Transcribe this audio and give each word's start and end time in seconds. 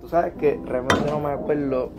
Tú 0.00 0.08
sabes 0.08 0.34
que 0.34 0.60
realmente 0.64 1.10
no 1.10 1.18
me 1.20 1.30
acuerdo 1.30 1.90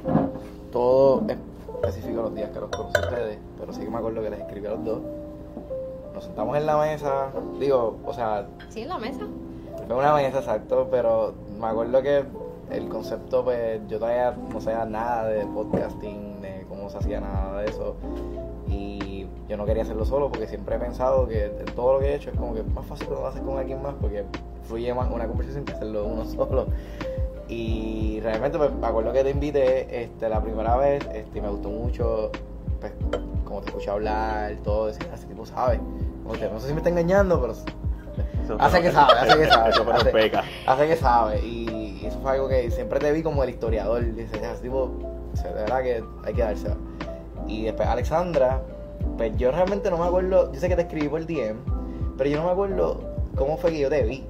todo 0.72 1.24
específico 1.28 2.22
los 2.24 2.36
días 2.36 2.50
que 2.52 2.60
los 2.60 2.70
conocí 2.70 2.94
a 2.98 3.02
ustedes, 3.02 3.38
pero 3.60 3.74
sí 3.74 3.82
que 3.82 3.90
me 3.90 3.98
acuerdo 3.98 4.22
que 4.22 4.30
les 4.30 4.40
escribí 4.40 4.66
a 4.68 4.72
los 4.72 4.86
dos. 4.86 5.00
Nos 6.14 6.24
sentamos 6.24 6.58
en 6.58 6.66
la 6.66 6.78
mesa, 6.78 7.28
digo, 7.60 7.98
o 8.06 8.14
sea, 8.14 8.48
Sí, 8.70 8.82
en 8.82 8.90
la 8.90 8.98
mesa. 8.98 9.26
fue 9.88 9.96
una 9.96 10.14
mesa 10.16 10.40
exacto, 10.40 10.88
pero 10.90 11.34
me 11.60 11.68
acuerdo 11.68 12.02
que 12.02 12.24
el 12.72 12.90
concepto, 12.90 13.44
pues 13.44 13.82
yo 13.88 14.00
todavía 14.00 14.36
no 14.52 14.60
sabía 14.62 14.86
nada 14.86 15.26
de 15.28 15.46
podcasting, 15.46 16.42
de 16.42 16.66
cómo 16.70 16.90
se 16.90 16.98
hacía 16.98 17.20
nada 17.22 17.62
de 17.62 17.70
eso. 17.70 17.96
Y 18.68 19.28
yo 19.48 19.56
no 19.58 19.66
quería 19.66 19.84
hacerlo 19.84 20.06
solo 20.06 20.30
porque 20.30 20.48
siempre 20.48 20.76
he 20.76 20.80
pensado 20.80 21.28
que 21.28 21.46
en 21.46 21.66
todo 21.76 21.94
lo 21.94 22.00
que 22.00 22.08
he 22.12 22.16
hecho 22.16 22.32
es 22.32 22.38
como 22.38 22.54
que 22.54 22.62
es 22.62 22.68
más 22.68 22.86
fácil 22.86 23.08
cuando 23.08 23.24
lo 23.24 23.30
haces 23.30 23.42
con 23.42 23.58
alguien 23.58 23.82
más 23.82 23.94
porque 24.02 24.26
fluye 24.64 24.94
más 24.94 25.10
una 25.10 25.26
conversación 25.28 25.64
que 25.66 25.74
hacerlo 25.74 26.06
uno 26.06 26.26
solo. 26.26 26.68
Y 27.50 28.20
realmente 28.22 28.58
pues, 28.58 28.74
me 28.74 28.88
acuerdo 28.88 29.14
que 29.14 29.24
te 29.24 29.30
invité 29.30 30.04
este, 30.04 30.28
la 30.30 30.42
primera 30.42 30.76
vez 30.78 31.06
este, 31.14 31.40
y 31.40 31.42
me 31.42 31.50
gustó 31.50 31.70
mucho 31.70 32.32
pues, 32.82 32.92
como 33.46 33.62
te 33.62 33.68
escuché 33.68 33.90
hablar, 33.90 34.56
todo, 34.64 34.88
decir, 34.88 35.08
ese 35.14 35.26
tipo 35.28 35.46
sabe. 35.46 35.80
No 36.26 36.60
sé 36.60 36.68
si 36.68 36.74
me 36.74 36.80
está 36.80 36.90
engañando, 36.90 37.40
pero 37.40 37.54
Hace 38.60 38.82
que 38.82 38.92
sabe, 38.92 39.14
hace 39.14 39.38
que 39.38 39.48
sabe. 39.48 39.74
Hace- 39.94 40.12
peca. 40.12 40.44
hace 40.66 40.88
que 40.88 40.96
sabe. 40.96 41.40
Y 41.46 42.02
eso 42.06 42.20
fue 42.20 42.32
algo 42.32 42.48
que 42.48 42.72
siempre 42.72 43.00
te 43.00 43.12
vi 43.12 43.22
como 43.24 43.44
el 43.44 43.50
historiador. 43.50 44.04
Dice, 44.16 44.38
ese 44.38 44.62
tipo, 44.62 44.92
de 45.44 45.54
verdad 45.54 45.82
que 45.82 46.04
hay 46.24 46.34
que 46.34 46.42
dársela. 46.42 46.76
Y 47.48 47.64
después 47.64 47.88
Alexandra, 47.88 48.62
pues 49.18 49.36
yo 49.38 49.52
realmente 49.52 49.90
no 49.90 49.98
me 49.98 50.06
acuerdo, 50.06 50.52
yo 50.52 50.60
sé 50.60 50.70
que 50.70 50.76
te 50.76 50.84
escribí 50.84 51.08
por 51.08 51.26
DM, 51.26 51.58
pero 52.18 52.30
yo 52.30 52.38
no 52.38 52.46
me 52.46 52.52
acuerdo 52.52 53.00
cómo 53.36 53.58
fue 53.58 53.72
que 53.72 53.80
yo 53.80 53.90
te 53.90 54.04
vi. 54.04 54.26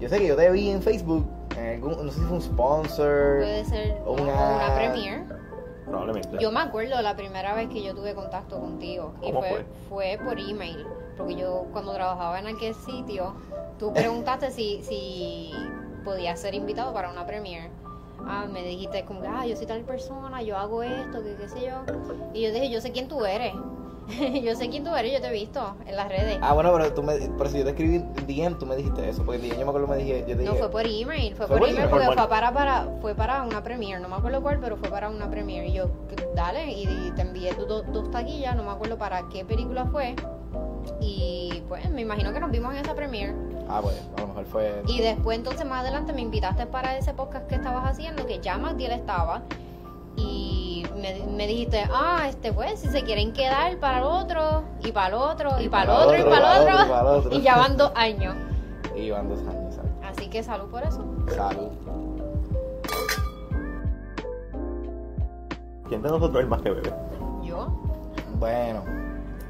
Yo 0.00 0.08
sé 0.08 0.18
que 0.18 0.26
yo 0.26 0.36
te 0.36 0.50
vi 0.50 0.70
en 0.70 0.82
Facebook, 0.82 1.26
algún, 1.58 2.06
no 2.06 2.12
sé 2.12 2.18
si 2.20 2.26
fue 2.26 2.36
un 2.36 2.42
sponsor. 2.42 3.36
Puede 3.38 3.64
ser 3.64 3.96
o 4.04 4.12
una, 4.12 4.22
una- 4.56 4.74
premiere. 4.74 5.24
Probablemente. 5.86 6.38
Yo 6.40 6.50
me 6.50 6.60
acuerdo 6.60 7.00
la 7.02 7.14
primera 7.14 7.54
vez 7.54 7.68
que 7.68 7.82
yo 7.82 7.94
tuve 7.94 8.14
contacto 8.14 8.58
contigo. 8.58 9.12
Y 9.22 9.26
¿Cómo 9.26 9.40
fue, 9.40 9.64
fue 9.88 10.18
por 10.24 10.38
email. 10.38 10.86
Porque 11.16 11.36
yo 11.36 11.66
cuando 11.72 11.92
trabajaba 11.92 12.38
en 12.38 12.46
aquel 12.46 12.74
sitio, 12.74 13.34
tú 13.78 13.92
preguntaste 13.92 14.50
si, 14.50 14.82
si 14.82 15.52
podía 16.04 16.36
ser 16.36 16.54
invitado 16.54 16.92
para 16.94 17.10
una 17.10 17.26
premiere. 17.26 17.70
Ah, 18.26 18.46
me 18.50 18.62
dijiste 18.62 19.04
como 19.04 19.20
que, 19.20 19.28
ah, 19.28 19.44
yo 19.46 19.54
soy 19.56 19.66
tal 19.66 19.82
persona, 19.82 20.40
yo 20.42 20.56
hago 20.56 20.82
esto, 20.82 21.22
que 21.22 21.36
qué 21.36 21.48
sé 21.48 21.66
yo. 21.66 21.82
Y 22.32 22.42
yo 22.42 22.50
dije, 22.52 22.70
yo 22.70 22.80
sé 22.80 22.90
quién 22.90 23.06
tú 23.06 23.24
eres. 23.26 23.52
yo 24.44 24.54
sé 24.54 24.68
quién 24.68 24.84
tú 24.84 24.94
eres, 24.94 25.12
yo 25.12 25.20
te 25.20 25.28
he 25.28 25.32
visto 25.32 25.76
en 25.86 25.96
las 25.96 26.08
redes. 26.08 26.38
Ah, 26.40 26.52
bueno, 26.52 26.72
pero 26.72 26.92
tú 26.92 27.02
me, 27.02 27.14
por 27.30 27.46
eso 27.46 27.56
yo 27.58 27.64
te 27.64 27.70
escribí 27.70 27.98
DM, 28.26 28.58
tú 28.58 28.66
me 28.66 28.76
dijiste 28.76 29.08
eso, 29.08 29.24
porque 29.24 29.38
DM 29.40 29.52
yo 29.58 29.64
me 29.64 29.68
acuerdo 29.68 29.86
me 29.88 29.96
dije, 29.96 30.24
yo 30.28 30.36
te 30.36 30.42
No, 30.44 30.54
fue 30.54 30.70
por 30.70 30.86
email, 30.86 31.34
fue, 31.34 31.46
¿Fue 31.46 31.56
por 31.56 31.58
por 31.60 31.68
email 31.68 31.88
porque 31.88 32.06
Por 32.06 32.14
fue 32.16 32.28
para, 32.28 32.52
para, 32.52 32.88
fue 33.00 33.14
para 33.14 33.42
una 33.42 33.62
premiere, 33.62 34.00
no 34.00 34.08
me 34.08 34.16
acuerdo 34.16 34.42
cuál, 34.42 34.58
pero 34.60 34.76
fue 34.76 34.88
para 34.90 35.08
una 35.08 35.30
premiere. 35.30 35.68
Y 35.68 35.72
yo, 35.72 35.90
dale, 36.34 36.70
y, 36.72 36.82
y 36.82 37.12
te 37.14 37.22
envié 37.22 37.54
tu- 37.54 37.66
dos, 37.66 37.84
dos 37.92 38.10
taquillas, 38.10 38.54
no 38.56 38.62
me 38.62 38.70
acuerdo 38.70 38.98
para 38.98 39.28
qué 39.28 39.44
película 39.44 39.86
fue. 39.86 40.14
Y 41.00 41.62
pues 41.68 41.88
me 41.90 42.02
imagino 42.02 42.32
que 42.32 42.40
nos 42.40 42.50
vimos 42.50 42.72
en 42.74 42.80
esa 42.84 42.94
premiere. 42.94 43.34
ah, 43.68 43.80
pues 43.82 44.00
a 44.16 44.20
lo 44.20 44.26
mejor 44.28 44.44
fue... 44.44 44.82
Y 44.86 45.00
después 45.00 45.38
entonces 45.38 45.64
más 45.66 45.80
adelante 45.80 46.12
me 46.12 46.20
invitaste 46.20 46.66
para 46.66 46.96
ese 46.98 47.14
podcast 47.14 47.46
que 47.46 47.54
estabas 47.54 47.90
haciendo, 47.90 48.26
que 48.26 48.38
ya 48.40 48.58
Magdiel 48.58 48.92
estaba. 48.92 49.42
Y 50.16 50.84
me, 50.96 51.24
me 51.26 51.46
dijiste, 51.46 51.84
ah, 51.92 52.26
este 52.28 52.52
pues, 52.52 52.80
si 52.80 52.88
se 52.88 53.02
quieren 53.02 53.32
quedar 53.32 53.78
para 53.78 53.98
el 53.98 54.04
otro, 54.04 54.64
y 54.84 54.92
para 54.92 55.08
el 55.08 55.14
otro, 55.14 55.60
y, 55.60 55.68
para 55.68 55.84
el 55.84 55.90
otro, 55.90 56.18
y 56.18 56.22
para 56.22 56.56
el 56.56 56.62
otro. 56.62 56.74
y 56.74 56.88
para 56.88 57.00
el 57.00 57.06
otro. 57.06 57.30
Y 57.38 57.42
ya 57.42 57.56
van 57.56 57.76
dos 57.76 57.92
años. 57.94 58.34
Y 58.96 59.10
van 59.10 59.28
dos 59.28 59.40
años, 59.40 59.74
¿sabes? 59.74 59.90
Así 60.04 60.28
que 60.28 60.42
salud 60.42 60.70
por 60.70 60.82
eso. 60.82 61.04
Salud. 61.34 61.70
¿Quién 65.88 66.02
de 66.02 66.08
nosotros 66.08 66.36
es 66.36 66.40
el 66.42 66.46
más 66.46 66.62
que 66.62 66.70
bebe? 66.70 66.92
Yo, 67.42 67.68
Bueno, 68.38 68.82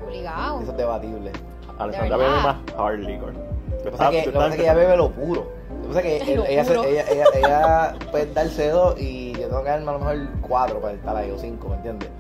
obligado. 0.05 0.61
eso 0.61 0.71
es 0.73 0.77
debatible. 0.77 1.33
Alessandra 1.79 2.17
bebe 2.17 2.31
más 2.31 2.57
hard 2.77 2.99
liquor. 3.01 3.33
Lo 3.33 3.85
que 3.85 3.91
pasa 3.91 4.13
es 4.13 4.57
que, 4.57 4.63
ella 4.63 4.75
bebe 4.75 4.97
lo 4.97 5.11
puro. 5.11 5.47
Lo 5.69 5.83
que 5.83 5.89
pasa 5.89 6.01
es 6.01 6.23
que 6.23 6.33
ella, 6.53 6.65
puro. 6.65 6.85
ella, 6.85 7.05
ella, 7.11 7.25
ella 7.35 7.95
puede 8.11 8.33
darse 8.33 8.69
dos 8.71 8.99
y 8.99 9.24
yo 9.24 9.24
tengo 9.55 9.65
que 9.65 9.71
darme 9.71 9.89
a 9.91 9.93
lo 9.93 9.99
mejor 10.01 10.17
cuatro 10.43 10.81
para 10.81 10.95
estar 10.95 11.17
ahí 11.17 11.31
o 11.31 11.39
cinco, 11.39 11.69
¿me 11.69 11.77
entiendes? 11.77 12.11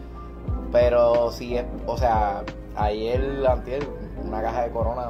Pero 0.70 1.30
si 1.32 1.56
es, 1.56 1.64
o 1.86 1.96
sea, 1.96 2.42
ayer, 2.76 3.44
antier, 3.46 3.86
una 4.24 4.40
caja 4.40 4.62
de 4.62 4.70
corona 4.70 5.08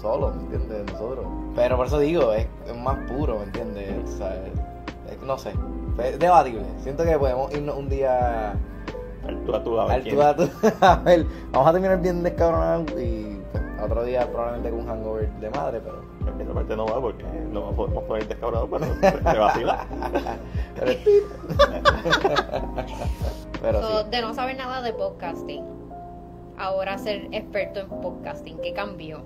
solo, 0.00 0.32
¿me 0.32 0.42
entiendes? 0.42 0.92
Nosotros. 0.92 1.26
Pero 1.56 1.76
por 1.76 1.86
eso 1.86 1.98
digo, 1.98 2.32
es, 2.32 2.46
es 2.66 2.76
más 2.76 2.96
puro, 3.10 3.38
¿me 3.38 3.44
entiendes? 3.44 3.92
O 4.14 4.16
sea, 4.18 4.34
es- 4.36 5.20
no 5.24 5.38
sé, 5.38 5.52
es 6.02 6.18
debatible. 6.18 6.64
Siento 6.82 7.04
que 7.04 7.16
podemos 7.18 7.52
irnos 7.54 7.76
un 7.76 7.88
día 7.88 8.52
Al 9.26 9.44
tú 9.46 9.54
a 9.54 9.64
tú 9.64 9.80
a 9.80 9.86
ver 9.86 9.94
al 9.94 10.04
tú 10.04 10.22
a 10.22 10.36
tú. 10.36 10.48
A 10.80 10.96
ver, 10.96 11.26
vamos 11.50 11.68
a 11.68 11.72
terminar 11.72 12.00
bien 12.00 12.22
descabronados 12.22 12.90
y 13.00 13.33
otro 13.84 14.04
día 14.04 14.26
probablemente 14.30 14.70
con 14.70 14.80
un 14.80 14.86
hangover 14.86 15.28
de 15.40 15.50
madre, 15.50 15.80
pero. 15.80 16.02
Esa 16.40 16.52
parte 16.52 16.76
no 16.76 16.86
va 16.86 17.00
porque 17.00 17.22
no 17.52 17.70
podemos 17.72 18.02
poner 18.04 18.26
descabrado, 18.26 18.66
pero 18.68 18.84
se, 18.86 19.10
se 19.32 19.38
vacila. 19.38 19.86
pero, 20.74 20.92
pero 23.62 23.80
So, 23.82 24.02
sí. 24.02 24.08
De 24.10 24.20
no 24.20 24.34
saber 24.34 24.56
nada 24.56 24.82
de 24.82 24.92
podcasting, 24.92 25.64
ahora 26.58 26.98
ser 26.98 27.28
experto 27.32 27.80
en 27.80 27.88
podcasting, 27.88 28.58
¿qué 28.60 28.72
cambió? 28.72 29.22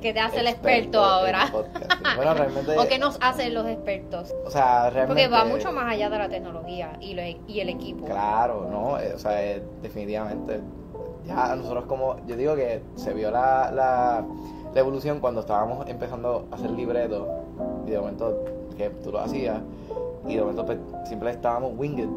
¿Qué 0.00 0.14
te 0.14 0.20
hace 0.20 0.40
el 0.40 0.46
experto 0.46 0.98
en 0.98 1.04
ahora? 1.04 1.48
podcasting. 1.52 2.16
Bueno, 2.16 2.34
realmente. 2.34 2.78
¿O 2.78 2.88
qué 2.88 2.98
nos 2.98 3.18
hacen 3.20 3.52
los 3.52 3.66
expertos? 3.66 4.34
O 4.46 4.50
sea, 4.50 4.88
realmente. 4.90 5.24
Porque 5.24 5.28
va 5.28 5.44
mucho 5.44 5.72
más 5.72 5.92
allá 5.92 6.08
de 6.08 6.18
la 6.18 6.28
tecnología 6.30 6.92
y, 7.00 7.12
lo- 7.14 7.22
y 7.46 7.60
el 7.60 7.68
equipo. 7.68 8.06
Claro, 8.06 8.66
no, 8.70 8.98
eh, 8.98 9.12
o 9.14 9.18
sea, 9.18 9.44
eh, 9.44 9.62
definitivamente. 9.82 10.60
Ya 11.30 11.54
nosotros 11.54 11.84
como, 11.84 12.16
yo 12.26 12.36
digo 12.36 12.56
que 12.56 12.82
se 12.96 13.14
vio 13.14 13.30
la, 13.30 13.70
la, 13.70 14.24
la 14.74 14.80
evolución 14.80 15.20
cuando 15.20 15.40
estábamos 15.42 15.88
empezando 15.88 16.46
a 16.50 16.56
hacer 16.56 16.70
libretos 16.72 17.28
y 17.86 17.90
de 17.90 17.98
momento 18.00 18.44
que 18.76 18.90
tú 18.90 19.12
lo 19.12 19.20
hacías 19.20 19.60
y 20.26 20.34
de 20.34 20.40
momento 20.40 20.66
pues, 20.66 20.78
siempre 21.04 21.30
estábamos 21.30 21.72
winged. 21.76 22.08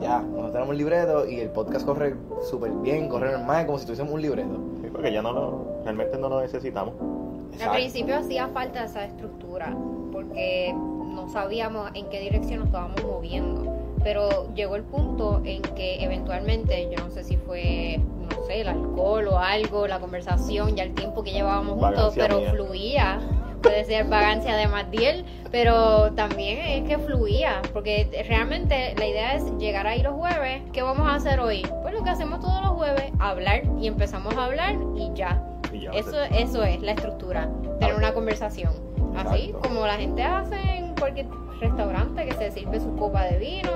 Ya, 0.00 0.20
nosotros 0.20 0.52
tenemos 0.52 0.70
un 0.70 0.78
libreto 0.78 1.28
y 1.28 1.40
el 1.40 1.50
podcast 1.50 1.84
corre 1.84 2.14
súper 2.48 2.70
bien, 2.70 3.08
corre 3.08 3.32
normal, 3.32 3.66
como 3.66 3.78
si 3.78 3.86
tuviésemos 3.86 4.12
un 4.12 4.22
libreto. 4.22 4.56
Sí, 4.80 4.88
porque 4.92 5.12
ya 5.12 5.20
no 5.20 5.32
lo, 5.32 5.64
realmente 5.82 6.16
no 6.16 6.28
lo 6.28 6.40
necesitamos. 6.40 6.94
Al 7.00 7.54
Exacto. 7.54 7.72
principio 7.74 8.16
hacía 8.16 8.46
falta 8.48 8.84
esa 8.84 9.04
estructura 9.04 9.76
porque 10.12 10.72
no 10.72 11.28
sabíamos 11.28 11.90
en 11.94 12.08
qué 12.08 12.20
dirección 12.20 12.60
nos 12.60 12.68
estábamos 12.68 13.02
moviendo. 13.02 13.77
Pero 14.08 14.54
llegó 14.54 14.76
el 14.76 14.84
punto 14.84 15.42
en 15.44 15.60
que 15.60 16.02
eventualmente, 16.02 16.88
yo 16.90 17.04
no 17.04 17.10
sé 17.10 17.22
si 17.24 17.36
fue, 17.36 18.00
no 18.34 18.42
sé, 18.46 18.62
el 18.62 18.68
alcohol 18.68 19.28
o 19.28 19.38
algo, 19.38 19.86
la 19.86 20.00
conversación, 20.00 20.76
ya 20.76 20.84
el 20.84 20.94
tiempo 20.94 21.22
que 21.22 21.30
llevábamos 21.30 21.74
juntos, 21.74 22.16
Vagancia 22.16 22.22
pero 22.26 22.40
mía. 22.40 22.50
fluía. 22.50 23.20
Puede 23.60 23.84
ser 23.84 24.06
vagancia 24.06 24.56
de 24.56 24.66
Matiel, 24.66 25.26
pero 25.50 26.14
también 26.14 26.58
es 26.58 26.88
que 26.88 26.96
fluía, 26.96 27.60
porque 27.74 28.24
realmente 28.26 28.94
la 28.96 29.06
idea 29.06 29.34
es 29.34 29.44
llegar 29.58 29.86
ahí 29.86 30.00
los 30.00 30.14
jueves. 30.14 30.62
¿Qué 30.72 30.80
vamos 30.80 31.06
a 31.06 31.16
hacer 31.16 31.38
hoy? 31.38 31.66
Pues 31.82 31.92
lo 31.92 32.02
que 32.02 32.08
hacemos 32.08 32.40
todos 32.40 32.62
los 32.62 32.70
jueves, 32.70 33.12
hablar 33.18 33.60
y 33.78 33.88
empezamos 33.88 34.34
a 34.38 34.46
hablar 34.46 34.74
y 34.96 35.12
ya. 35.12 35.44
Y 35.70 35.80
ya, 35.80 35.90
Eso, 35.90 36.18
eso 36.22 36.64
es 36.64 36.80
la 36.80 36.92
estructura, 36.92 37.50
tener 37.78 37.94
una 37.94 38.14
conversación. 38.14 38.87
Así 39.18 39.54
como 39.62 39.86
la 39.86 39.94
gente 39.96 40.22
hace 40.22 40.56
en 40.56 40.94
cualquier 40.94 41.26
restaurante 41.60 42.24
que 42.26 42.32
se 42.34 42.50
sirve 42.52 42.80
su 42.80 42.94
copa 42.96 43.24
de 43.24 43.38
vino, 43.38 43.70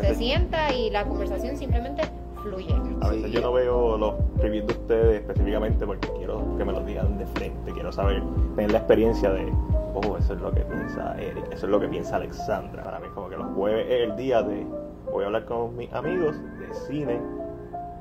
se 0.00 0.14
sienta 0.14 0.72
y 0.74 0.90
la 0.90 1.04
conversación 1.04 1.56
simplemente 1.56 2.02
fluye. 2.42 2.74
A 3.02 3.08
veces 3.08 3.26
Sí. 3.26 3.32
yo 3.32 3.40
no 3.40 3.52
veo 3.52 3.96
los 3.98 4.14
reviews 4.38 4.66
de 4.66 4.72
ustedes 4.72 5.20
específicamente 5.20 5.86
porque 5.86 6.08
quiero 6.16 6.56
que 6.56 6.64
me 6.64 6.72
los 6.72 6.84
digan 6.86 7.18
de 7.18 7.26
frente, 7.26 7.72
quiero 7.72 7.92
saber, 7.92 8.22
tener 8.56 8.72
la 8.72 8.78
experiencia 8.78 9.30
de, 9.30 9.52
oh, 9.94 10.16
eso 10.16 10.34
es 10.34 10.40
lo 10.40 10.50
que 10.52 10.60
piensa 10.62 11.14
Eric, 11.20 11.44
eso 11.52 11.66
es 11.66 11.70
lo 11.70 11.78
que 11.80 11.88
piensa 11.88 12.16
Alexandra. 12.16 12.82
Para 12.82 12.98
mí 12.98 13.06
es 13.06 13.12
como 13.12 13.28
que 13.28 13.36
los 13.36 13.46
jueves 13.54 13.86
es 13.88 14.08
el 14.10 14.16
día 14.16 14.42
de, 14.42 14.66
voy 15.12 15.24
a 15.24 15.26
hablar 15.26 15.44
con 15.44 15.76
mis 15.76 15.92
amigos 15.92 16.34
de 16.58 16.74
cine, 16.74 17.20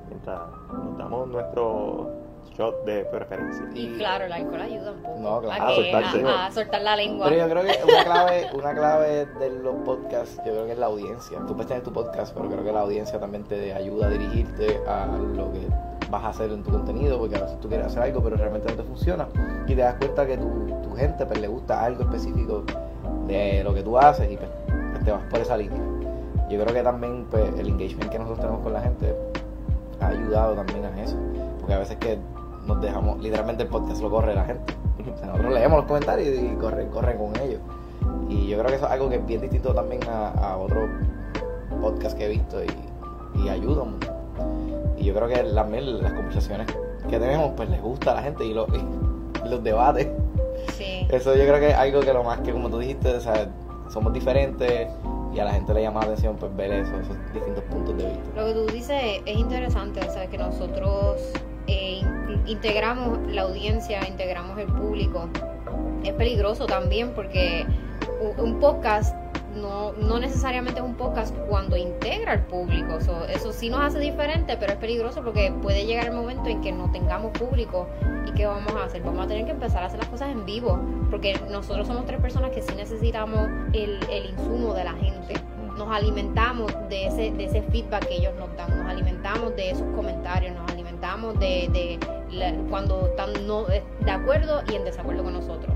mientras 0.07 0.39
nos 0.73 0.97
damos 0.97 1.27
nuestro 1.27 2.09
shot 2.57 2.83
de 2.85 3.05
preferencia. 3.05 3.63
Y 3.73 3.97
claro, 3.97 4.25
el 4.25 4.31
alcohol 4.33 4.61
ayuda 4.61 4.91
un 4.91 5.01
poco 5.01 5.19
No, 5.19 5.41
claro. 5.41 5.63
a, 5.63 5.65
A 5.65 5.69
que- 5.69 5.75
soltarse. 5.91 6.23
a- 6.27 6.45
a 6.47 6.51
soltar 6.51 6.81
la 6.81 6.95
lengua. 6.95 7.27
Pero 7.29 7.47
yo 7.47 7.49
creo 7.53 7.63
que 7.63 7.83
una 7.93 8.03
clave, 8.03 8.47
una 8.53 8.73
clave 8.73 9.25
de 9.39 9.49
los 9.61 9.75
podcasts, 9.85 10.37
yo 10.37 10.51
creo 10.51 10.65
que 10.65 10.71
es 10.73 10.77
la 10.77 10.85
audiencia. 10.87 11.39
Tú 11.47 11.53
puedes 11.53 11.67
tener 11.67 11.83
tu 11.83 11.91
podcast, 11.93 12.33
pero 12.35 12.49
creo 12.49 12.63
que 12.63 12.71
la 12.71 12.81
audiencia 12.81 13.19
también 13.19 13.43
te 13.43 13.73
ayuda 13.73 14.07
a 14.07 14.09
dirigirte 14.09 14.79
a 14.87 15.05
lo 15.07 15.51
que 15.53 15.67
vas 16.09 16.23
a 16.23 16.29
hacer 16.29 16.51
en 16.51 16.63
tu 16.63 16.71
contenido, 16.71 17.17
porque 17.19 17.35
a 17.37 17.41
veces 17.41 17.59
tú 17.59 17.67
quieres 17.69 17.85
hacer 17.87 18.01
algo, 18.03 18.21
pero 18.23 18.35
realmente 18.35 18.67
no 18.69 18.75
te 18.75 18.83
funciona. 18.83 19.27
Y 19.67 19.75
te 19.75 19.81
das 19.81 19.95
cuenta 19.95 20.25
que 20.25 20.37
tu, 20.37 20.49
tu 20.83 20.95
gente 20.95 21.25
pues, 21.25 21.39
le 21.39 21.47
gusta 21.47 21.83
algo 21.83 22.01
específico 22.03 22.63
de 23.27 23.63
lo 23.63 23.73
que 23.73 23.83
tú 23.83 23.97
haces 23.97 24.29
y 24.31 24.35
pues, 24.37 24.49
pues, 24.91 25.05
te 25.05 25.11
vas 25.11 25.21
por 25.29 25.39
esa 25.39 25.55
línea. 25.55 25.79
Yo 26.49 26.59
creo 26.63 26.73
que 26.73 26.81
también 26.81 27.25
pues, 27.29 27.43
el 27.59 27.67
engagement 27.67 28.09
que 28.11 28.17
nosotros 28.17 28.39
tenemos 28.39 28.63
con 28.63 28.73
la 28.73 28.81
gente 28.81 29.15
ha 30.01 30.07
ayudado 30.07 30.55
también 30.55 30.83
a 30.85 31.01
eso. 31.03 31.15
Porque 31.59 31.73
a 31.75 31.77
veces 31.79 31.97
que 31.97 32.17
dejamos, 32.81 33.19
literalmente 33.19 33.63
el 33.63 33.69
podcast 33.69 34.01
lo 34.01 34.09
corre 34.09 34.33
la 34.35 34.45
gente. 34.45 34.73
O 35.13 35.17
sea, 35.17 35.27
nosotros 35.27 35.53
leemos 35.53 35.77
los 35.79 35.85
comentarios 35.87 36.27
y 36.39 36.55
corren, 36.55 36.89
corren 36.89 37.17
con 37.17 37.35
ellos. 37.41 37.59
Y 38.29 38.47
yo 38.47 38.57
creo 38.57 38.69
que 38.69 38.75
eso 38.75 38.85
es 38.85 38.91
algo 38.91 39.09
que 39.09 39.15
es 39.15 39.25
bien 39.25 39.41
distinto 39.41 39.73
también 39.73 40.01
a, 40.09 40.29
a 40.29 40.57
otros 40.57 40.89
podcasts 41.81 42.15
que 42.15 42.25
he 42.25 42.29
visto 42.29 42.57
y, 42.63 43.39
y 43.43 43.49
ayuda 43.49 43.83
mucho. 43.85 44.13
Y 44.97 45.05
yo 45.05 45.13
creo 45.15 45.27
que 45.27 45.35
también 45.53 46.01
las 46.03 46.13
conversaciones 46.13 46.67
que 47.09 47.19
tenemos 47.19 47.51
pues 47.55 47.69
les 47.69 47.81
gusta 47.81 48.11
a 48.11 48.15
la 48.15 48.21
gente 48.21 48.45
y, 48.45 48.53
lo- 48.53 48.67
y 48.67 49.47
los 49.49 49.63
debates. 49.63 50.07
Sí. 50.73 51.07
Eso 51.09 51.35
yo 51.35 51.43
creo 51.43 51.59
que 51.59 51.69
es 51.69 51.75
algo 51.75 52.01
que 52.01 52.13
lo 52.13 52.23
más 52.23 52.39
que 52.41 52.51
como 52.51 52.69
tú 52.69 52.79
dijiste, 52.79 53.09
o 53.15 53.19
sea, 53.21 53.47
somos 53.89 54.13
diferentes 54.13 54.87
y 55.33 55.39
a 55.39 55.45
la 55.45 55.51
gente 55.53 55.73
le 55.73 55.81
llama 55.83 56.01
la 56.01 56.07
atención 56.07 56.35
pues 56.35 56.55
ver 56.55 56.71
eso, 56.71 56.91
esos 56.99 57.15
distintos 57.33 57.63
puntos 57.65 57.97
de 57.97 58.05
vista. 58.05 58.23
Lo 58.35 58.45
que 58.47 58.53
tú 58.53 58.65
dices 58.73 59.21
es 59.25 59.37
interesante, 59.37 59.99
o 60.07 60.11
sea, 60.11 60.27
que 60.27 60.37
nosotros 60.37 61.31
eh, 61.69 61.99
in- 61.99 62.43
integramos 62.47 63.19
la 63.27 63.43
audiencia, 63.43 64.07
integramos 64.07 64.57
el 64.57 64.67
público. 64.67 65.29
Es 66.03 66.13
peligroso 66.13 66.65
también 66.65 67.11
porque 67.13 67.65
un 68.37 68.59
podcast 68.59 69.15
no, 69.55 69.93
no 69.93 70.19
necesariamente 70.19 70.79
es 70.79 70.85
un 70.85 70.95
podcast 70.95 71.35
cuando 71.49 71.75
integra 71.75 72.33
al 72.33 72.45
público. 72.45 73.01
So, 73.01 73.25
eso 73.25 73.51
sí 73.51 73.69
nos 73.69 73.81
hace 73.81 73.99
diferente, 73.99 74.57
pero 74.57 74.73
es 74.73 74.77
peligroso 74.79 75.21
porque 75.23 75.51
puede 75.61 75.85
llegar 75.85 76.05
el 76.05 76.13
momento 76.13 76.49
en 76.49 76.61
que 76.61 76.71
no 76.71 76.91
tengamos 76.91 77.31
público. 77.31 77.87
¿Y 78.27 78.31
qué 78.31 78.45
vamos 78.45 78.73
a 78.75 78.85
hacer? 78.85 79.01
Vamos 79.01 79.25
a 79.25 79.27
tener 79.27 79.45
que 79.45 79.51
empezar 79.51 79.83
a 79.83 79.87
hacer 79.87 79.99
las 79.99 80.09
cosas 80.09 80.29
en 80.29 80.45
vivo, 80.45 80.79
porque 81.09 81.39
nosotros 81.49 81.87
somos 81.87 82.05
tres 82.05 82.19
personas 82.21 82.51
que 82.51 82.61
sí 82.61 82.73
necesitamos 82.75 83.49
el, 83.73 83.99
el 84.11 84.29
insumo 84.31 84.73
de 84.73 84.83
la 84.83 84.93
gente 84.93 85.33
nos 85.77 85.89
alimentamos 85.95 86.73
de 86.89 87.05
ese, 87.07 87.31
de 87.31 87.45
ese 87.45 87.61
feedback 87.61 88.05
que 88.09 88.17
ellos 88.17 88.33
nos 88.37 88.53
dan, 88.57 88.77
nos 88.77 88.85
alimentamos 88.85 89.55
de 89.55 89.71
esos 89.71 89.87
comentarios, 89.95 90.53
nos 90.53 90.63
alimentamos 90.63 90.78
de, 91.01 91.69
de 91.71 91.99
la- 92.31 92.53
cuando 92.69 93.07
están 93.07 93.29
no, 93.47 93.67
eh, 93.69 93.83
de 94.03 94.11
acuerdo 94.11 94.61
y 94.71 94.75
en 94.75 94.83
desacuerdo 94.85 95.23
con 95.23 95.33
nosotros. 95.33 95.73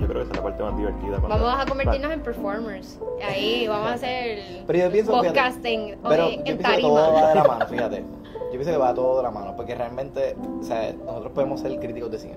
Yo 0.00 0.06
creo 0.06 0.08
que 0.08 0.22
esa 0.22 0.30
es 0.30 0.36
la 0.36 0.42
parte 0.42 0.62
más 0.62 0.76
divertida. 0.76 1.18
Vamos 1.18 1.54
a 1.58 1.66
convertirnos 1.66 2.12
en 2.12 2.20
performers. 2.22 2.98
Ahí 3.26 3.66
vamos 3.68 3.90
a 3.90 3.94
hacer 3.94 4.38
Pero 4.66 4.78
yo 4.78 4.90
pienso, 4.90 5.12
fíjate, 5.12 5.28
podcasting 5.28 5.96
Pero 6.08 6.26
oye, 6.26 6.36
yo 6.36 6.52
en 6.52 6.58
pienso 6.58 6.76
que 6.76 6.80
todo 6.80 6.94
va 6.94 7.10
de 7.12 7.20
tarima. 7.22 7.34
la 7.34 7.48
mano, 7.48 7.66
fíjate. 7.66 7.96
Yo 7.98 8.50
pienso 8.52 8.70
que 8.70 8.76
va 8.78 8.94
todo 8.94 9.16
de 9.18 9.22
la 9.24 9.30
mano, 9.30 9.54
porque 9.56 9.74
realmente, 9.74 10.36
o 10.60 10.62
sea, 10.64 10.92
nosotros 11.04 11.32
podemos 11.32 11.60
ser 11.60 11.78
críticos 11.78 12.10
de 12.10 12.18
cine, 12.18 12.36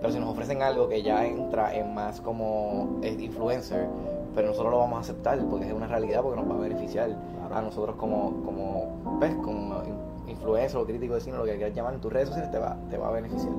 pero 0.00 0.12
si 0.12 0.20
nos 0.20 0.28
ofrecen 0.30 0.62
algo 0.62 0.88
que 0.88 1.02
ya 1.02 1.24
entra 1.26 1.74
en 1.74 1.92
más 1.92 2.20
como 2.20 3.00
eh, 3.02 3.16
influencer, 3.18 3.88
pero 4.34 4.48
nosotros 4.48 4.70
lo 4.70 4.78
vamos 4.78 4.98
a 4.98 5.00
aceptar 5.00 5.38
porque 5.50 5.66
es 5.66 5.72
una 5.72 5.88
realidad, 5.88 6.22
porque 6.22 6.40
nos 6.40 6.48
va 6.48 6.54
a 6.56 6.60
beneficiar 6.60 7.10
a 7.52 7.60
nosotros 7.62 7.96
como, 7.96 8.44
como 8.44 9.18
ves, 9.18 9.34
como 9.42 9.82
influencer 10.30 10.80
o 10.80 10.86
crítico 10.86 11.14
de 11.14 11.20
cine, 11.20 11.36
lo 11.36 11.44
que 11.44 11.56
quieras 11.56 11.74
llamar 11.74 11.94
en 11.94 12.00
tus 12.00 12.12
redes 12.12 12.28
sociales, 12.28 12.50
te 12.50 12.58
va, 12.58 12.76
te 12.88 12.96
va 12.98 13.08
a 13.08 13.10
beneficiar. 13.12 13.52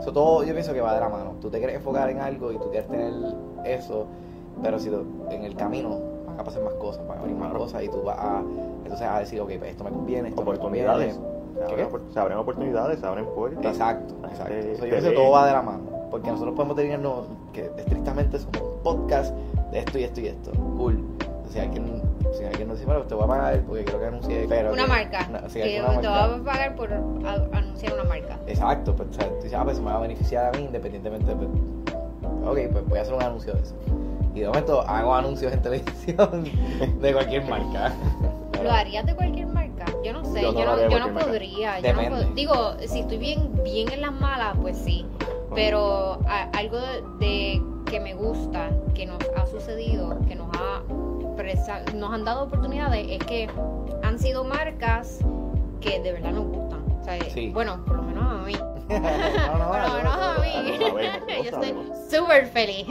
Eso 0.00 0.12
todo 0.12 0.42
yo 0.44 0.52
pienso 0.52 0.72
que 0.72 0.80
va 0.80 0.94
de 0.94 1.00
la 1.00 1.08
mano. 1.08 1.34
Tú 1.40 1.50
te 1.50 1.58
quieres 1.58 1.76
enfocar 1.76 2.08
en 2.10 2.18
algo 2.20 2.52
y 2.52 2.56
tú 2.58 2.70
quieres 2.70 2.88
tener 2.88 3.12
eso, 3.64 4.06
pero 4.62 4.78
si 4.78 4.88
tú- 4.90 5.04
en 5.30 5.44
el 5.44 5.54
camino 5.56 5.98
van 6.26 6.40
a 6.40 6.44
pasar 6.44 6.62
más 6.62 6.74
cosas, 6.74 7.06
van 7.06 7.18
a 7.18 7.22
venir 7.22 7.36
más 7.36 7.52
cosas 7.52 7.82
y 7.82 7.88
tú 7.88 8.02
vas 8.02 8.18
a, 8.18 8.42
entonces 8.84 9.06
a 9.06 9.18
decir, 9.18 9.40
ok, 9.40 9.50
pues 9.58 9.70
esto 9.70 9.84
me 9.84 9.90
conviene, 9.90 10.28
esto 10.30 10.42
me 10.42 10.48
Oportunidades. 10.50 11.14
conviene. 11.14 11.32
Se 11.52 11.66
¿Qué, 12.14 12.18
abren, 12.20 12.38
oportunidades, 12.38 12.98
se 12.98 13.06
abren 13.06 13.26
puertas. 13.26 13.64
Exacto, 13.66 14.14
La 14.22 14.28
exacto. 14.28 14.52
So, 14.54 14.58
yo 14.68 14.76
te 14.80 14.88
pienso 14.88 15.08
que 15.10 15.14
todo 15.14 15.30
va 15.32 15.46
de 15.46 15.52
la 15.52 15.62
mano, 15.62 15.82
porque 16.10 16.30
nosotros 16.30 16.54
podemos 16.56 16.76
tenernos 16.76 17.26
que 17.52 17.70
estrictamente 17.76 18.38
somos 18.38 18.62
un 18.62 18.82
podcast 18.82 19.34
de 19.70 19.78
esto 19.80 19.98
y 19.98 20.04
esto 20.04 20.20
y 20.22 20.26
esto. 20.28 20.50
Cool. 20.78 20.98
Si 21.50 21.58
alguien, 21.60 22.00
si 22.32 22.44
alguien 22.44 22.68
nos 22.68 22.78
dice, 22.78 22.86
bueno, 22.86 23.02
te 23.06 23.14
voy 23.14 23.24
a 23.24 23.26
pagar 23.28 23.60
porque 23.66 23.84
creo 23.84 24.00
que 24.00 24.06
anuncié. 24.06 24.46
Pero 24.48 24.72
Una 24.72 24.82
que- 24.84 24.88
marca. 24.88 25.26
una- 25.28 25.40
que 25.42 25.78
alguna 25.78 26.00
te 26.00 26.08
marca. 26.08 26.10
va 26.10 26.34
a 26.36 26.44
pagar 26.44 26.76
por 26.76 26.92
a- 26.92 27.58
anunciar 27.58 27.94
una 27.94 28.04
marca. 28.04 28.38
Exacto, 28.46 28.94
pues, 28.96 29.08
o 29.10 29.12
sea, 29.14 29.28
tú 29.28 29.34
dices, 29.36 29.54
ah, 29.54 29.64
pues 29.64 29.78
me 29.80 29.86
va 29.90 29.96
a 29.96 30.00
beneficiar 30.00 30.46
a 30.54 30.58
mí 30.58 30.64
independientemente. 30.64 31.32
Pues, 31.34 31.48
ok, 32.44 32.72
pues 32.72 32.88
voy 32.88 32.98
a 32.98 33.02
hacer 33.02 33.14
un 33.14 33.22
anuncio 33.22 33.52
de 33.54 33.60
eso. 33.62 33.74
Y 34.34 34.40
de 34.40 34.46
momento 34.46 34.80
hago 34.80 35.14
anuncios 35.14 35.52
en 35.52 35.60
televisión 35.60 36.44
de 37.00 37.12
cualquier 37.12 37.44
marca. 37.44 37.92
¿Lo 38.62 38.70
harías 38.70 39.04
de 39.04 39.14
cualquier 39.14 39.46
marca? 39.48 39.84
Yo 40.04 40.12
no 40.12 40.24
sé, 40.24 40.40
Yo 40.42 40.54
yo 40.54 40.64
no 40.64 40.88
yo 40.88 40.98
no 41.00 41.18
podría. 41.18 41.80
Yo 41.80 41.92
no 41.94 42.02
pod- 42.02 42.34
digo, 42.34 42.54
si 42.86 43.00
estoy 43.00 43.18
bien, 43.18 43.50
bien 43.64 43.90
en 43.92 44.00
las 44.00 44.12
malas, 44.12 44.56
pues 44.60 44.76
sí. 44.78 45.04
Pero 45.54 46.18
a- 46.26 46.48
algo 46.56 46.78
de, 46.78 47.02
de 47.18 47.62
que 47.90 48.00
me 48.00 48.14
gusta, 48.14 48.70
que 48.94 49.04
nos 49.06 49.18
ha 49.36 49.44
sucedido, 49.46 50.16
que 50.26 50.34
nos 50.36 50.46
ha 50.56 50.80
nos 51.94 52.12
han 52.12 52.24
dado 52.24 52.44
oportunidades, 52.44 53.06
es 53.10 53.18
que 53.26 53.48
han 54.02 54.18
sido 54.18 54.44
marcas 54.44 55.18
que 55.80 56.00
de 56.00 56.12
verdad 56.12 56.32
nos 56.32 56.46
gustan. 56.46 56.84
O 57.00 57.04
sea, 57.04 57.18
Sí. 57.30 57.50
Bueno, 57.50 57.84
por 57.84 57.96
lo 57.96 58.02
menos 58.02 58.24
a 58.24 58.36
mí. 58.44 58.52
no, 58.52 59.58
no, 59.58 59.68
Por 59.68 59.78
lo 59.78 59.88
no, 59.88 59.94
menos 59.96 60.16
no, 60.16 60.22
a 60.22 60.38
mí. 60.38 61.44
Yo 61.44 61.60
estoy 61.60 61.74
súper 62.10 62.46
feliz. 62.46 62.86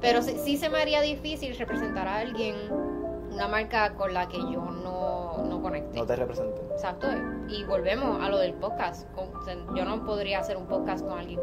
Pero 0.00 0.22
sí, 0.22 0.36
sí 0.42 0.56
se 0.56 0.68
me 0.68 0.78
haría 0.78 1.00
difícil 1.00 1.56
representar 1.56 2.08
a 2.08 2.18
alguien, 2.18 2.56
una 3.30 3.46
marca 3.46 3.94
con 3.94 4.12
la 4.12 4.28
que 4.28 4.38
yo 4.38 4.60
no, 4.60 5.44
no 5.44 5.62
conecte. 5.62 5.96
No 5.98 6.06
te 6.06 6.16
representa. 6.16 6.60
Exacto. 6.72 7.06
Y 7.48 7.62
volvemos 7.64 8.20
a 8.20 8.28
lo 8.28 8.38
del 8.38 8.54
podcast. 8.54 9.08
Yo 9.76 9.84
no 9.84 10.04
podría 10.04 10.40
hacer 10.40 10.56
un 10.56 10.66
podcast 10.66 11.04
con 11.06 11.18
alguien 11.18 11.38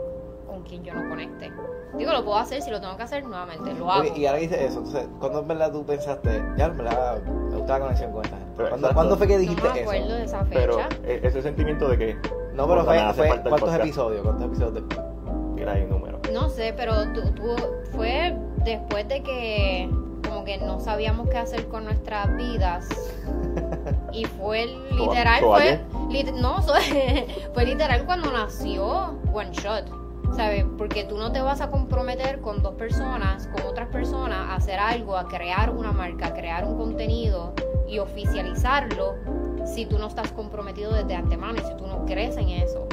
con 0.60 0.68
quien 0.68 0.84
yo 0.84 0.94
no 0.94 1.10
conecte. 1.10 1.52
Digo, 1.98 2.12
lo 2.12 2.24
puedo 2.24 2.38
hacer, 2.38 2.62
si 2.62 2.70
lo 2.70 2.80
tengo 2.80 2.96
que 2.98 3.04
hacer, 3.04 3.24
nuevamente, 3.26 3.74
lo 3.74 3.92
hago. 3.92 4.16
Y 4.16 4.26
ahora 4.26 4.40
dices 4.40 4.60
eso, 4.62 4.80
entonces, 4.80 5.08
¿cuándo 5.20 5.40
en 5.40 5.48
verdad 5.48 5.72
tú 5.72 5.86
pensaste, 5.86 6.44
ya 6.58 6.66
en 6.66 6.78
verdad 6.78 7.22
me 7.24 7.58
gusta 7.58 7.74
la 7.74 7.86
conexión 7.86 8.12
con 8.12 8.26
esta 8.26 8.38
gente? 8.38 8.54
Pero 8.58 8.70
¿Cuándo, 8.70 8.88
exacto. 8.88 8.96
¿cuándo 8.96 9.18
fue 9.18 9.28
que 9.28 9.34
no 9.34 9.40
dijiste 9.40 9.70
me 9.74 9.80
acuerdo 9.82 10.06
eso? 10.06 10.16
de 10.16 10.24
esa 10.24 10.46
fecha. 10.46 10.60
Pero 10.60 10.80
e- 11.06 11.20
ese 11.24 11.42
sentimiento 11.42 11.88
de 11.90 11.98
que. 11.98 12.18
No, 12.54 12.68
pero 12.68 12.84
fue, 12.86 13.14
fue 13.14 13.28
¿cuántos 13.28 13.60
podcast. 13.60 13.80
episodios? 13.82 14.22
¿Cuántos 14.24 14.46
episodios 14.48 14.74
después? 14.76 15.00
Mira 15.56 15.72
ahí 15.74 15.82
el 15.84 15.90
número. 15.90 16.20
No 16.34 16.50
sé, 16.50 16.74
pero 16.76 17.12
tú, 17.14 17.22
tú- 17.32 17.56
fue 17.96 18.38
después 18.66 19.08
de 19.08 19.24
que 19.24 19.90
como 20.28 20.44
que 20.44 20.58
no 20.60 20.80
sabíamos 20.80 21.28
qué 21.30 21.38
hacer 21.38 21.68
con 21.68 21.86
nuestras 21.86 22.36
vidas. 22.38 22.88
Y 24.12 24.26
fue 24.26 24.66
literal, 24.92 25.40
fue, 25.44 25.80
lit- 26.10 26.34
no, 26.34 26.58
fue 27.54 27.66
literal 27.66 28.06
cuando 28.06 28.32
nació 28.32 29.16
One 29.32 29.52
Shot. 29.52 29.86
¿Sabes? 30.36 30.66
Porque 30.78 31.04
tú 31.04 31.18
no 31.18 31.32
te 31.32 31.42
vas 31.42 31.62
a 31.62 31.70
comprometer 31.70 32.40
con 32.40 32.62
dos 32.62 32.76
personas, 32.76 33.48
con 33.48 33.66
otras 33.66 33.90
personas, 33.90 34.50
a 34.50 34.56
hacer 34.56 34.80
algo, 34.80 35.18
a 35.18 35.28
crear 35.28 35.72
una 35.72 35.92
marca, 35.92 36.28
a 36.28 36.34
crear 36.34 36.66
un 36.66 36.78
contenido 36.78 37.54
y 37.88 38.00
oficializarlo 38.00 39.16
si 39.66 39.86
tú 39.86 39.98
no 40.00 40.08
estás 40.08 40.32
comprometido 40.32 40.94
desde 40.94 41.16
antemano 41.16 41.60
y 41.60 41.66
si 41.66 41.76
tú 41.76 41.88
no 41.88 42.06
crees 42.06 42.38
en 42.38 42.50
eso. 42.50 42.88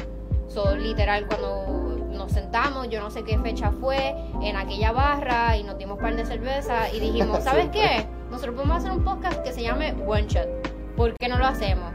So, 0.48 0.74
literal, 0.76 1.26
cuando 1.26 2.06
nos 2.10 2.32
sentamos, 2.32 2.88
yo 2.88 3.00
no 3.00 3.10
sé 3.10 3.24
qué 3.24 3.38
fecha 3.38 3.70
fue, 3.70 4.14
en 4.42 4.56
aquella 4.56 4.92
barra 4.92 5.56
y 5.56 5.64
nos 5.64 5.76
dimos 5.78 5.98
par 5.98 6.16
de 6.16 6.24
cerveza 6.24 6.90
y 6.92 7.00
dijimos, 7.00 7.40
¿sabes 7.44 7.68
qué? 7.70 8.06
Nosotros 8.30 8.54
podemos 8.54 8.78
hacer 8.78 8.90
un 8.90 9.04
podcast 9.04 9.42
que 9.42 9.52
se 9.52 9.62
llame 9.62 9.94
One 10.06 10.26
Shot. 10.26 10.48
¿Por 10.96 11.14
qué 11.14 11.28
no 11.28 11.38
lo 11.38 11.46
hacemos? 11.46 11.92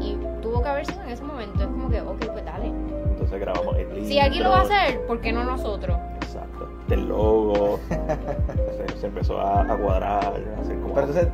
Y 0.00 0.16
tuvo 0.42 0.62
que 0.62 0.68
haber 0.68 0.86
sido 0.86 1.02
en 1.02 1.10
ese 1.10 1.22
momento. 1.22 1.62
Es 1.62 1.68
como 1.68 1.88
que, 1.88 2.00
ok, 2.00 2.26
pues 2.32 2.44
dale. 2.44 2.99
Entonces 3.32 3.40
grabamos 3.46 3.76
el 3.78 4.06
Si 4.06 4.18
alguien 4.18 4.42
lo 4.42 4.50
va 4.50 4.58
a 4.58 4.62
hacer, 4.62 5.06
¿por 5.06 5.20
qué 5.20 5.32
no 5.32 5.44
nosotros? 5.44 5.96
Exacto. 6.16 6.68
El 6.90 7.08
logo. 7.08 7.78
se, 7.88 8.98
se 8.98 9.06
empezó 9.06 9.40
a, 9.40 9.60
a 9.62 9.76
cuadrar, 9.76 10.24
a 10.24 10.60
hacer 10.60 10.78
como. 10.80 10.94
Pero 10.94 11.06
entonces, 11.06 11.28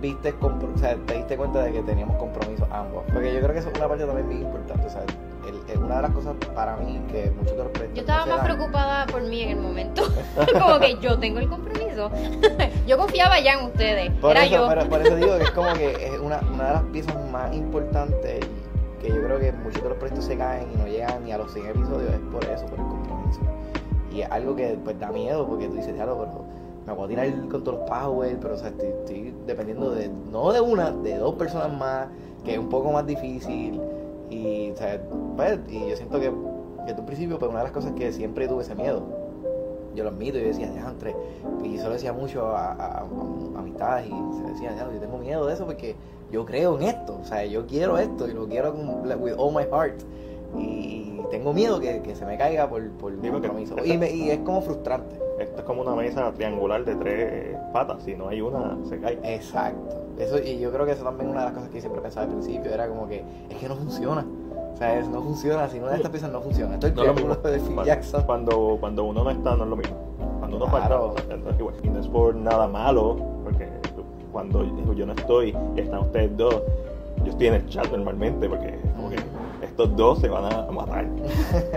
viste, 0.00 0.32
compro- 0.38 0.72
o 0.72 0.78
sea, 0.78 0.94
te 1.06 1.14
diste 1.14 1.36
cuenta 1.36 1.62
de 1.64 1.72
que 1.72 1.82
teníamos 1.82 2.16
compromisos 2.18 2.68
ambos. 2.70 3.02
Porque 3.12 3.34
yo 3.34 3.40
creo 3.40 3.52
que 3.52 3.58
eso 3.58 3.70
es 3.70 3.78
una 3.78 3.88
parte 3.88 4.04
también 4.04 4.28
bien 4.28 4.42
importante. 4.42 4.86
O 4.86 4.90
sea, 4.90 5.02
el- 5.48 5.72
el- 5.72 5.78
una 5.82 5.96
de 5.96 6.02
las 6.02 6.10
cosas 6.12 6.34
para 6.54 6.76
mí 6.76 7.00
que 7.10 7.32
muchos 7.36 7.56
de 7.56 7.64
los 7.64 7.72
Yo 7.94 8.00
estaba 8.00 8.20
no 8.26 8.36
más 8.36 8.36
dan- 8.46 8.56
preocupada 8.56 9.06
por 9.06 9.22
mí 9.22 9.42
en 9.42 9.48
el 9.50 9.56
momento. 9.56 10.02
como 10.52 10.78
que 10.78 10.98
yo 11.00 11.18
tengo 11.18 11.40
el 11.40 11.48
compromiso. 11.48 12.10
yo 12.86 12.96
confiaba 12.96 13.40
ya 13.40 13.54
en 13.54 13.64
ustedes. 13.66 14.12
Por 14.20 14.30
Era 14.36 14.44
eso, 14.44 14.54
yo. 14.54 14.68
pero- 14.68 14.88
por 14.88 15.00
eso 15.02 15.16
digo 15.16 15.36
que 15.36 15.42
es 15.42 15.50
como 15.50 15.72
que 15.72 15.90
es 16.14 16.20
una, 16.20 16.38
una 16.54 16.64
de 16.68 16.72
las 16.74 16.82
piezas 16.84 17.16
más 17.32 17.52
importantes 17.56 18.38
y 18.44 18.59
yo 19.12 19.22
creo 19.22 19.38
que 19.38 19.52
muchos 19.52 19.82
de 19.82 19.88
los 19.88 19.98
proyectos 19.98 20.24
se 20.24 20.36
caen 20.36 20.68
y 20.72 20.76
no 20.76 20.86
llegan 20.86 21.24
ni 21.24 21.32
a 21.32 21.38
los 21.38 21.52
100 21.52 21.66
episodios 21.66 22.12
es 22.14 22.20
por 22.32 22.44
eso, 22.44 22.66
por 22.66 22.78
el 22.78 22.86
compromiso. 22.86 23.40
Y 24.12 24.22
es 24.22 24.30
algo 24.30 24.56
que 24.56 24.78
pues 24.82 24.98
da 24.98 25.10
miedo 25.10 25.46
porque 25.46 25.68
tú 25.68 25.74
dices, 25.74 25.94
diablo, 25.94 26.18
pero 26.18 26.44
me 26.86 26.92
voy 26.94 27.08
tirar 27.08 27.30
con 27.48 27.62
todos 27.62 27.78
los 27.80 27.88
power, 27.88 28.38
pero 28.40 28.54
o 28.54 28.56
sea, 28.58 28.68
estoy, 28.68 29.34
dependiendo 29.46 29.90
de, 29.92 30.08
no 30.08 30.52
de 30.52 30.60
una, 30.60 30.90
de 30.90 31.16
dos 31.18 31.34
personas 31.36 31.72
más, 31.78 32.08
que 32.44 32.54
es 32.54 32.58
un 32.58 32.68
poco 32.68 32.90
más 32.92 33.06
difícil. 33.06 33.80
Y, 34.30 34.70
o 34.70 34.76
sea, 34.76 35.00
pues, 35.36 35.58
y 35.68 35.88
yo 35.90 35.96
siento 35.96 36.18
que 36.20 36.32
desde 36.86 37.00
un 37.00 37.06
principio, 37.06 37.38
pues 37.38 37.48
una 37.50 37.60
de 37.60 37.64
las 37.64 37.72
cosas 37.72 37.92
que 37.92 38.12
siempre 38.12 38.48
tuve 38.48 38.62
ese 38.62 38.74
miedo. 38.74 39.02
Yo 39.94 40.04
lo 40.04 40.10
admito, 40.10 40.38
yo 40.38 40.44
decía, 40.46 40.70
diantre, 40.70 41.14
y 41.64 41.76
eso 41.76 41.88
lo 41.88 41.94
decía 41.94 42.12
mucho 42.12 42.46
a, 42.46 42.72
a- 42.72 43.04
amistades 43.56 44.06
y 44.06 44.36
se 44.36 44.42
decía, 44.48 44.72
"Diablo, 44.72 44.94
yo 44.94 45.00
tengo 45.00 45.18
miedo 45.18 45.46
de 45.46 45.54
eso 45.54 45.66
porque 45.66 45.96
yo 46.30 46.44
creo 46.44 46.76
en 46.78 46.84
esto, 46.84 47.18
o 47.20 47.24
sea, 47.24 47.44
yo 47.44 47.66
quiero 47.66 47.98
esto 47.98 48.28
y 48.28 48.32
lo 48.32 48.46
quiero 48.46 48.72
con, 48.74 49.20
with 49.22 49.34
all 49.36 49.54
my 49.54 49.64
heart. 49.70 50.00
Y 50.58 51.20
tengo 51.30 51.52
miedo 51.52 51.78
que, 51.80 52.02
que 52.02 52.14
se 52.16 52.24
me 52.26 52.36
caiga 52.36 52.68
por, 52.68 52.82
por 52.92 53.14
porque- 53.14 53.30
compromiso. 53.30 53.76
Y, 53.84 53.96
me- 53.96 54.10
y 54.10 54.30
es 54.30 54.38
como 54.40 54.60
frustrante. 54.62 55.16
Esto 55.38 55.58
es 55.58 55.62
como 55.64 55.82
una 55.82 55.94
mesa 55.94 56.30
triangular 56.32 56.84
de 56.84 56.94
tres 56.96 57.56
patas. 57.72 58.02
Si 58.02 58.14
no 58.14 58.28
hay 58.28 58.40
una, 58.40 58.76
se 58.88 58.98
cae. 59.00 59.18
Exacto. 59.22 59.96
Eso, 60.18 60.38
y 60.38 60.58
yo 60.58 60.70
creo 60.72 60.84
que 60.84 60.92
eso 60.92 61.04
también 61.04 61.28
es 61.28 61.32
una 61.32 61.40
de 61.40 61.46
las 61.46 61.54
cosas 61.54 61.70
que 61.70 61.80
siempre 61.80 62.02
pensaba 62.02 62.26
al 62.26 62.32
principio, 62.32 62.70
era 62.74 62.88
como 62.88 63.08
que 63.08 63.24
es 63.48 63.56
que 63.56 63.68
no 63.68 63.76
funciona. 63.76 64.26
O 64.74 64.76
sea, 64.76 64.98
es- 64.98 65.08
no 65.08 65.22
funciona, 65.22 65.68
si 65.68 65.78
una 65.78 65.90
de 65.90 65.96
estas 65.96 66.10
piezas 66.10 66.30
no 66.32 66.40
funciona. 66.42 66.74
Esto 66.74 66.88
es 66.88 66.94
No 66.94 67.02
es 67.02 67.08
lo 67.08 67.14
mismo. 67.14 67.34
de 67.36 67.52
Phil 67.58 67.62
Cuando- 67.66 67.84
Jackson. 67.84 68.22
Cuando, 68.24 68.76
cuando 68.80 69.04
uno 69.04 69.24
no 69.24 69.30
está, 69.30 69.56
no 69.56 69.64
es 69.64 69.70
lo 69.70 69.76
mismo. 69.76 69.96
Cuando 70.40 70.56
uno 70.56 70.66
Claro. 70.66 71.12
falta, 71.14 71.34
entonces, 71.34 71.60
igual, 71.60 71.74
y 71.82 71.88
no 71.88 72.00
es 72.00 72.08
por 72.08 72.34
nada 72.34 72.66
malo, 72.66 73.16
cuando 74.50 74.94
yo 74.94 75.04
no 75.06 75.12
estoy 75.12 75.54
y 75.76 75.80
están 75.80 76.00
ustedes 76.00 76.34
dos, 76.36 76.62
yo 77.24 77.30
estoy 77.30 77.48
en 77.48 77.54
el 77.54 77.66
chat 77.68 77.90
normalmente, 77.90 78.48
porque 78.48 78.74
como 78.96 79.10
que 79.10 79.16
estos 79.62 79.94
dos 79.96 80.18
se 80.20 80.28
van 80.28 80.44
a 80.50 80.62
matar. 80.72 81.04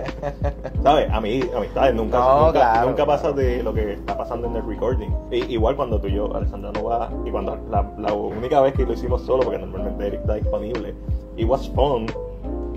¿Sabes? 0.82 1.10
A 1.10 1.20
mí, 1.20 1.42
amistades, 1.54 1.94
nunca, 1.94 2.18
No, 2.18 2.38
nunca, 2.46 2.52
claro, 2.52 2.88
nunca 2.88 3.04
pasa 3.06 3.22
claro. 3.24 3.36
de 3.36 3.62
lo 3.62 3.74
que 3.74 3.92
está 3.92 4.16
pasando 4.16 4.46
en 4.46 4.56
el 4.56 4.66
recording. 4.66 5.10
I- 5.30 5.52
igual 5.52 5.76
cuando 5.76 6.00
tú 6.00 6.08
y 6.08 6.14
yo, 6.14 6.34
Alessandra 6.34 6.72
no 6.72 6.84
va, 6.84 7.10
y 7.26 7.30
cuando 7.30 7.58
la, 7.70 7.86
la 7.98 8.12
única 8.14 8.60
vez 8.62 8.72
que 8.72 8.86
lo 8.86 8.94
hicimos 8.94 9.20
solo, 9.22 9.42
porque 9.42 9.58
normalmente 9.58 10.06
Eric 10.06 10.20
está 10.20 10.34
disponible, 10.36 10.94
it 11.36 11.46
was 11.46 11.68
fun 11.70 12.06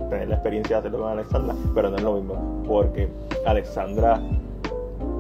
tener 0.10 0.28
la 0.28 0.36
experiencia 0.36 0.76
de 0.78 0.80
hacerlo 0.88 1.00
con 1.06 1.12
Alexandra, 1.14 1.56
pero 1.74 1.90
no 1.90 1.96
es 1.98 2.04
lo 2.04 2.14
mismo, 2.16 2.64
porque 2.68 3.08
Alexandra 3.46 4.20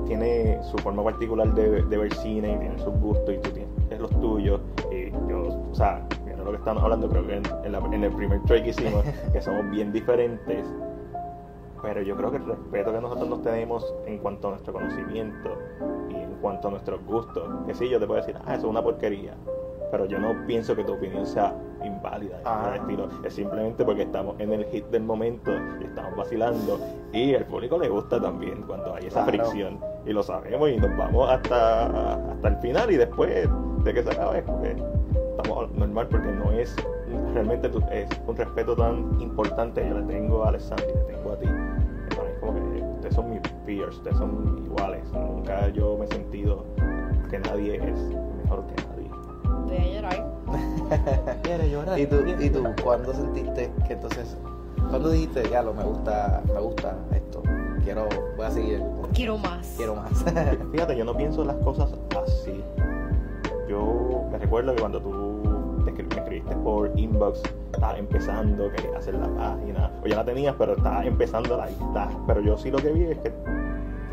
tiene 0.05 0.57
su 0.63 0.77
forma 0.77 1.03
particular 1.03 1.53
de, 1.53 1.83
de 1.83 1.97
ver 1.97 2.13
cine 2.15 2.53
y 2.53 2.57
tiene 2.59 2.77
sus 2.79 2.93
gustos 3.01 3.33
y 3.33 3.37
tú 3.39 3.49
tienes 3.51 3.66
los 3.99 4.09
tuyos 4.19 4.61
y 4.91 5.11
yo, 5.29 5.47
o 5.71 5.75
sea, 5.75 6.05
mira 6.25 6.37
lo 6.43 6.51
que 6.51 6.57
estamos 6.57 6.83
hablando, 6.83 7.09
creo 7.09 7.25
que 7.27 7.37
en, 7.37 7.43
en 7.63 7.71
la- 7.71 7.79
en 7.79 8.03
el 8.03 8.11
primer 8.11 8.41
trade 8.43 8.63
que 8.63 8.69
hicimos, 8.69 9.03
que 9.33 9.41
somos 9.41 9.69
bien 9.69 9.91
diferentes, 9.91 10.65
pero 11.81 12.01
yo 12.01 12.15
creo 12.15 12.31
que 12.31 12.37
el 12.37 12.45
respeto 12.45 12.91
que 12.91 13.01
nosotros 13.01 13.29
nos 13.29 13.41
tenemos 13.41 13.95
en 14.05 14.17
cuanto 14.19 14.47
a 14.47 14.51
nuestro 14.51 14.73
conocimiento 14.73 15.49
y 16.09 16.15
en 16.15 16.31
cuanto 16.41 16.67
a 16.69 16.71
nuestros 16.71 17.03
gustos, 17.05 17.43
que 17.65 17.73
sí, 17.73 17.87
yo 17.89 17.99
te 17.99 18.07
puedo 18.07 18.19
decir, 18.19 18.35
ah, 18.45 18.55
eso 18.55 18.65
es 18.65 18.71
una 18.71 18.81
porquería, 18.81 19.35
pero 19.91 20.05
yo 20.05 20.17
no 20.19 20.45
pienso 20.47 20.75
que 20.75 20.83
tu 20.83 20.93
opinión 20.93 21.25
sea 21.25 21.53
inválida, 21.85 22.39
Ah. 22.43 22.73
estilo. 22.75 23.07
es 23.23 23.33
simplemente 23.33 23.85
porque 23.85 24.01
estamos 24.01 24.39
en 24.39 24.51
el 24.51 24.65
hit 24.65 24.85
del 24.87 25.03
momento 25.03 25.51
y 25.79 25.85
estamos 25.85 26.15
vacilando 26.17 26.79
y 27.13 27.35
al 27.35 27.45
público 27.45 27.77
le 27.77 27.87
gusta 27.89 28.19
también 28.19 28.63
cuando 28.63 28.93
hay 28.95 29.05
esa 29.05 29.23
Claro. 29.23 29.45
fricción 29.45 29.79
y 30.05 30.11
lo 30.13 30.23
sabemos 30.23 30.69
y 30.71 30.77
nos 30.77 30.97
vamos 30.97 31.29
hasta, 31.29 32.15
hasta 32.31 32.47
el 32.47 32.57
final 32.57 32.91
y 32.91 32.97
después 32.97 33.47
de 33.87 33.93
que 33.93 34.03
se 34.03 34.09
acabe 34.11 34.41
porque 34.41 34.75
estamos 35.37 35.71
normal 35.71 36.07
porque 36.09 36.27
no 36.31 36.51
es 36.51 36.75
realmente 37.33 37.69
tu- 37.69 37.81
es 37.91 38.09
un 38.27 38.35
respeto 38.35 38.75
tan 38.75 39.19
importante 39.21 39.81
que 39.81 39.89
yo 39.89 39.99
le 39.99 40.05
tengo 40.05 40.43
a 40.43 40.49
Alessandra 40.49 40.85
y 40.89 40.93
le 40.93 41.03
tengo 41.15 41.31
a 41.31 41.35
ti 41.39 41.47
que 41.47 42.15
para 42.15 42.27
mí 42.27 42.33
es 42.33 42.39
como 42.39 42.53
que 42.53 42.81
ustedes 42.95 43.15
son 43.15 43.29
mis 43.29 43.39
peers 43.65 43.95
ustedes 43.95 44.17
son 44.17 44.61
iguales 44.65 45.03
nunca 45.13 45.69
yo 45.69 45.95
me 45.97 46.05
he 46.05 46.07
sentido 46.09 46.65
que 47.29 47.39
nadie 47.39 47.75
es 47.75 47.99
mejor 48.43 48.65
que 48.67 48.75
nadie 48.83 49.07
Voy 49.65 49.77
a 49.77 49.93
llorar. 49.95 50.27
quiere 51.43 51.69
llorar 51.69 51.99
¿Y 51.99 52.05
tú, 52.07 52.17
¿Y 52.39 52.49
tú 52.49 52.63
cuándo 52.83 53.13
sentiste 53.13 53.69
que 53.85 53.93
entonces, 53.93 54.37
cuando 54.89 55.09
dijiste, 55.09 55.43
ya 55.49 55.61
lo 55.61 55.73
me 55.73 55.83
gusta, 55.83 56.41
me 56.53 56.59
gusta 56.61 56.95
esto, 57.13 57.41
quiero, 57.83 58.07
voy 58.37 58.45
a 58.45 58.51
seguir, 58.51 58.81
Quiero 59.13 59.37
más. 59.37 59.73
quiero 59.77 59.95
más? 59.95 60.11
Fíjate, 60.71 60.95
yo 60.97 61.03
no 61.05 61.15
pienso 61.15 61.43
las 61.43 61.55
cosas 61.57 61.93
así. 62.23 62.63
Yo 63.67 64.27
me 64.31 64.37
recuerdo 64.37 64.73
que 64.73 64.81
cuando 64.81 65.01
tú 65.01 65.41
te 65.85 65.91
me 65.91 66.15
escribiste 66.15 66.55
por 66.57 66.91
inbox, 66.97 67.41
estabas 67.73 67.99
empezando, 67.99 68.71
querías 68.71 68.95
hacer 68.95 69.15
la 69.15 69.27
página, 69.35 69.91
o 70.03 70.07
ya 70.07 70.17
la 70.17 70.25
tenías, 70.25 70.55
pero 70.57 70.73
estabas 70.73 71.05
empezando 71.05 71.57
la 71.57 71.69
está. 71.69 72.09
Pero 72.27 72.41
yo 72.41 72.57
sí 72.57 72.71
lo 72.71 72.77
que 72.77 72.91
vi 72.91 73.03
es 73.03 73.17
que 73.19 73.31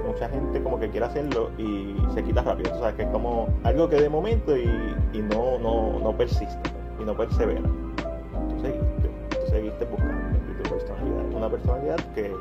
mucha 0.06 0.28
gente 0.28 0.62
como 0.62 0.78
que 0.78 0.90
quiere 0.90 1.06
hacerlo 1.06 1.50
y 1.58 1.96
se 2.14 2.22
quita 2.22 2.42
rápido. 2.42 2.70
Tú 2.72 2.78
sabes 2.78 2.94
que 2.94 3.02
es 3.02 3.08
como 3.08 3.48
algo 3.64 3.88
que 3.88 3.96
de 3.96 4.08
momento 4.08 4.56
y, 4.56 4.68
y 5.12 5.22
no, 5.22 5.58
no, 5.58 5.98
no 5.98 6.16
persiste 6.16 6.70
y 7.00 7.04
no 7.04 7.16
persevera. 7.16 7.62
Tú 7.62 8.60
seguiste, 8.60 9.10
tú 9.30 9.50
seguiste 9.50 9.84
buscando 9.86 10.38
tu 10.62 10.70
personalidad 10.70 11.24
una 11.34 11.48
personalidad 11.48 11.96
que 12.14 12.32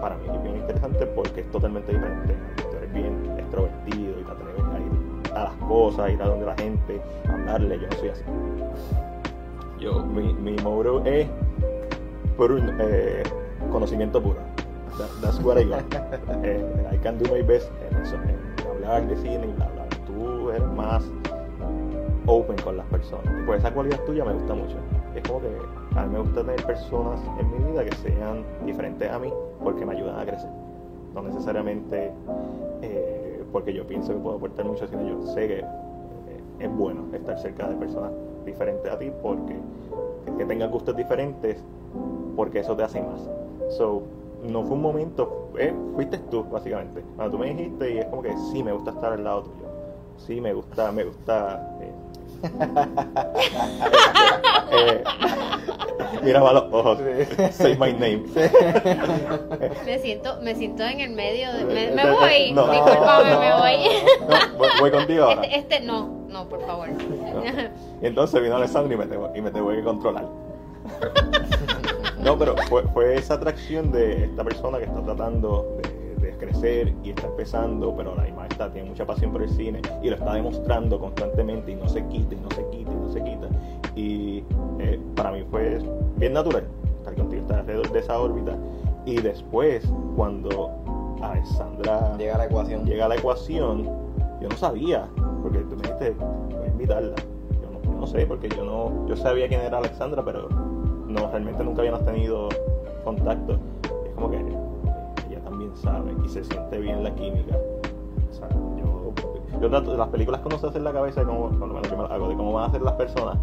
para 0.00 0.16
mí 0.18 0.24
es 0.30 0.42
bien 0.42 0.56
interesante 0.56 1.06
porque 1.06 1.40
es 1.40 1.50
totalmente 1.50 1.92
diferente. 1.92 2.36
Tú 2.56 2.76
eres 2.76 2.92
bien 2.92 3.34
extrovertido 3.38 4.20
y 4.20 4.24
te 4.24 4.32
atreves 4.32 4.64
a 4.64 4.78
ir 4.78 5.03
a 5.34 5.44
las 5.44 5.54
cosas, 5.68 6.10
ir 6.10 6.22
a 6.22 6.26
donde 6.26 6.46
la 6.46 6.54
gente, 6.56 7.00
hablarle. 7.28 7.78
Yo 7.80 7.86
no 7.88 7.96
soy 7.96 8.08
así. 8.10 8.22
Yo, 9.80 10.02
mi, 10.04 10.32
mi 10.34 10.56
motto 10.62 11.04
es 11.04 11.26
puro, 12.36 12.56
eh, 12.78 13.22
conocimiento 13.70 14.22
puro. 14.22 14.36
That- 14.98 15.10
that's 15.20 15.40
what 15.40 15.58
I 15.58 15.64
got. 15.64 15.82
Eh, 16.44 16.62
I 16.92 16.96
can 16.98 17.18
do 17.18 17.30
my 17.32 17.42
best 17.42 17.70
en 17.90 18.00
eso, 18.02 18.14
en 18.16 18.66
hablar 18.68 19.06
de 19.08 19.16
cine 19.16 19.46
y 19.46 19.52
bla, 19.56 19.68
bla. 19.74 19.84
Tú 20.06 20.50
eres 20.50 20.66
más 20.76 21.04
open 22.26 22.56
con 22.62 22.76
las 22.76 22.86
personas. 22.86 23.26
Y 23.40 23.44
pues 23.46 23.58
esa 23.60 23.72
cualidad 23.72 24.00
tuya 24.04 24.24
me 24.24 24.32
gusta 24.34 24.54
mucho. 24.54 24.76
Es 25.14 25.22
como 25.24 25.40
que 25.40 25.48
a 25.96 26.02
mí 26.06 26.12
me 26.12 26.18
gusta 26.20 26.40
tener 26.42 26.64
personas 26.64 27.20
en 27.38 27.50
mi 27.50 27.72
vida 27.72 27.84
que 27.84 27.94
sean 27.96 28.44
diferentes 28.64 29.10
a 29.10 29.18
mí 29.18 29.32
porque 29.62 29.84
me 29.84 29.94
ayudan 29.94 30.18
a 30.20 30.24
crecer. 30.24 30.48
No 31.14 31.22
necesariamente 31.22 32.12
eh, 32.82 33.23
porque 33.54 33.72
yo 33.72 33.86
pienso 33.86 34.12
que 34.12 34.18
puedo 34.18 34.34
aportar 34.36 34.66
mucho, 34.66 34.84
sino 34.88 35.06
yo 35.06 35.26
sé 35.28 35.46
que 35.46 35.58
eh, 35.60 35.64
es 36.58 36.76
bueno 36.76 37.04
estar 37.12 37.38
cerca 37.38 37.68
de 37.68 37.76
personas 37.76 38.10
diferentes 38.44 38.90
a 38.92 38.98
ti 38.98 39.12
porque 39.22 39.56
que 40.36 40.44
tengan 40.44 40.72
gustos 40.72 40.96
diferentes 40.96 41.64
porque 42.34 42.58
eso 42.58 42.74
te 42.76 42.82
hace 42.82 43.00
más. 43.00 43.30
So, 43.68 44.02
no 44.42 44.64
fue 44.64 44.74
un 44.74 44.82
momento, 44.82 45.52
eh, 45.56 45.72
fuiste 45.94 46.18
tú 46.32 46.42
básicamente. 46.42 47.04
Cuando 47.14 47.36
tú 47.36 47.38
me 47.38 47.54
dijiste 47.54 47.94
y 47.94 47.98
es 47.98 48.06
como 48.06 48.22
que 48.22 48.36
sí, 48.52 48.60
me 48.60 48.72
gusta 48.72 48.90
estar 48.90 49.12
al 49.12 49.22
lado 49.22 49.44
tuyo. 49.44 49.64
Sí, 50.16 50.40
me 50.40 50.52
gusta, 50.52 50.90
me 50.90 51.04
gusta. 51.04 51.78
eh, 51.80 51.92
eh, 54.70 55.04
miraba 56.22 56.52
los 56.52 56.64
ojos. 56.72 56.98
Say 57.52 57.76
my 57.78 57.92
name. 57.92 58.24
Me 59.84 59.98
siento, 59.98 60.38
me 60.42 60.54
siento 60.54 60.82
en 60.84 61.00
el 61.00 61.10
medio 61.10 61.52
de. 61.52 61.64
Me, 61.64 61.90
me 61.90 62.10
voy. 62.10 62.52
no. 62.52 62.70
Disculpame, 62.70 63.30
No. 63.30 63.40
me 63.40 63.52
voy. 63.54 63.76
No, 64.28 64.58
voy, 64.58 64.68
voy 64.80 64.90
contigo 64.90 65.24
ahora. 65.24 65.42
Este, 65.42 65.58
este 65.58 65.80
no, 65.80 66.26
no, 66.28 66.48
por 66.48 66.64
favor. 66.66 66.88
Y 68.02 68.06
entonces 68.06 68.42
vino 68.42 68.56
Alessandro 68.56 68.94
y 68.94 68.96
me 68.98 69.06
tengo, 69.06 69.30
y 69.34 69.40
me 69.40 69.50
tengo 69.50 69.70
que 69.70 69.82
controlar. 69.82 70.26
No, 72.18 72.38
pero 72.38 72.54
fue, 72.68 72.82
fue 72.88 73.14
esa 73.16 73.34
atracción 73.34 73.90
de 73.92 74.24
esta 74.24 74.44
persona 74.44 74.78
que 74.78 74.84
está 74.84 75.02
tratando 75.02 75.78
de, 75.82 76.03
de 76.34 76.46
crecer 76.46 76.94
y 77.02 77.10
está 77.10 77.26
empezando, 77.26 77.94
pero 77.96 78.14
la 78.14 78.24
misma 78.24 78.46
está, 78.46 78.70
tiene 78.70 78.88
mucha 78.88 79.06
pasión 79.06 79.32
por 79.32 79.42
el 79.42 79.48
cine 79.48 79.80
y 80.02 80.10
lo 80.10 80.16
está 80.16 80.34
demostrando 80.34 80.98
constantemente 80.98 81.72
y 81.72 81.76
no 81.76 81.88
se 81.88 82.04
quita 82.06 82.34
y 82.34 82.38
no 82.38 82.50
se 82.50 82.66
quita 82.68 82.90
y 82.90 82.94
no 82.94 83.08
se 83.08 83.24
quita. 83.24 83.48
Y 83.96 84.44
eh, 84.80 85.00
para 85.14 85.32
mí 85.32 85.44
fue 85.50 85.80
bien 86.16 86.32
natural 86.32 86.64
estar 86.98 87.14
contigo, 87.14 87.42
estar 87.42 87.58
alrededor 87.60 87.90
de 87.92 87.98
esa 87.98 88.18
órbita. 88.18 88.56
Y 89.06 89.20
después, 89.20 89.86
cuando 90.16 90.70
Alessandra 91.22 92.16
Llega 92.16 92.34
a 92.34 92.38
la 92.38 92.44
ecuación. 92.46 92.84
llega 92.84 93.04
a 93.06 93.08
la 93.08 93.16
ecuación, 93.16 93.84
yo 94.40 94.48
no 94.48 94.56
sabía, 94.56 95.08
porque 95.42 95.58
tú 95.60 95.76
me 95.76 95.82
dijiste, 95.82 96.10
voy 96.10 96.64
a 96.64 96.68
invitarla. 96.68 97.14
Yo 97.62 97.70
no, 97.70 97.82
yo 97.82 98.00
no 98.00 98.06
sé, 98.06 98.26
porque 98.26 98.48
yo 98.48 98.64
no, 98.64 99.06
yo 99.06 99.16
sabía 99.16 99.48
quién 99.48 99.60
era 99.60 99.78
Alexandra, 99.78 100.24
pero 100.24 100.48
no, 100.48 101.30
realmente 101.30 101.62
nunca 101.62 101.82
habíamos 101.82 102.04
tenido 102.04 102.48
contacto. 103.04 103.58
Es 104.06 104.14
como 104.14 104.30
que 104.30 104.63
ella 105.74 105.92
también 105.92 106.16
sabe 106.18 106.24
y 106.24 106.28
se 106.28 106.44
siente 106.44 106.78
bien 106.78 107.02
la 107.02 107.14
química. 107.14 107.56
Yo, 108.78 109.12
yo 109.60 109.70
trato, 109.70 109.96
las 109.96 110.08
películas 110.08 110.40
que 110.40 110.48
uno 110.48 110.58
se 110.58 110.66
hace 110.66 110.78
en 110.78 110.84
la 110.84 110.92
cabeza, 110.92 111.22
lo 111.22 111.48
menos 111.50 111.88
yo 111.90 111.96
me 111.96 112.04
hago, 112.04 112.28
de 112.28 112.36
cómo 112.36 112.52
van 112.52 112.68
a 112.70 112.72
ser 112.72 112.82
las 112.82 112.94
personas, 112.94 113.38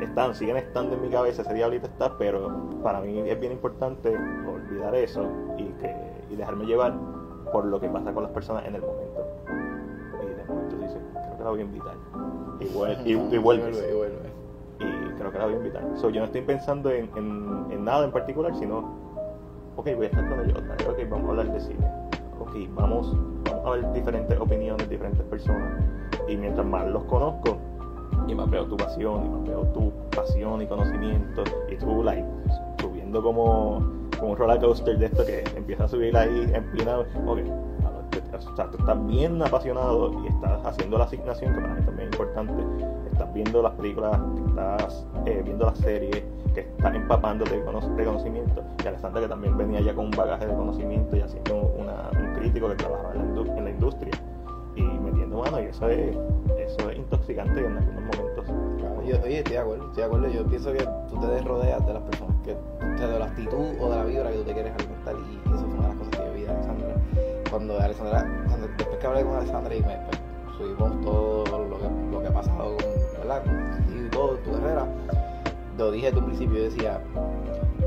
están, 0.00 0.34
siguen 0.34 0.56
estando 0.56 0.94
en 0.96 1.02
mi 1.02 1.08
cabeza, 1.08 1.42
ese 1.42 1.54
diablito 1.54 1.86
está, 1.86 2.16
pero 2.18 2.50
para 2.82 3.00
mí 3.00 3.18
es 3.20 3.40
bien 3.40 3.52
importante 3.52 4.16
olvidar 4.16 4.94
eso 4.94 5.26
y, 5.56 5.64
que, 5.80 5.94
y 6.30 6.36
dejarme 6.36 6.66
llevar 6.66 6.94
por 7.52 7.64
lo 7.64 7.80
que 7.80 7.88
pasa 7.88 8.12
con 8.12 8.24
las 8.24 8.32
personas 8.32 8.64
en 8.66 8.74
el 8.74 8.82
momento. 8.82 9.24
Y 10.22 10.26
de 10.26 10.44
momento 10.44 10.76
dice, 10.76 10.98
creo 11.12 11.36
que 11.38 11.44
la 11.44 11.50
voy 11.50 11.60
a 11.60 11.62
invitar. 11.62 11.94
Y, 12.60 12.64
vuel- 12.66 12.98
y, 13.06 13.12
y 13.12 13.38
vuelves. 13.38 13.84
Y 13.90 13.94
vuelve. 13.94 14.36
Y 14.80 15.18
creo 15.18 15.30
que 15.32 15.38
la 15.38 15.44
voy 15.44 15.54
a 15.54 15.56
invitar. 15.58 15.82
So, 15.94 16.10
yo 16.10 16.20
no 16.20 16.26
estoy 16.26 16.42
pensando 16.42 16.90
en, 16.90 17.08
en, 17.16 17.66
en 17.70 17.84
nada 17.84 18.04
en 18.04 18.12
particular, 18.12 18.54
sino, 18.56 18.84
ok, 19.76 19.94
voy 19.94 20.06
a 20.06 20.08
estar 20.08 20.28
con 20.28 20.40
ellos, 20.40 20.58
otra 20.58 20.74
vez, 20.74 20.88
ok, 20.88 21.10
vamos 21.10 21.26
a 21.26 21.30
hablar 21.30 21.52
de 21.52 21.60
cine. 21.60 21.86
Ok, 22.40 22.54
vamos, 22.74 23.14
a 23.64 23.70
ver 23.70 23.92
diferentes 23.92 24.38
opiniones, 24.38 24.88
diferentes 24.88 25.24
personas. 25.26 25.84
Y 26.28 26.36
mientras 26.36 26.66
más 26.66 26.86
los 26.86 27.04
conozco, 27.04 27.58
y 28.26 28.34
más 28.34 28.50
veo 28.50 28.66
tu 28.66 28.76
pasión, 28.76 29.24
y 29.24 29.28
más 29.28 29.44
veo 29.44 29.62
tu 29.68 29.92
pasión 30.14 30.62
y 30.62 30.66
conocimiento, 30.66 31.44
y 31.70 31.76
tú, 31.76 32.02
like, 32.02 32.26
subiendo 32.80 33.22
como, 33.22 33.78
como 34.18 34.32
un 34.32 34.36
roller 34.36 34.60
coaster 34.60 34.98
de 34.98 35.06
esto 35.06 35.24
que 35.24 35.44
empieza 35.56 35.84
a 35.84 35.88
subir 35.88 36.16
ahí 36.16 36.50
empinado, 36.54 37.06
ok, 37.26 37.38
o 38.36 38.56
sea, 38.56 38.70
tú 38.70 38.78
estás 38.78 39.06
bien 39.06 39.42
apasionado 39.42 40.12
y 40.22 40.28
estás 40.28 40.64
haciendo 40.64 40.98
la 40.98 41.04
asignación, 41.04 41.54
que 41.54 41.60
para 41.60 41.74
mí 41.74 41.82
también 41.82 42.08
es 42.08 42.14
importante, 42.14 42.64
estás 43.12 43.32
viendo 43.32 43.62
las 43.62 43.72
películas, 43.74 44.18
estás 44.48 45.06
eh, 45.26 45.42
viendo 45.44 45.66
las 45.66 45.78
series, 45.78 46.22
que 46.64 46.70
estás 46.76 46.94
empapándote 46.94 47.56
de, 47.58 47.64
cono- 47.64 47.80
de 47.96 48.04
conocimiento, 48.04 48.62
y 48.82 48.86
Alexandra 48.88 49.20
que 49.22 49.28
también 49.28 49.56
venía 49.56 49.80
ya 49.80 49.94
con 49.94 50.06
un 50.06 50.10
bagaje 50.12 50.46
de 50.46 50.54
conocimiento 50.54 51.16
y 51.16 51.20
haciendo 51.20 51.54
una- 51.78 52.10
un 52.18 52.34
crítico 52.34 52.68
que 52.68 52.74
trabajaba 52.76 53.14
en 53.14 53.34
la, 53.34 53.54
en 53.58 53.64
la 53.64 53.70
industria, 53.70 54.12
y 54.74 54.82
metiendo 54.82 55.38
mano, 55.38 55.60
y 55.60 55.64
eso 55.66 55.88
es, 55.88 56.16
eso 56.58 56.90
es 56.90 56.96
intoxicante 56.98 57.60
en 57.64 57.76
algunos 57.78 58.02
momentos. 58.16 58.44
Claro, 58.78 59.00
oye, 59.00 59.38
estoy 59.38 59.52
de 59.52 59.58
acuerdo, 59.58 59.84
estoy 59.86 60.00
de 60.02 60.04
acuerdo. 60.04 60.28
Yo 60.28 60.46
pienso 60.46 60.72
que 60.72 60.84
tú 61.08 61.20
te 61.20 61.40
rodeas 61.42 61.86
de 61.86 61.92
las 61.94 62.02
personas 62.02 62.36
que, 62.44 62.54
de 63.06 63.18
la 63.18 63.24
actitud 63.26 63.66
o 63.80 63.90
de 63.90 63.96
la 63.96 64.04
vibra 64.04 64.30
que 64.30 64.36
tú 64.38 64.44
te 64.44 64.52
quieres 64.52 64.72
alimentar. 64.74 65.14
Y 65.16 65.48
eso 65.54 65.64
fue 65.66 65.78
una 65.78 65.82
de 65.82 65.88
las 65.88 65.96
cosas 65.96 66.10
que 66.10 66.26
yo 66.26 66.32
vi 66.34 66.42
de 66.42 66.50
Alexandra. 66.50 66.94
Cuando 67.50 67.74
cuando 68.48 68.66
después 68.76 68.98
que 68.98 69.06
hablé 69.06 69.22
con 69.24 69.36
Alexandra 69.36 69.74
y 69.74 69.80
me 69.80 69.96
pues, 69.96 70.20
subimos 70.58 71.00
todo 71.02 71.44
lo 75.76 75.90
dije 75.90 76.06
desde 76.06 76.18
un 76.18 76.26
principio, 76.26 76.58
yo 76.58 76.64
decía, 76.64 77.00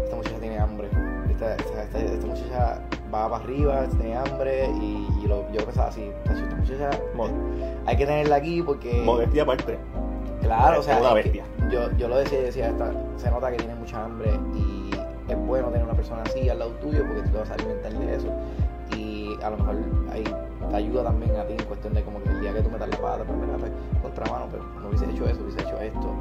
esta 0.04 0.16
muchacha 0.16 0.38
tiene 0.40 0.58
hambre, 0.60 0.90
esta, 1.30 1.56
esta, 1.56 1.84
esta, 1.84 2.00
esta 2.00 2.28
muchacha 2.28 2.82
va 3.14 3.30
para 3.30 3.44
arriba, 3.44 3.86
tiene 4.00 4.16
hambre 4.16 4.70
y, 4.82 5.08
y 5.24 5.28
lo, 5.28 5.52
yo 5.52 5.64
pensaba 5.66 5.88
así, 5.88 6.12
"Tacho, 6.26 6.44
esta 6.44 6.56
muchacha 6.56 6.90
Mo- 7.16 7.28
hay 7.86 7.98
que 7.98 8.06
tenerla 8.06 8.36
aquí 8.36 8.62
porque... 8.62 8.94
Modestia 9.06 9.44
aparte. 9.44 9.78
Claro, 10.42 10.80
o 10.80 10.84
sea, 10.84 11.00
una 11.00 11.14
bestia. 11.14 11.44
yo, 11.72 11.92
yo 11.98 12.08
lo 12.08 12.18
decía, 12.18 12.40
decía 12.42 12.68
esta- 12.70 12.94
se 13.18 13.30
nota 13.32 13.52
que 13.52 13.58
tiene 13.58 13.76
mucha 13.76 14.04
hambre 14.04 14.32
y 14.56 14.90
es 15.32 15.38
bueno 15.48 15.68
tener 15.70 15.86
una 15.86 15.96
persona 15.96 16.22
así 16.24 16.48
al 16.50 16.60
lado 16.60 16.72
tuyo 16.74 17.04
porque 17.06 17.22
tú 17.24 17.30
te 17.32 17.38
vas 17.40 17.50
a 17.52 17.54
alimentar 17.56 17.94
de 17.94 18.16
eso. 18.16 18.28
Y 18.96 19.38
a 19.44 19.50
lo 19.52 19.58
mejor 19.58 19.76
ahí 20.12 20.24
te 20.70 20.76
ayuda 20.76 21.04
también 21.04 21.36
a 21.36 21.46
ti 21.46 21.54
en 21.54 21.64
cuestión 21.66 21.94
de 21.94 22.04
como 22.04 22.22
que 22.24 22.30
el 22.30 22.42
día 22.42 22.54
que 22.54 22.62
tú 22.62 22.70
metas 22.72 22.90
la 22.90 22.98
pata, 22.98 23.24
pues 23.24 23.38
mira, 23.38 23.58
pues, 23.58 23.72
contramano, 24.02 24.48
pero 24.50 24.64
no 24.82 24.88
hubiese 24.90 25.06
hecho 25.06 25.26
eso, 25.28 25.42
hubiese 25.44 25.62
hecho 25.62 25.78
esto. 25.80 26.14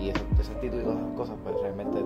Y 0.00 0.08
eso, 0.10 0.20
esa 0.40 0.52
actitud 0.52 0.80
y 0.80 0.82
todas 0.84 0.98
esas 0.98 1.16
cosas, 1.16 1.36
pues 1.44 1.54
realmente 1.62 1.98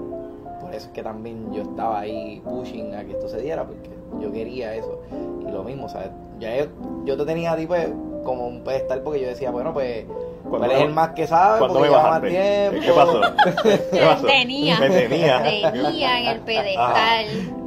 por 0.61 0.71
eso 0.75 0.87
es 0.87 0.93
que 0.93 1.03
también 1.03 1.53
yo 1.53 1.63
estaba 1.63 2.01
ahí 2.01 2.41
pushing 2.45 2.95
a 2.95 3.05
que 3.05 3.13
esto 3.13 3.29
se 3.29 3.41
diera, 3.41 3.65
porque 3.65 3.91
yo 4.21 4.33
quería 4.33 4.75
eso. 4.75 5.01
Y 5.47 5.51
lo 5.51 5.63
mismo, 5.65 5.89
¿sabes? 5.89 6.11
Ya 6.39 6.57
yo, 6.57 6.65
yo 7.05 7.17
te 7.17 7.25
tenía 7.25 7.53
a 7.53 7.57
ti 7.57 7.67
pues 7.67 7.89
como 8.25 8.47
un 8.49 8.63
pedestal 8.65 9.01
porque 9.03 9.21
yo 9.21 9.29
decía, 9.29 9.51
bueno, 9.51 9.73
pues 9.73 10.05
Cuando 10.49 10.67
él 10.67 10.73
es 10.73 10.79
me- 10.79 10.85
el 10.87 10.93
más 10.93 11.11
que 11.11 11.27
sabe, 11.27 11.59
Cuando 11.61 11.79
porque 11.79 11.91
me 11.91 11.97
lleva 11.97 12.11
más 12.11 12.23
bajaste. 12.23 12.71
tiempo. 12.71 12.87
¿Qué 12.87 12.93
pasó? 12.93 13.21
¿Qué 13.93 14.01
pasó? 14.01 14.27
Tenía. 14.27 14.81
Me 14.81 14.91
tenía. 14.91 15.43
Tenía 15.73 16.21
en 16.21 16.27
el 16.27 16.41
pedestal. 16.41 17.27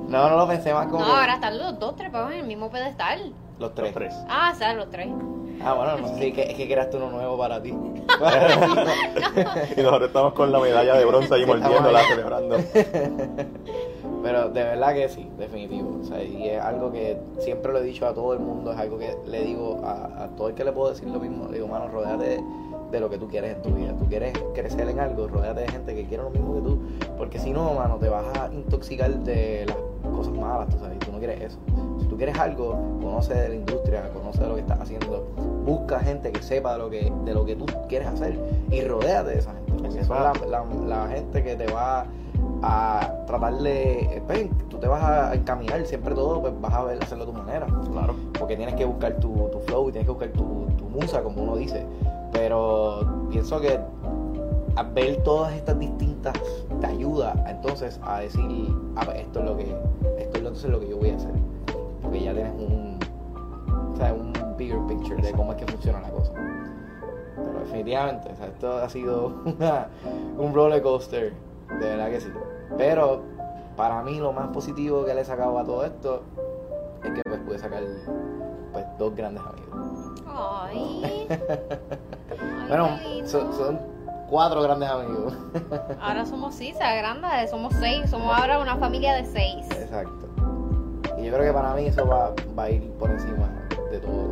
No, 0.10 0.30
no 0.30 0.38
lo 0.38 0.48
pensé 0.48 0.74
más 0.74 0.88
como 0.88 1.00
No, 1.00 1.06
que 1.06 1.12
ahora 1.20 1.36
están 1.36 1.58
los 1.58 1.80
dos 1.80 1.96
trepados 1.96 2.32
en 2.32 2.40
el 2.40 2.48
mismo 2.48 2.70
pedestal. 2.70 3.32
los 3.60 3.74
tres. 3.76 3.88
Los 3.90 3.94
tres. 3.96 4.16
Ah, 4.28 4.52
o 4.54 4.58
sea, 4.58 4.74
los 4.74 4.90
tres. 4.90 5.08
Ah, 5.64 5.74
bueno, 5.74 5.98
no 5.98 6.08
sé 6.10 6.16
si 6.16 6.28
es 6.28 6.34
que, 6.34 6.42
es 6.44 6.54
que 6.56 6.68
creaste 6.68 6.98
uno 6.98 7.10
nuevo 7.12 7.38
para 7.38 7.62
ti. 7.62 7.70
y 7.70 9.82
nosotros 9.82 10.08
estamos 10.08 10.34
con 10.34 10.52
la 10.52 10.60
medalla 10.60 10.96
de 10.96 11.06
bronce 11.06 11.34
ahí 11.34 11.42
Sí, 11.42 11.48
mordiéndola, 11.48 12.02
celebrando. 12.08 12.58
Pero 14.22 14.50
de 14.50 14.64
verdad 14.64 14.94
que 14.94 15.10
sí, 15.10 15.28
definitivo. 15.38 16.00
O 16.02 16.04
sea, 16.04 16.22
y 16.24 16.50
es 16.50 16.62
algo 16.62 16.92
que 16.92 17.18
siempre 17.40 17.72
lo 17.72 17.80
he 17.80 17.84
dicho 17.84 18.06
a 18.08 18.14
todo 18.14 18.34
el 18.34 18.40
mundo, 18.40 18.72
es 18.72 18.78
algo 18.78 18.98
que 18.98 19.16
le 19.28 19.44
digo 19.44 19.80
a, 19.84 20.24
a 20.24 20.28
todo 20.36 20.50
el 20.50 20.56
que 20.56 20.64
le 20.64 20.72
puedo 20.72 20.90
decir 20.90 21.08
lo 21.08 21.20
mismo. 21.20 21.48
Le 21.48 21.56
digo, 21.56 21.68
mano, 21.68 21.88
rodéate 21.88 22.24
de, 22.26 22.44
de 22.92 23.00
lo 23.00 23.10
que 23.10 23.18
tú 23.18 23.28
quieres 23.30 23.56
en 23.56 23.62
tu 23.62 23.70
vida. 23.70 23.94
Tú 23.98 24.06
quieres 24.06 24.34
crecer 24.54 24.90
en 24.90 25.00
algo, 25.00 25.28
rodéate 25.28 25.62
de 25.62 25.68
gente 25.70 25.96
que 25.96 26.06
quiere 26.06 26.24
lo 26.24 26.30
mismo 26.32 26.56
que 26.56 26.62
tú. 26.62 26.80
Porque 27.18 27.40
si 27.40 27.52
no, 27.52 27.74
mano, 27.74 27.98
te 27.98 28.10
vas 28.10 28.26
a 28.38 28.52
intoxicar 28.54 29.10
de 29.20 29.66
las 29.68 29.78
cosas 30.16 30.34
malas, 30.34 30.70
tú 30.70 30.78
sabes, 30.80 30.99
no 31.20 31.28
quieres 31.28 31.42
eso. 31.42 31.60
Si 32.00 32.06
tú 32.08 32.18
quieres 32.18 32.38
algo, 32.40 32.72
conoce 33.02 33.34
de 33.34 33.50
la 33.50 33.56
industria, 33.56 34.10
conoce 34.14 34.42
de 34.42 34.48
lo 34.48 34.56
que 34.56 34.62
estás 34.62 34.80
haciendo, 34.80 35.28
busca 35.66 36.00
gente 36.00 36.32
que 36.32 36.42
sepa 36.42 36.74
de 36.74 36.80
lo 36.80 36.90
que, 36.90 37.12
de 37.26 37.34
lo 37.34 37.46
que 37.46 37.56
tú 37.56 37.66
quieres 37.88 38.08
hacer 38.08 38.40
y 38.72 38.82
rodéate 38.82 39.32
de 39.32 39.40
esa 39.40 39.54
gente. 39.54 39.74
Porque 39.74 40.04
son 40.04 40.18
la, 40.24 40.34
la, 40.48 40.66
la 40.88 41.08
gente 41.10 41.44
que 41.44 41.56
te 41.56 41.72
va 41.72 42.06
a 42.62 43.14
tratar 43.26 43.54
de, 43.58 44.22
pues, 44.28 44.50
tú 44.70 44.78
te 44.78 44.88
vas 44.88 45.04
a 45.04 45.34
encaminar 45.34 45.86
siempre 45.86 46.16
todo, 46.16 46.42
pues 46.42 46.54
vas 46.60 46.74
a 46.74 46.84
ver 46.84 47.04
hacerlo 47.04 47.26
a 47.26 47.28
tu 47.28 47.34
manera. 47.34 47.66
Claro. 47.92 48.16
Porque 48.38 48.56
tienes 48.56 48.76
que 48.76 48.86
buscar 48.86 49.16
tu, 49.18 49.50
tu 49.52 49.60
flow 49.60 49.90
y 49.90 49.92
tienes 49.92 50.08
que 50.08 50.12
buscar 50.12 50.30
tu, 50.30 50.68
tu 50.78 50.86
musa, 50.86 51.22
como 51.22 51.44
uno 51.44 51.58
dice. 51.58 51.86
Pero 52.32 53.28
pienso 53.30 53.60
que 53.60 53.80
ver 54.94 55.18
todas 55.24 55.54
estas 55.54 55.78
distintas 55.78 56.34
te 56.80 56.88
ayuda 56.88 57.34
entonces 57.48 58.00
a 58.04 58.20
decir, 58.20 58.74
ah, 58.96 59.02
pues, 59.06 59.20
esto 59.20 59.40
es 59.40 59.46
lo 59.46 59.58
que, 59.58 59.76
es 60.18 60.28
entonces 60.50 60.70
lo 60.72 60.80
que 60.80 60.90
yo 60.90 60.98
voy 60.98 61.10
a 61.12 61.16
hacer. 61.16 61.32
Porque 62.02 62.24
ya 62.24 62.34
tienes 62.34 62.54
un, 62.54 63.00
o 63.94 63.96
sea, 63.96 64.14
un 64.14 64.34
bigger 64.58 64.80
picture 64.88 65.22
de 65.22 65.32
cómo 65.34 65.52
es 65.54 65.58
que 65.58 65.72
funciona 65.72 66.02
la 66.02 66.10
cosa. 66.10 66.32
Pero 66.34 67.60
definitivamente, 67.60 68.30
o 68.32 68.36
sea, 68.36 68.48
esto 68.48 68.78
ha 68.78 68.90
sido 68.90 69.42
una- 69.46 69.88
un 70.38 70.54
roller 70.54 70.82
coaster, 70.82 71.34
de 71.80 71.86
verdad 71.90 72.10
que 72.10 72.22
sí. 72.22 72.30
Pero 72.78 73.22
para 73.76 74.02
mí 74.04 74.20
lo 74.20 74.34
más 74.34 74.48
positivo 74.50 75.06
que 75.06 75.14
le 75.14 75.22
he 75.22 75.26
sacado 75.26 75.58
a 75.60 75.64
todo 75.64 75.86
esto 75.86 76.22
es 77.04 77.12
que 77.12 77.22
pues 77.24 77.40
pude 77.42 77.58
sacar 77.60 77.82
pues 78.74 78.86
dos 78.98 79.16
grandes 79.16 79.42
amigos. 79.44 80.12
Ay. 80.28 81.28
Ay, 82.30 82.68
Bueno, 82.68 82.90
son 83.26 83.80
cuatro 84.30 84.62
grandes 84.62 84.90
amigos. 84.90 85.34
Ahora 86.02 86.26
somos 86.26 86.54
sí, 86.56 86.74
se 86.78 86.84
agranda, 86.84 87.48
somos 87.48 87.74
seis, 87.80 88.10
somos 88.10 88.38
ahora 88.38 88.60
una 88.60 88.76
familia 88.78 89.14
de 89.16 89.26
seis. 89.26 89.66
Exacto. 89.72 90.28
Yo 91.30 91.36
creo 91.36 91.46
que 91.46 91.54
para 91.54 91.76
mí 91.76 91.86
eso 91.86 92.08
va, 92.08 92.34
a 92.58 92.70
ir 92.72 92.90
por 92.94 93.12
encima 93.12 93.52
de 93.92 94.00
todo. 94.00 94.32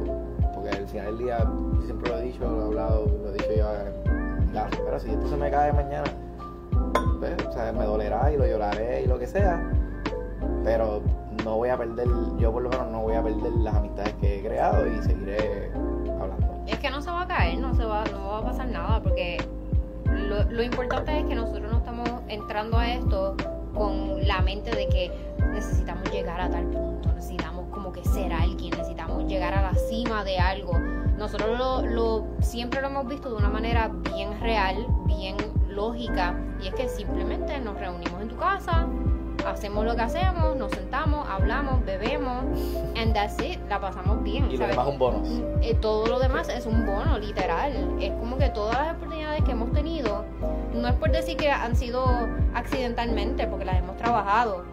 Porque 0.51 0.69
al 0.71 0.87
final 0.87 1.05
del 1.05 1.17
día, 1.19 1.37
yo 1.39 1.81
siempre 1.83 2.09
lo 2.09 2.17
he 2.17 2.21
dicho, 2.23 2.39
lo 2.39 2.59
he 2.59 2.65
hablado, 2.65 3.05
lo 3.21 3.29
he 3.29 3.33
dicho 3.33 3.53
ya, 3.55 3.93
ya 4.51 4.67
pero 4.83 4.99
si 4.99 5.11
esto 5.11 5.27
se 5.27 5.37
me 5.37 5.51
cae 5.51 5.71
mañana, 5.73 6.11
pues, 7.19 7.35
o 7.47 7.51
sea, 7.51 7.71
me 7.71 7.85
dolerá 7.85 8.33
y 8.33 8.37
lo 8.37 8.47
lloraré 8.47 9.03
y 9.03 9.05
lo 9.05 9.19
que 9.19 9.27
sea. 9.27 9.61
Pero 10.63 11.03
no 11.45 11.57
voy 11.57 11.69
a 11.69 11.77
perder, 11.77 12.07
yo 12.39 12.51
por 12.51 12.63
lo 12.63 12.69
menos 12.69 12.87
no 12.87 13.01
voy 13.01 13.13
a 13.13 13.21
perder 13.21 13.51
las 13.57 13.75
amistades 13.75 14.15
que 14.15 14.39
he 14.39 14.43
creado 14.43 14.87
y 14.87 14.99
seguiré 15.03 15.71
hablando. 16.19 16.63
Es 16.65 16.79
que 16.79 16.89
no 16.89 16.99
se 16.99 17.11
va 17.11 17.21
a 17.21 17.27
caer, 17.27 17.59
no 17.59 17.75
se 17.75 17.85
va, 17.85 18.05
no 18.05 18.27
va 18.29 18.39
a 18.39 18.43
pasar 18.43 18.69
nada, 18.69 19.03
porque 19.03 19.37
lo 20.49 20.63
importante 20.63 21.19
es 21.19 21.25
que 21.27 21.35
nosotros 21.35 21.71
no 21.71 21.77
estamos 21.77 22.09
entrando 22.27 22.79
a 22.79 22.91
esto 22.91 23.37
con 23.75 24.27
la 24.27 24.41
mente 24.41 24.71
de 24.71 24.87
que 24.89 25.26
necesitamos 25.57 26.09
llegar 26.11 26.39
a 26.39 26.49
tal 26.49 26.65
punto, 26.65 27.11
necesitamos 27.13 27.65
como 27.71 27.91
que 27.91 28.03
ser 28.05 28.31
alguien, 28.31 28.71
necesitamos 28.77 29.25
llegar 29.25 29.53
a 29.55 29.61
la 29.63 29.73
cima 29.75 30.23
de 30.23 30.37
algo. 30.39 30.73
Nosotros 31.17 31.57
lo, 31.57 31.81
lo- 31.81 32.25
siempre 32.41 32.79
lo 32.81 32.87
hemos 32.87 33.07
visto 33.07 33.29
de 33.29 33.35
una 33.35 33.49
manera 33.49 33.89
bien 34.13 34.39
real, 34.39 34.85
bien 35.05 35.35
lógica, 35.67 36.35
y 36.61 36.67
es 36.67 36.75
que 36.75 36.87
simplemente 36.87 37.59
nos 37.59 37.77
reunimos 37.79 38.21
en 38.21 38.27
tu 38.29 38.37
casa, 38.37 38.87
hacemos 39.47 39.85
lo 39.85 39.95
que 39.95 40.01
hacemos, 40.01 40.55
nos 40.57 40.71
sentamos, 40.71 41.27
hablamos, 41.29 41.83
bebemos, 41.85 42.43
and 42.97 43.13
that's 43.13 43.39
it, 43.41 43.59
la 43.69 43.79
pasamos 43.79 44.21
bien. 44.23 44.45
Y 44.51 44.57
lo 44.57 44.57
¿sabes? 44.57 44.71
demás 44.75 44.87
un 44.87 44.99
bonus. 44.99 45.29
Eh, 45.61 45.73
todo 45.75 46.05
lo 46.07 46.19
demás 46.19 46.49
es 46.49 46.65
un 46.65 46.85
bono, 46.85 47.17
literal. 47.17 47.95
Es 47.99 48.11
como 48.13 48.37
que 48.37 48.49
todas 48.49 48.75
las 48.77 48.95
oportunidades 48.95 49.43
que 49.43 49.51
hemos 49.51 49.71
tenido, 49.71 50.25
no 50.73 50.87
es 50.87 50.93
por 50.95 51.11
decir 51.11 51.37
que 51.37 51.49
han 51.51 51.75
sido 51.75 52.05
accidentalmente, 52.53 53.47
porque 53.47 53.65
las 53.65 53.77
hemos 53.77 53.95
trabajado, 53.97 54.63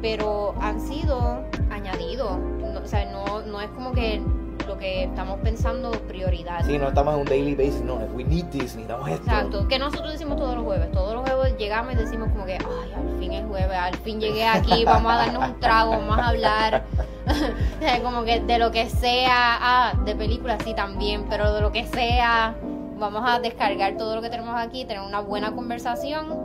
pero 0.00 0.54
han 0.60 0.80
sido 0.80 1.42
añadidos. 1.70 2.38
No, 2.38 2.80
o 2.80 2.86
sea, 2.86 3.04
no, 3.10 3.42
no 3.42 3.60
es 3.60 3.68
como 3.70 3.92
que 3.92 4.20
lo 4.68 4.76
que 4.78 5.04
estamos 5.04 5.40
pensando 5.40 5.90
prioridad. 5.90 6.64
Sí, 6.64 6.78
no 6.78 6.88
estamos 6.88 7.14
en 7.14 7.20
un 7.20 7.26
daily 7.26 7.54
basis, 7.54 7.80
no, 7.80 7.94
we 8.14 8.22
need 8.22 8.44
this, 8.46 8.76
necesitamos 8.76 9.08
esto. 9.08 9.22
Exacto, 9.22 9.68
que 9.68 9.78
nosotros 9.78 10.12
decimos 10.12 10.36
todos 10.36 10.56
los 10.56 10.64
jueves, 10.64 10.92
todos 10.92 11.14
los 11.14 11.22
jueves 11.22 11.56
llegamos 11.56 11.94
y 11.94 11.96
decimos 11.96 12.28
como 12.30 12.44
que, 12.44 12.52
ay, 12.52 12.92
al 12.92 13.18
fin 13.18 13.32
es 13.32 13.46
jueves, 13.46 13.76
al 13.76 13.96
fin 13.96 14.20
llegué 14.20 14.44
aquí, 14.46 14.84
vamos 14.86 15.10
a 15.10 15.16
darnos 15.16 15.48
un 15.48 15.60
trago, 15.60 15.92
vamos 15.92 16.18
a 16.18 16.28
hablar, 16.28 16.84
como 18.02 18.24
que 18.24 18.40
de 18.40 18.58
lo 18.58 18.70
que 18.70 18.90
sea, 18.90 19.56
ah, 19.60 19.92
de 20.04 20.14
películas 20.14 20.58
sí 20.62 20.74
también, 20.74 21.24
pero 21.30 21.54
de 21.54 21.62
lo 21.62 21.72
que 21.72 21.86
sea, 21.86 22.54
vamos 22.98 23.22
a 23.26 23.40
descargar 23.40 23.96
todo 23.96 24.16
lo 24.16 24.22
que 24.22 24.28
tenemos 24.28 24.54
aquí, 24.54 24.84
tener 24.84 25.02
una 25.02 25.20
buena 25.20 25.52
conversación 25.52 26.36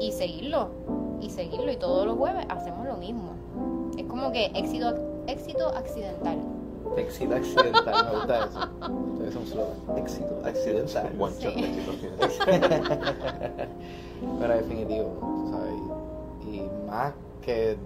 y 0.00 0.12
seguirlo, 0.12 0.70
y 1.20 1.30
seguirlo, 1.30 1.70
y 1.70 1.76
todos 1.76 2.06
los 2.06 2.16
jueves 2.16 2.44
hacemos 2.48 2.86
lo 2.86 2.96
mismo. 2.96 3.30
Es 3.96 4.04
como 4.06 4.32
que 4.32 4.46
éxito, 4.54 4.94
éxito 5.26 5.68
accidental. 5.68 6.38
Éxito 6.96 7.34
accidental, 7.36 8.04
me 8.04 8.16
gusta 8.16 8.44
eso. 8.46 8.60
Es 9.28 9.36
un 9.36 9.46
slogan. 9.46 9.98
Éxito 9.98 10.34
accidental. 10.44 11.10
One 11.18 11.32
shot, 11.38 11.54
Sí. 11.54 11.64
éxito, 11.64 11.92
éxito. 12.24 12.44
Pero 14.40 14.54
definitivo, 14.54 15.08
¿sabes? 15.50 15.74
Y, 16.46 16.62
más 16.88 17.12
que 17.42 17.76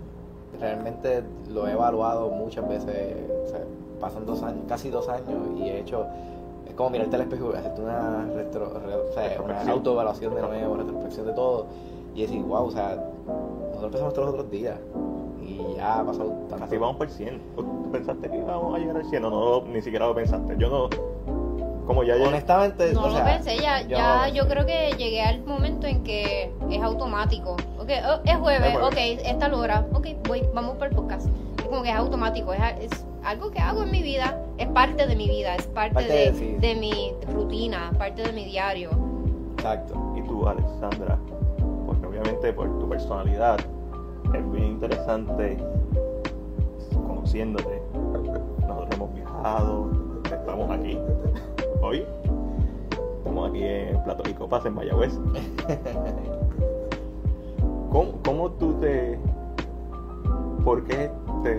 realmente 0.60 1.22
lo 1.50 1.66
he 1.68 1.72
evaluado 1.72 2.30
muchas 2.30 2.66
veces, 2.68 3.16
o 3.46 3.48
sea, 3.50 3.60
pasan 4.00 4.24
dos 4.26 4.42
años, 4.42 4.64
casi 4.68 4.88
dos 4.90 5.08
años 5.08 5.28
y 5.56 5.64
he 5.68 5.80
hecho, 5.80 6.06
es 6.66 6.74
como 6.74 6.90
mirarte 6.90 7.16
al 7.16 7.22
espejo 7.22 7.50
y 7.52 7.56
hacerte 7.58 7.80
una, 7.82 8.24
retro, 8.34 8.66
re- 8.78 8.94
o 8.96 9.12
sea, 9.12 9.22
una 9.24 9.28
Retrospección. 9.28 9.70
autoevaluación 9.70 10.34
de 10.34 10.42
nuevo, 10.42 10.76
retrospección 10.76 11.26
de 11.26 11.32
todo 11.34 11.66
y 12.14 12.22
decir, 12.22 12.42
wow, 12.42 12.66
o 12.66 12.70
sea, 12.70 13.04
nosotros 13.26 13.84
empezamos 13.84 14.14
todos 14.14 14.26
los 14.26 14.34
otros 14.34 14.50
días 14.50 14.78
y 15.42 15.60
ya 15.76 16.00
ha 16.00 16.04
pasado 16.04 16.30
tanto. 16.48 16.64
Así 16.64 16.76
vamos 16.78 16.96
por 16.96 17.08
100. 17.10 17.40
¿Tú 17.56 17.90
pensaste 17.92 18.30
que 18.30 18.36
íbamos 18.38 18.74
a 18.74 18.78
llegar 18.78 18.96
al 18.96 19.04
100? 19.04 19.22
No, 19.22 19.30
no, 19.30 19.62
ni 19.66 19.82
siquiera 19.82 20.06
lo 20.06 20.14
pensaste. 20.14 20.54
Yo 20.58 20.68
no. 20.70 20.88
Como 21.86 22.02
ya 22.02 22.14
llegué. 22.14 22.28
Honestamente, 22.28 22.92
No 22.94 23.02
o 23.02 23.08
lo 23.08 23.14
sea, 23.14 23.24
pensé, 23.26 23.58
ya, 23.58 23.82
yo 23.82 23.88
ya 23.90 24.26
no 24.28 24.32
yo 24.34 24.48
creo 24.48 24.64
que 24.64 24.92
llegué 24.96 25.20
al 25.20 25.44
momento 25.44 25.86
en 25.86 26.02
que 26.02 26.50
es 26.70 26.82
automático. 26.82 27.52
Ok, 27.78 27.90
oh, 28.08 28.20
es 28.24 28.36
jueves, 28.38 28.68
Es 28.72 28.78
jueves. 28.78 29.18
ok, 29.18 29.26
es 29.26 29.38
tal 29.38 29.52
hora, 29.52 29.86
ok, 29.92 30.06
voy, 30.26 30.42
vamos 30.54 30.76
para 30.76 30.90
el 30.90 30.96
podcast. 30.96 31.28
Es 31.58 31.64
como 31.64 31.82
que 31.82 31.90
es 31.90 31.96
automático, 31.96 32.54
es, 32.54 32.60
es 32.90 33.06
algo 33.22 33.50
que 33.50 33.58
hago 33.58 33.82
en 33.82 33.90
mi 33.90 34.02
vida, 34.02 34.40
es 34.56 34.66
parte 34.68 35.06
de 35.06 35.14
mi 35.14 35.28
vida, 35.28 35.56
es 35.56 35.66
parte, 35.66 35.94
Parte 35.94 36.10
de, 36.12 36.32
de- 36.32 36.38
sí. 36.38 36.56
de 36.58 36.74
mi 36.74 37.12
rutina, 37.34 37.92
parte 37.98 38.22
de 38.22 38.32
mi 38.32 38.46
diario. 38.46 38.88
Exacto. 39.58 39.94
Y 40.16 40.22
tú, 40.26 40.48
Alexandra, 40.48 41.18
por 42.28 42.78
tu 42.78 42.88
personalidad 42.88 43.58
es 44.34 44.50
bien 44.52 44.64
interesante 44.64 45.56
conociéndote. 47.06 47.82
Nosotros 48.66 48.88
hemos 48.94 49.14
viajado, 49.14 49.90
estamos 50.24 50.70
aquí. 50.70 50.98
Hoy 51.82 52.04
estamos 53.18 53.50
aquí 53.50 53.62
en 53.64 54.02
Plato 54.04 54.28
y 54.28 54.34
Copas 54.34 54.64
en 54.66 54.74
Mayagüez. 54.74 55.18
¿Cómo, 57.90 58.12
cómo 58.24 58.50
tú 58.52 58.74
te... 58.80 59.18
¿Por 60.64 60.84
qué 60.84 61.10
te... 61.42 61.56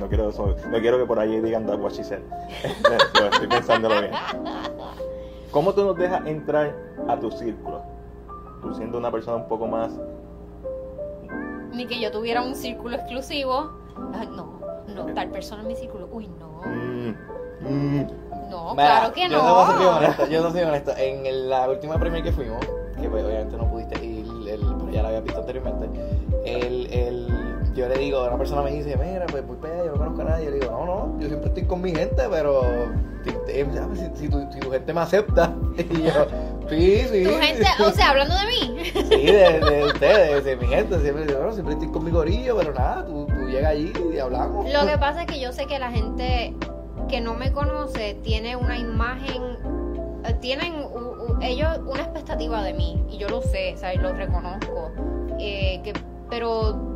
No 0.00 0.08
quiero, 0.08 0.28
eso- 0.30 0.54
no 0.70 0.78
quiero 0.80 0.98
que 0.98 1.06
por 1.06 1.18
ahí 1.18 1.40
digan 1.40 1.66
that 1.66 1.78
what 1.80 1.92
she 1.92 2.04
said. 2.04 2.20
Estoy 3.32 3.46
pensándolo 3.48 4.00
bien. 4.00 4.12
¿Cómo 5.50 5.72
tú 5.72 5.84
nos 5.84 5.96
dejas 5.96 6.26
entrar 6.26 6.74
a 7.08 7.18
tu 7.18 7.30
círculo? 7.30 7.93
Tú 8.64 8.74
siendo 8.74 8.98
una 8.98 9.10
persona 9.10 9.36
un 9.36 9.46
poco 9.48 9.66
más... 9.66 9.92
Ni 11.72 11.86
que 11.86 12.00
yo 12.00 12.10
tuviera 12.10 12.42
un 12.42 12.54
círculo 12.54 12.96
exclusivo. 12.96 13.70
Ay, 14.14 14.28
no, 14.34 14.60
no, 14.94 15.06
tal 15.14 15.28
persona 15.30 15.62
en 15.62 15.68
mi 15.68 15.76
círculo. 15.76 16.08
Uy, 16.12 16.28
no. 16.38 16.60
mm, 16.64 17.08
mm, 17.60 18.06
No, 18.50 18.70
Mira, 18.74 18.84
claro 19.00 19.12
que 19.12 19.28
Yo 19.28 19.66
ser 19.66 19.76
bien 19.78 19.90
no. 19.90 19.96
honesto, 19.96 20.26
yo 20.26 20.42
ser 20.44 20.52
bien 20.52 20.68
honesto. 20.68 20.92
En 20.96 21.48
la 21.50 21.68
última 21.68 21.98
premier 21.98 22.22
que 22.22 22.32
fuimos, 22.32 22.60
que 23.00 23.08
pues, 23.08 23.24
obviamente 23.24 23.56
no 23.56 23.68
pudiste 23.68 24.04
ir, 24.04 24.24
el, 24.48 24.60
pero 24.60 24.90
ya 24.90 25.02
la 25.02 25.08
había 25.08 25.20
visto 25.20 25.40
anteriormente, 25.40 25.88
el, 26.44 26.86
el, 26.92 27.28
yo 27.74 27.88
le 27.88 27.98
digo, 27.98 28.24
una 28.24 28.38
persona 28.38 28.62
me 28.62 28.70
dice, 28.70 28.96
mira, 28.96 29.26
pues 29.26 29.44
voy 29.44 29.56
para 29.56 29.74
allá, 29.74 29.84
yo 29.86 29.92
no 29.92 29.98
conozco 29.98 30.20
a 30.22 30.24
nadie. 30.24 30.44
Yo 30.44 30.50
le 30.52 30.58
digo, 30.60 30.70
no, 30.72 30.86
no, 30.86 31.20
yo 31.20 31.26
siempre 31.26 31.48
estoy 31.48 31.64
con 31.64 31.80
mi 31.82 31.92
gente, 31.92 32.22
pero 32.30 32.62
si, 33.24 33.30
si- 33.30 33.96
si- 33.96 34.16
si 34.16 34.28
tu, 34.28 34.52
si 34.52 34.60
tu 34.60 34.70
gente 34.70 34.94
me 34.94 35.00
acepta. 35.00 35.52
Y 35.76 36.02
yo, 36.04 36.12
sí, 36.68 37.00
sí. 37.10 37.24
Tu 37.24 37.30
gente, 37.40 37.64
o 37.86 37.90
sea, 37.90 38.10
hablando 38.10 38.34
de 38.36 38.46
mí. 38.46 38.80
Sí, 38.92 39.26
de, 39.26 39.60
de 39.60 39.84
ustedes, 39.86 40.44
de 40.44 40.56
mi 40.56 40.66
gente. 40.66 40.98
Siempre, 41.00 41.24
bueno, 41.34 41.52
siempre 41.52 41.74
estoy 41.74 41.90
con 41.90 42.04
mi 42.04 42.10
gorillo, 42.10 42.56
pero 42.56 42.72
nada, 42.74 43.04
tú, 43.06 43.26
tú 43.26 43.48
llegas 43.48 43.72
allí 43.72 43.92
y 44.14 44.18
hablamos. 44.18 44.70
Lo 44.72 44.86
que 44.86 44.98
pasa 44.98 45.22
es 45.22 45.26
que 45.26 45.40
yo 45.40 45.52
sé 45.52 45.66
que 45.66 45.78
la 45.78 45.90
gente 45.90 46.54
que 47.08 47.20
no 47.20 47.34
me 47.34 47.52
conoce 47.52 48.14
tiene 48.22 48.56
una 48.56 48.78
imagen, 48.78 49.42
eh, 50.24 50.32
tienen 50.40 50.74
u- 50.74 51.32
u- 51.32 51.38
ellos 51.42 51.78
una 51.86 52.02
expectativa 52.02 52.62
de 52.62 52.72
mí 52.74 53.04
y 53.10 53.18
yo 53.18 53.28
lo 53.28 53.42
sé, 53.42 53.74
¿sabes? 53.76 54.00
Lo 54.00 54.12
reconozco. 54.12 54.90
Eh, 55.38 55.80
que, 55.84 55.92
pero 56.30 56.93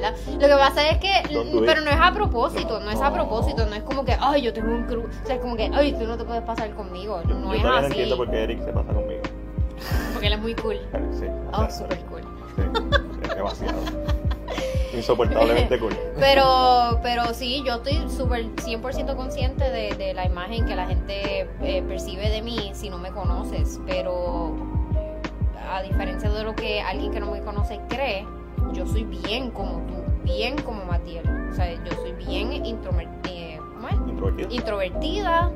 ¿verdad? 0.00 0.14
Lo 0.32 0.40
que 0.48 0.54
pasa 0.54 0.88
es 0.88 0.98
que, 0.98 1.12
pero 1.66 1.80
no 1.82 1.90
es 1.90 1.96
a 2.00 2.12
propósito, 2.12 2.80
no 2.80 2.90
es 2.90 3.00
a 3.00 3.12
propósito, 3.12 3.66
no 3.66 3.74
es 3.74 3.82
como 3.82 4.04
que, 4.04 4.16
ay, 4.20 4.42
yo 4.42 4.52
tengo 4.52 4.72
un 4.74 4.84
crew, 4.84 5.02
o 5.04 5.26
sea, 5.26 5.36
es 5.36 5.40
como 5.40 5.56
que, 5.56 5.70
ay, 5.72 5.92
tú 5.92 6.06
no 6.06 6.16
te 6.16 6.24
puedes 6.24 6.42
pasar 6.42 6.70
conmigo, 6.74 7.20
Yo, 7.28 7.34
no 7.34 7.54
yo 7.54 7.60
es 7.60 7.64
así, 7.76 7.86
entiendo 7.86 8.16
por 8.16 8.30
qué 8.30 8.42
Eric 8.44 8.64
se 8.64 8.72
pasa 8.72 8.92
conmigo. 8.92 9.22
porque 10.12 10.26
él 10.26 10.32
es 10.34 10.40
muy 10.40 10.54
cool. 10.56 10.78
Sí, 11.18 11.26
Oh, 11.52 11.68
super 11.70 11.98
cool. 12.06 12.22
Sí, 12.56 13.34
demasiado. 13.36 13.78
Insoportablemente 14.94 15.78
cool. 15.78 15.96
Pero, 16.18 16.98
pero 17.02 17.32
sí, 17.32 17.62
yo 17.64 17.76
estoy 17.76 18.10
súper 18.10 18.44
100% 18.56 19.14
consciente 19.16 19.70
de, 19.70 19.94
de 19.94 20.14
la 20.14 20.26
imagen 20.26 20.66
que 20.66 20.74
la 20.74 20.86
gente 20.86 21.48
eh, 21.62 21.82
percibe 21.86 22.28
de 22.28 22.42
mí 22.42 22.72
si 22.74 22.90
no 22.90 22.98
me 22.98 23.10
conoces. 23.12 23.78
Pero 23.86 24.56
a 25.72 25.80
diferencia 25.82 26.28
de 26.28 26.42
lo 26.42 26.54
que 26.56 26.80
alguien 26.80 27.12
que 27.12 27.20
no 27.20 27.30
me 27.30 27.40
conoce 27.40 27.80
cree, 27.88 28.26
yo 28.72 28.86
soy 28.86 29.04
bien 29.04 29.50
como 29.50 29.78
tú, 29.86 29.94
bien 30.24 30.56
como 30.62 30.84
Matiel. 30.84 31.24
O 31.50 31.54
sea, 31.54 31.72
yo 31.72 31.92
soy 32.00 32.12
bien 32.12 32.52
eh, 32.52 33.58
¿cómo 33.74 33.88
es? 33.88 33.94
Introvertido. 34.08 34.50
introvertida, 34.50 35.50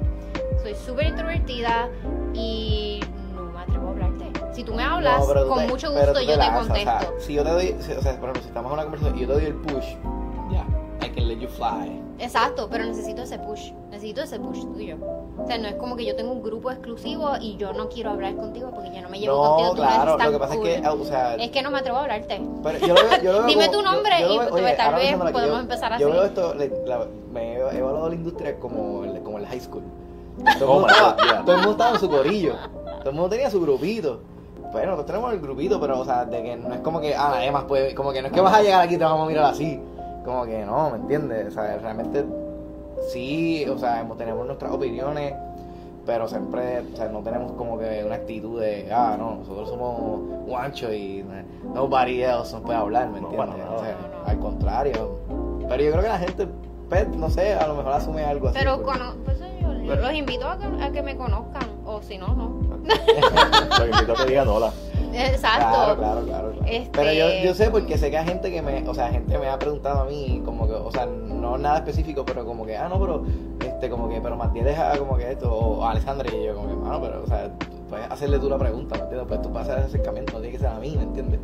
soy 0.63 0.75
súper 0.75 1.07
introvertida 1.09 1.89
y 2.33 3.01
no 3.35 3.45
me 3.53 3.61
atrevo 3.61 3.89
a 3.89 3.91
hablarte. 3.91 4.33
Si 4.53 4.65
tú 4.65 4.75
me 4.75 4.83
hablas, 4.83 5.21
No, 5.21 5.27
pero 5.27 5.43
tú 5.45 5.49
con 5.51 5.59
te- 5.59 5.69
mucho 5.69 5.93
gusto 5.93 6.21
yo 6.21 6.39
te 6.39 6.47
contesto. 6.53 6.91
O 6.91 7.01
sea, 7.01 7.11
si 7.21 7.35
yo 7.35 7.45
te 7.45 7.51
doy, 7.51 7.73
o 7.79 7.83
sea, 7.83 7.95
por 8.19 8.31
ejemplo, 8.31 8.43
si 8.43 8.49
estamos 8.49 8.71
en 8.71 8.75
una 8.75 8.83
conversación 8.83 9.19
y 9.19 9.21
yo 9.23 9.27
te 9.29 9.33
doy 9.35 9.45
el 9.45 9.55
push, 9.55 9.85
ya, 10.53 10.65
can 11.15 11.29
let 11.29 11.39
you 11.39 11.49
fly. 11.49 12.01
Exacto, 12.19 12.69
pero 12.71 12.85
necesito 12.85 13.23
ese 13.23 13.39
push, 13.39 13.73
necesito 13.91 14.23
ese 14.23 14.39
push 14.39 14.61
tuyo. 14.73 14.97
O 15.39 15.47
sea, 15.47 15.59
no 15.59 15.67
es 15.69 15.75
como 15.75 15.97
que 15.97 16.05
yo 16.05 16.15
tengo 16.15 16.33
un 16.33 16.43
grupo 16.43 16.71
exclusivo 16.71 17.31
y 17.41 17.57
yo 17.57 17.73
no 17.73 17.89
quiero 17.89 18.11
hablar 18.11 18.35
contigo 18.37 18.71
porque 18.75 18.91
yo 18.95 19.03
no 19.03 19.09
me 19.09 19.19
llevo 19.19 19.35
No, 19.43 19.49
contigo. 19.51 19.71
tú 19.71 19.77
no 19.83 19.89
claro, 19.89 20.17
tan 20.17 20.27
lo 20.27 20.33
que 20.33 20.39
pasa 20.39 20.57
cool. 20.57 20.67
es 20.69 20.81
que, 20.81 20.89
o 20.89 21.05
sea, 21.05 21.35
Es 21.35 21.51
que 21.51 21.63
no 21.63 21.71
me 21.71 21.79
atrevo 21.79 21.99
a 21.99 22.03
hablarte. 22.03 22.41
pero 22.63 22.79
yo 22.79 22.89
lo 22.89 22.95
veo, 22.95 23.23
yo 23.23 23.33
lo 23.33 23.39
veo 23.41 23.47
Dime 23.47 23.67
como- 23.67 23.79
tu 23.79 23.85
nombre 23.85 24.11
yo- 24.21 24.27
yo 24.29 24.35
y 24.35 24.39
pues, 24.39 24.53
oye, 24.53 24.75
tal 24.77 24.95
vez 24.95 25.17
podemos 25.17 25.45
yo- 25.47 25.59
empezar 25.61 25.99
Yo 25.99 26.07
así. 26.09 26.13
veo 26.17 26.25
esto, 26.25 26.55
le- 26.55 26.73
la- 26.87 27.07
me 27.33 27.55
he 27.57 27.59
evaluado 27.79 28.09
la 28.09 28.15
industria 28.15 28.59
como 28.61 29.05
el, 29.05 29.21
como 29.23 29.39
el 29.39 29.47
high 29.47 29.61
school. 29.61 29.83
Todo 30.59 30.71
Oh 30.71 30.75
el, 30.77 30.81
mundo 30.81 30.87
my 30.87 30.93
estaba, 30.93 31.45
todo 31.45 31.53
el 31.53 31.59
mundo 31.59 31.71
estaba 31.73 31.91
en 31.95 32.01
su 32.01 32.11
corillo, 32.11 32.55
todo 33.01 33.11
el 33.11 33.15
mundo 33.15 33.29
tenía 33.31 33.51
su 33.51 33.61
grupito. 33.61 34.21
Bueno, 34.73 34.91
nosotros 34.93 35.07
tenemos 35.07 35.33
el 35.33 35.41
grupito, 35.41 35.81
pero, 35.81 36.01
o 36.01 36.05
sea, 36.05 36.25
de 36.25 36.43
que 36.43 36.57
no 36.57 36.75
es 36.75 36.81
como 36.81 37.01
que, 37.01 37.15
ah, 37.15 37.31
nadie 37.35 37.53
más 37.53 37.65
puede, 37.65 37.95
como 37.95 38.13
que 38.13 38.21
no 38.21 38.27
es 38.29 38.33
que 38.33 38.41
vas 38.41 38.55
a 38.55 38.63
llegar 38.63 38.83
aquí 38.83 38.97
y 38.97 38.99
te 38.99 39.05
vamos 39.05 39.25
a 39.25 39.29
mirar 39.29 39.45
así. 39.45 39.81
Como 40.25 40.45
que 40.45 40.65
no, 40.65 40.91
¿me 40.91 40.97
entiendes? 40.99 41.49
O 41.49 41.51
sea, 41.51 41.77
realmente 41.79 42.25
sí, 43.13 43.65
o 43.69 43.79
sea, 43.79 44.01
hemos- 44.01 44.17
tenemos 44.17 44.47
nuestras 44.47 44.73
opiniones, 44.73 45.35
pero 46.07 46.27
siempre, 46.29 46.81
o 46.93 46.97
sea, 46.97 47.09
no 47.09 47.21
tenemos 47.21 47.53
como 47.53 47.79
que 47.79 48.03
una 48.05 48.15
actitud 48.17 48.61
de, 48.61 48.91
ah, 48.93 49.17
no, 49.19 49.37
nosotros 49.37 49.69
somos 49.69 50.21
guancho 50.47 50.93
y 50.93 51.25
nobody 51.75 52.23
else 52.23 52.53
nos 52.55 52.63
puede 52.63 52.79
hablar, 52.79 53.09
¿me 53.11 53.21
No, 53.21 53.29
entiendes? 53.31 53.55
para 53.55 53.65
nada. 53.65 53.77
O 53.77 53.81
sea, 53.85 53.93
No, 54.01 54.23
no. 54.23 54.27
al 54.29 54.39
contrario. 54.39 55.11
Pero 55.69 55.83
yo 55.83 55.91
creo 55.93 56.03
que 56.03 56.09
la 56.09 56.19
gente, 56.19 56.49
pues, 56.89 57.09
no 57.09 57.29
sé, 57.31 57.55
a 57.55 57.67
lo 57.67 57.75
mejor 57.75 57.93
asume 57.93 58.25
algo 58.25 58.49
así. 58.49 58.59
Pero 58.59 58.83
porque- 58.83 58.99
cono- 58.99 59.15
pues, 59.25 59.39
yo 59.85 59.97
los 59.97 60.13
invito 60.15 60.49
a 60.49 60.59
que, 60.59 60.67
a 60.83 60.91
que 60.93 61.03
me 61.03 61.17
conozcan, 61.17 61.65
o 61.85 62.01
si 62.03 62.17
no, 62.19 62.29
no. 62.29 62.55
Lo 63.79 63.85
invito 63.87 64.13
a 64.13 64.17
que 64.17 64.27
digan 64.27 64.49
hola. 64.49 64.73
Exacto. 65.15 65.69
Claro, 65.75 65.97
claro, 65.97 66.21
claro. 66.27 66.51
claro. 66.53 66.67
Este- 66.67 66.91
Pero 66.93 67.13
yo, 67.13 67.45
yo 67.45 67.55
sé 67.55 67.71
porque 67.71 67.97
sé 67.99 68.11
que 68.11 68.19
hay 68.19 68.27
gente 68.27 68.51
que 68.51 68.63
me, 68.63 68.87
o 68.89 68.95
sea, 68.95 69.09
gente 69.09 69.39
me 69.39 69.49
ha 69.49 69.59
preguntado 69.59 70.03
a 70.03 70.05
mí, 70.05 70.43
como 70.45 70.67
que, 70.67 70.75
o 70.75 70.91
sea, 70.91 71.07
no 71.07 71.57
nada 71.59 71.79
específico, 71.79 72.25
pero 72.25 72.45
como 72.45 72.67
que, 72.67 72.77
ah, 72.77 72.89
no, 72.89 72.99
pero, 73.01 73.25
este, 73.65 73.89
como 73.89 74.09
que, 74.09 74.21
pero 74.21 74.37
Matías 74.37 74.65
deja 74.65 74.97
como 74.99 75.17
que 75.17 75.31
esto, 75.31 75.53
o 75.53 75.87
Alessandra 75.87 76.29
y 76.35 76.45
yo, 76.45 76.55
como 76.55 76.69
que, 76.69 76.75
mano, 76.75 77.01
pero, 77.01 77.23
o 77.23 77.27
sea, 77.27 77.51
puedes 77.89 78.11
hacerle 78.11 78.39
tú 78.39 78.49
la 78.49 78.59
pregunta, 78.59 78.97
¿me 78.97 79.03
entiendes? 79.03 79.29
Pues 79.29 79.43
tú 79.43 79.53
puedes 79.53 79.69
hacer 79.69 79.81
ese 79.81 79.89
acercamiento, 79.89 80.33
no 80.35 80.41
tiene 80.41 80.53
que 80.57 80.59
ser 80.59 80.69
a 80.73 80.79
mí, 80.79 80.95
¿me 80.97 81.03
entiendes? 81.05 81.41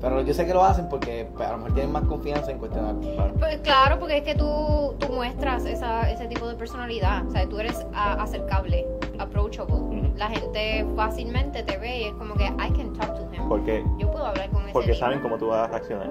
Pero 0.00 0.20
yo 0.22 0.34
sé 0.34 0.44
que 0.44 0.52
lo 0.52 0.64
hacen 0.64 0.88
porque 0.88 1.28
pues, 1.36 1.48
a 1.48 1.52
lo 1.52 1.58
mejor 1.58 1.74
tienen 1.74 1.92
más 1.92 2.02
confianza 2.04 2.50
en 2.50 2.58
cuestionar. 2.58 2.96
Claro. 2.96 3.34
Pues 3.38 3.60
claro, 3.60 4.00
porque 4.00 4.16
es 4.16 4.24
que 4.24 4.34
tú, 4.34 4.96
tú 4.98 5.12
muestras 5.12 5.64
esa, 5.64 6.10
ese 6.10 6.26
tipo 6.26 6.48
de 6.48 6.56
personalidad. 6.56 7.24
O 7.28 7.30
sea, 7.30 7.48
tú 7.48 7.60
eres 7.60 7.86
acercable, 7.94 8.84
approachable. 9.20 10.01
La 10.16 10.28
gente 10.28 10.86
fácilmente 10.94 11.62
te 11.62 11.76
ve 11.78 11.98
y 12.00 12.04
es 12.04 12.12
como 12.14 12.34
que 12.34 12.44
I 12.44 12.70
can 12.76 12.92
talk 12.92 13.14
to 13.14 13.34
him. 13.34 13.48
Porque, 13.48 13.84
Yo 13.98 14.10
puedo 14.10 14.26
hablar 14.26 14.50
con 14.50 14.62
ese 14.64 14.72
porque 14.72 14.92
tipo. 14.92 15.00
saben 15.00 15.20
cómo 15.20 15.38
tú 15.38 15.48
vas 15.48 15.68
a 15.68 15.72
reaccionar. 15.72 16.10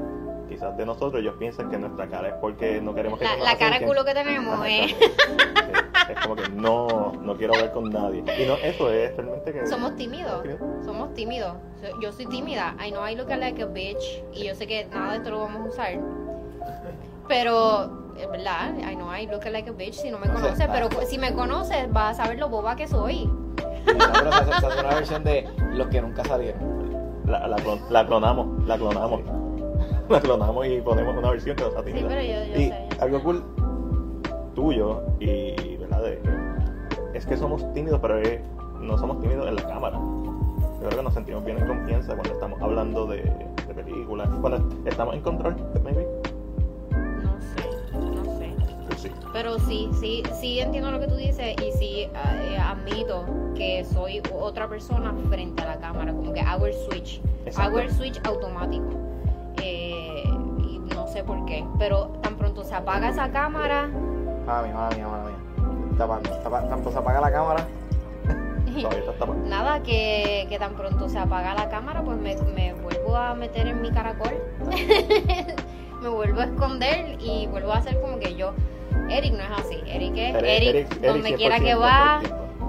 Quizás 0.50 0.76
de 0.76 0.86
nosotros 0.86 1.22
ellos 1.22 1.36
piensan 1.40 1.70
que 1.70 1.78
nuestra 1.78 2.08
cara 2.08 2.28
es 2.28 2.34
porque 2.42 2.82
no 2.82 2.94
queremos 2.94 3.20
que 3.20 3.26
La, 3.26 3.38
nos 3.38 3.46
la 3.46 3.58
cara 3.58 3.80
culo 3.86 4.04
que 4.04 4.14
tenemos 4.14 4.54
Ajá, 4.56 4.68
es... 4.68 4.96
Es 6.10 6.20
como 6.24 6.36
que 6.36 6.50
no, 6.50 7.14
no 7.22 7.38
quiero 7.38 7.54
hablar 7.54 7.72
con 7.72 7.90
nadie. 7.90 8.20
Y 8.38 8.46
no, 8.46 8.56
eso 8.56 8.92
es 8.92 9.16
realmente 9.16 9.54
que... 9.54 9.66
Somos 9.66 9.96
tímidos. 9.96 10.44
Somos 10.84 11.14
tímidos. 11.14 11.54
Yo 12.02 12.12
soy 12.12 12.26
tímida. 12.26 12.76
I 12.86 12.92
know 12.92 13.08
I 13.08 13.16
look 13.16 13.30
like 13.30 13.62
a 13.62 13.66
bitch. 13.66 14.22
Y 14.34 14.46
yo 14.46 14.56
sé 14.56 14.68
que 14.68 14.86
nada 14.86 15.12
de 15.12 15.18
esto 15.20 15.30
lo 15.30 15.40
vamos 15.40 15.68
a 15.68 15.70
usar. 15.70 16.00
Pero, 17.30 18.14
es 18.18 18.30
verdad, 18.30 18.74
I 18.78 18.96
know 18.96 19.14
I 19.16 19.28
look 19.28 19.46
like 19.46 19.70
a 19.70 19.74
bitch 19.74 19.94
si 19.94 20.12
no 20.12 20.20
me 20.20 20.28
conoces. 20.28 20.68
Pero 20.68 20.90
si 21.06 21.18
me 21.18 21.34
conoces, 21.34 21.90
vas 21.94 22.20
a 22.20 22.24
saber 22.24 22.40
lo 22.40 22.50
boba 22.50 22.76
que 22.76 22.88
soy. 22.90 23.30
Nosotros 23.86 24.34
se 24.36 24.42
hace, 24.42 24.60
se 24.60 24.66
hace 24.68 24.80
una 24.80 24.96
versión 24.96 25.24
de 25.24 25.48
los 25.74 25.88
que 25.88 26.02
nunca 26.02 26.24
salieron. 26.26 26.62
La, 27.26 27.48
la, 27.48 27.58
clon- 27.58 27.88
la 27.90 28.06
clonamos, 28.06 28.66
la 28.66 28.78
clonamos. 28.78 29.22
La 30.10 30.20
clonamos 30.20 30.68
y 30.68 30.82
ponemos 30.82 31.16
una 31.16 31.30
versión 31.32 31.56
que 31.56 31.64
nos 31.64 31.74
Sí, 31.86 31.92
pero 31.94 32.22
yo, 32.22 32.54
yo 32.54 32.60
Y 32.62 32.66
sé. 32.68 32.88
algo 33.00 33.24
cool 33.24 33.44
tuyo 34.54 35.02
y 35.22 35.78
verdad 35.78 36.02
de 36.04 36.20
que 37.14 37.18
es 37.18 37.26
que 37.26 37.38
somos 37.38 37.72
tímidos 37.74 38.00
pero 38.02 38.20
no 38.82 38.98
somos 38.98 39.20
tímidos 39.22 39.48
en 39.48 39.56
la 39.56 39.64
cámara 39.64 39.98
yo 39.98 40.80
creo 40.80 40.90
que 40.98 41.04
nos 41.04 41.14
sentimos 41.14 41.46
bien 41.46 41.60
en 41.60 41.68
confianza 41.68 42.14
cuando 42.16 42.34
estamos 42.34 42.62
hablando 42.62 43.06
de, 43.08 43.22
de 43.24 43.74
películas 43.74 44.28
cuando 44.42 44.68
estamos 44.86 45.16
en 45.16 45.22
control 45.22 45.56
maybe 45.84 46.06
Pero 49.34 49.60
sí, 49.60 49.90
sí, 50.00 50.24
sí 50.40 50.60
entiendo 50.60 50.92
lo 50.92 51.00
que 51.00 51.08
tú 51.08 51.16
dices 51.16 51.56
y 51.62 51.72
sí 51.78 52.02
eh, 52.14 52.58
admito 52.62 53.26
que 53.56 53.84
soy 53.86 54.22
otra 54.34 54.68
persona 54.68 55.14
frente 55.30 55.62
a 55.64 55.66
la 55.68 55.78
cámara, 55.80 56.12
como 56.14 56.34
que 56.34 56.42
hago 56.42 56.66
el 56.66 56.74
switch, 56.74 57.22
Exacto. 57.46 57.62
hago 57.70 57.80
el 57.80 57.92
switch 57.92 58.20
automático. 58.26 58.90
Eh, 59.62 60.24
y 60.60 60.80
no 60.96 61.08
sé 61.08 61.24
por 61.24 61.46
qué, 61.46 61.66
pero 61.78 62.08
tan 62.22 62.36
pronto 62.36 62.64
se 62.64 62.74
apaga 62.76 63.10
esa 63.10 63.32
cámara. 63.32 63.90
Tapando, 65.98 66.30
tapa- 66.44 66.68
tanto 66.68 66.92
se 66.92 66.98
apaga 66.98 67.22
la 67.22 67.32
cámara. 67.32 67.68
nada, 69.48 69.84
que, 69.84 70.46
que 70.50 70.58
tan 70.58 70.74
pronto 70.76 71.10
se 71.10 71.20
apaga 71.20 71.54
la 71.54 71.70
cámara, 71.70 72.02
pues 72.04 72.18
me, 72.18 72.36
me 72.56 72.74
vuelvo 72.74 73.16
a 73.18 73.36
meter 73.36 73.68
en 73.68 73.82
mi 73.82 73.92
caracol, 73.92 74.34
me 76.02 76.08
vuelvo 76.10 76.40
a 76.42 76.46
esconder 76.46 77.18
y 77.20 77.48
vuelvo 77.48 77.74
a 77.74 77.78
hacer 77.78 78.00
como 78.02 78.18
que 78.20 78.36
yo. 78.36 78.54
Eric 79.18 79.34
no 79.34 79.40
es 79.44 79.60
así, 79.60 79.76
Eric 79.88 80.14
es 80.18 80.36
Eric- 80.36 80.44
Eric, 80.46 80.76
Eric- 80.76 80.92
Eric 80.92 81.02
donde 81.14 81.34
quiera 81.36 81.58
100% 81.58 81.64
que 81.64 81.76
va, 81.76 82.22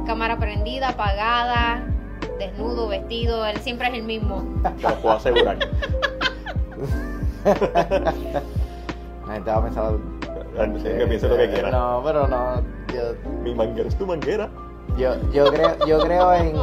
cámara 0.07 0.39
prendida, 0.39 0.89
apagada, 0.91 1.83
desnudo, 2.39 2.89
vestido, 2.89 3.45
él 3.47 3.57
siempre 3.59 3.89
es 3.89 3.95
el 3.95 4.03
mismo. 4.03 4.43
te 4.63 4.89
lo 4.89 4.95
puedo 4.97 5.17
asegurar 5.17 5.57
La 9.27 9.35
gente 9.35 9.51
va 9.51 9.57
a 9.57 9.63
pensar. 9.65 9.93
que 10.83 11.07
piense 11.07 11.29
lo 11.29 11.37
que 11.37 11.51
quiera. 11.51 11.71
No, 11.71 12.03
pero 12.05 12.27
no. 12.29 12.57
Yo, 12.93 13.15
Mi 13.43 13.55
manguera 13.55 13.89
es 13.89 13.97
tu 13.97 14.07
manguera. 14.07 14.49
yo, 14.99 15.15
yo 15.33 15.45
creo, 15.53 15.87
yo 15.87 15.99
creo 16.01 16.35
en, 16.35 16.55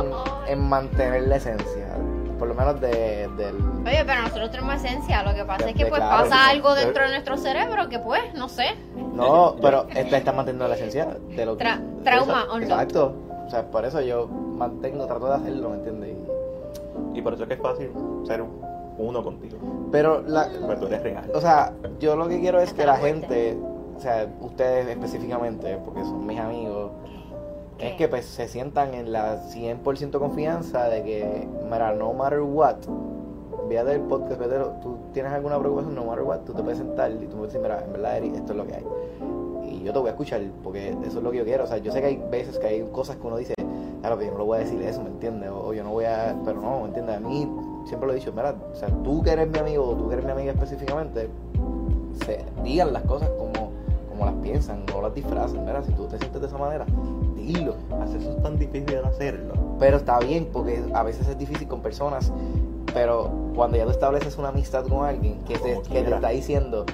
en 0.47 0.69
mantener 0.69 1.23
la 1.23 1.37
esencia. 1.37 1.87
Por 2.39 2.47
lo 2.47 2.55
menos 2.55 2.79
de, 2.79 3.29
del. 3.37 3.55
Oye, 3.85 4.03
pero 4.05 4.21
nosotros 4.21 4.49
tenemos 4.51 4.75
esencia. 4.75 5.21
Lo 5.23 5.33
que 5.35 5.43
pasa 5.43 5.69
es 5.69 5.75
que 5.75 5.83
De- 5.83 5.89
pues 5.89 5.99
claro, 6.01 6.23
pasa 6.23 6.47
algo 6.49 6.73
dentro 6.73 7.03
de 7.03 7.09
nuestro 7.09 7.37
cerebro 7.37 7.89
que 7.89 7.99
pues, 7.99 8.33
no 8.33 8.47
sé. 8.47 8.75
No, 9.13 9.55
pero 9.61 9.85
esta 9.93 10.17
está 10.17 10.31
manteniendo 10.31 10.67
la 10.67 10.75
esencia 10.75 11.17
de 11.35 11.45
lo 11.45 11.57
que. 11.57 11.65
Tra- 11.65 11.81
trauma 12.03 12.31
Exacto, 12.33 12.53
on 12.53 12.63
Exacto. 12.63 13.13
O 13.45 13.49
sea, 13.49 13.69
por 13.69 13.83
eso 13.83 13.99
yo 14.01 14.27
mantengo, 14.27 15.05
trato 15.05 15.27
de 15.27 15.35
hacerlo, 15.35 15.69
¿me 15.71 15.75
entiendes? 15.77 16.15
Y- 17.13 17.21
por 17.21 17.33
eso 17.33 17.43
es 17.43 17.47
que 17.49 17.55
es 17.55 17.61
fácil 17.61 17.91
ser 18.25 18.43
uno 18.97 19.23
contigo. 19.23 19.57
Pero 19.91 20.21
la, 20.25 20.47
Porque 20.61 20.75
tú 20.77 20.85
eres 20.87 21.03
real. 21.03 21.29
O 21.33 21.41
sea, 21.41 21.73
yo 21.99 22.15
lo 22.15 22.27
que 22.29 22.39
quiero 22.39 22.59
es 22.61 22.73
que 22.73 22.85
la 22.85 22.95
gente, 22.97 23.57
o 23.97 23.99
sea, 23.99 24.27
ustedes 24.41 24.87
específicamente, 24.87 25.77
porque 25.83 26.01
son 26.03 26.25
mis 26.25 26.39
amigos. 26.39 26.91
Es 27.79 27.93
que 27.95 28.07
pues 28.07 28.25
se 28.25 28.47
sientan 28.47 28.93
en 28.93 29.11
la 29.11 29.37
100% 29.49 30.19
confianza 30.19 30.89
de 30.89 31.03
que, 31.03 31.47
mira, 31.71 31.93
no 31.93 32.13
matter 32.13 32.41
what, 32.41 32.75
véate 33.69 33.93
el 33.93 34.01
podcast, 34.01 34.41
lo- 34.41 34.71
tú 34.81 34.97
tienes 35.13 35.31
alguna 35.31 35.57
preocupación, 35.59 35.95
no 35.95 36.05
matter 36.05 36.23
what, 36.23 36.39
tú 36.39 36.53
te 36.53 36.61
puedes 36.61 36.77
sentar 36.79 37.11
y 37.11 37.25
tú 37.27 37.37
puedes 37.37 37.53
decir, 37.53 37.61
mira, 37.61 37.83
en 37.85 37.91
verdad, 37.93 38.17
Eric, 38.17 38.35
esto 38.35 38.51
es 38.53 38.57
lo 38.57 38.65
que 38.67 38.75
hay. 38.75 38.85
Y 39.71 39.83
yo 39.83 39.93
te 39.93 39.99
voy 39.99 40.07
a 40.07 40.11
escuchar, 40.11 40.41
porque 40.63 40.89
eso 41.05 41.19
es 41.19 41.23
lo 41.23 41.31
que 41.31 41.37
yo 41.37 41.43
quiero. 41.45 41.63
O 41.63 41.67
sea, 41.67 41.77
yo 41.77 41.91
sé 41.91 42.01
que 42.01 42.07
hay 42.07 42.23
veces 42.31 42.57
que 42.59 42.67
hay 42.67 42.81
cosas 42.91 43.15
que 43.17 43.27
uno 43.27 43.37
dice, 43.37 43.53
claro, 44.01 44.17
pero 44.17 44.27
yo 44.27 44.31
no 44.33 44.39
le 44.39 44.45
voy 44.45 44.57
a 44.57 44.61
decir 44.61 44.81
eso, 44.81 45.01
¿me 45.03 45.09
entiendes? 45.09 45.49
O, 45.51 45.73
yo 45.73 45.83
no 45.83 45.91
voy 45.91 46.05
a, 46.05 46.35
pero 46.43 46.59
no, 46.59 46.81
¿me 46.81 46.87
entiendes? 46.87 47.15
A 47.15 47.19
mí 47.19 47.49
siempre 47.85 48.07
lo 48.07 48.13
he 48.13 48.15
dicho, 48.15 48.33
mira, 48.35 48.55
o 48.73 48.75
sea, 48.75 48.89
tú 49.03 49.21
que 49.21 49.29
eres 49.31 49.47
mi 49.49 49.59
amigo, 49.59 49.85
o 49.87 49.93
tú 49.95 50.07
que 50.09 50.13
eres 50.15 50.25
mi 50.25 50.31
amiga 50.31 50.51
específicamente, 50.51 51.29
digan 52.63 52.91
las 52.93 53.03
cosas 53.03 53.29
como, 53.37 53.71
como 54.09 54.25
las 54.25 54.33
piensan, 54.35 54.85
no 54.87 55.01
las 55.01 55.13
disfracen. 55.13 55.63
Mira, 55.65 55.81
si 55.83 55.91
tú 55.93 56.05
te 56.07 56.17
sientes 56.17 56.41
de 56.41 56.47
esa 56.47 56.57
manera, 56.57 56.85
Hacer 57.53 58.21
eso 58.21 58.31
es 58.31 58.43
tan 58.43 58.57
difícil 58.57 58.85
de 58.85 58.99
hacerlo. 58.99 59.53
Pero 59.79 59.97
está 59.97 60.19
bien, 60.19 60.47
porque 60.51 60.83
a 60.93 61.03
veces 61.03 61.27
es 61.27 61.37
difícil 61.37 61.67
con 61.67 61.81
personas, 61.81 62.31
pero 62.93 63.29
cuando 63.55 63.77
ya 63.77 63.85
tú 63.85 63.91
estableces 63.91 64.37
una 64.37 64.49
amistad 64.49 64.85
con 64.85 65.05
alguien 65.05 65.39
que 65.45 65.57
te, 65.57 65.81
que 65.81 66.03
te 66.03 66.13
está 66.13 66.29
diciendo 66.29 66.85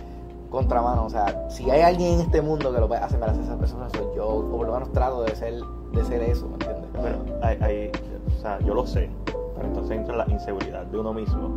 contramano, 0.49 1.05
o 1.05 1.09
sea, 1.09 1.47
si 1.49 1.69
hay 1.69 1.81
alguien 1.81 2.13
en 2.15 2.19
este 2.21 2.41
mundo 2.41 2.73
que 2.73 2.79
lo 2.79 2.87
puede 2.87 3.01
hacer, 3.01 3.19
mira, 3.19 3.33
esa 3.33 3.57
persona 3.57 3.89
soy 3.89 4.05
yo, 4.15 4.27
o 4.27 4.57
por 4.57 4.65
lo 4.67 4.73
menos 4.73 4.91
trato 4.93 5.23
de 5.23 5.35
ser, 5.35 5.55
de 5.91 6.03
ser 6.05 6.21
eso, 6.23 6.47
¿me 6.47 6.53
entiendes? 6.53 6.85
Pero 7.01 7.17
hay, 7.41 7.57
hay, 7.61 7.91
o 8.37 8.41
sea, 8.41 8.59
yo 8.59 8.73
lo 8.73 8.85
sé, 8.85 9.09
pero 9.25 9.67
entonces 9.67 9.97
entra 9.97 10.15
la 10.15 10.25
inseguridad 10.31 10.85
de 10.85 10.97
uno 10.97 11.13
mismo 11.13 11.49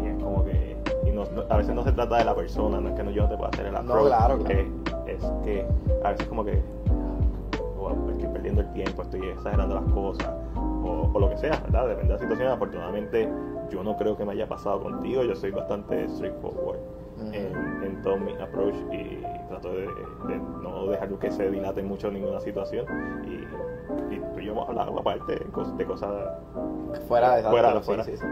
y 0.00 0.06
es 0.06 0.22
como 0.22 0.44
que, 0.44 0.76
y 1.06 1.10
no- 1.10 1.24
no- 1.24 1.44
a 1.48 1.56
veces 1.56 1.74
no 1.74 1.82
se 1.82 1.90
trata 1.92 2.18
de 2.18 2.24
la 2.24 2.34
persona, 2.36 2.80
no 2.80 2.90
es 2.90 2.94
que 2.94 3.02
no, 3.02 3.10
yo 3.10 3.22
no 3.24 3.28
te 3.30 3.36
pueda 3.36 3.50
hacer 3.50 3.66
el 3.66 3.72
No, 3.72 3.78
approach, 3.80 4.06
claro, 4.06 4.38
claro. 4.38 4.60
eh, 4.60 4.70
es 5.08 5.24
que 5.44 5.66
a 6.04 6.10
veces 6.10 6.26
como 6.28 6.44
que 6.44 6.62
estoy 7.90 8.28
perdiendo 8.28 8.60
el 8.62 8.72
tiempo, 8.72 9.02
estoy 9.02 9.28
exagerando 9.28 9.74
las 9.76 9.92
cosas, 9.92 10.28
o, 10.56 11.10
o 11.12 11.18
lo 11.20 11.28
que 11.30 11.36
sea, 11.38 11.58
¿verdad? 11.64 11.88
Depende 11.88 12.08
de 12.08 12.14
la 12.14 12.18
situación, 12.20 12.48
afortunadamente 12.48 13.28
yo 13.70 13.82
no 13.82 13.96
creo 13.96 14.16
que 14.16 14.24
me 14.24 14.32
haya 14.32 14.46
pasado 14.48 14.82
contigo, 14.82 15.22
yo 15.22 15.34
soy 15.34 15.50
bastante 15.50 16.08
straightforward 16.08 16.78
Ujú. 17.16 17.32
en, 17.32 17.82
en 17.84 18.02
todo 18.02 18.16
mi 18.18 18.32
approach 18.34 18.74
y 18.92 19.22
trato 19.48 19.70
de, 19.72 19.82
de 19.86 20.38
no 20.62 20.86
dejar 20.88 21.08
que 21.10 21.30
se 21.30 21.50
dilate 21.50 21.82
mucho 21.82 22.10
ninguna 22.10 22.40
situación 22.40 22.86
y, 23.24 24.14
y 24.14 24.18
tú 24.34 24.40
y 24.40 24.46
yo 24.46 24.52
hemos 24.52 24.68
hablado 24.68 24.98
aparte 24.98 25.32
de 25.36 25.46
cos- 25.52 25.76
de 25.76 25.84
cosas 25.84 26.10
Fuera 27.08 27.34
de 27.34 27.40
esa- 27.40 27.50
fuera, 27.50 27.72
sí, 27.74 27.80
fuera. 27.84 28.04
sí, 28.04 28.16
sí. 28.16 28.24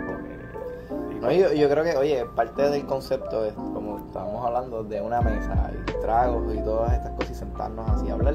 y 1.10 1.14
No, 1.20 1.30
yo, 1.32 1.52
yo 1.52 1.68
creo 1.68 1.84
que, 1.84 1.96
oye, 1.96 2.26
parte 2.34 2.68
del 2.70 2.84
concepto 2.86 3.44
es, 3.44 3.54
como 3.54 3.98
estábamos 3.98 4.44
hablando, 4.46 4.82
de 4.84 5.00
una 5.00 5.20
mesa 5.20 5.70
y 5.72 6.00
tragos 6.00 6.54
y 6.54 6.58
todas 6.62 6.92
estas 6.92 7.12
cosas 7.12 7.30
y 7.30 7.34
sentarnos 7.34 7.88
así 7.90 8.10
a 8.10 8.14
hablar, 8.14 8.34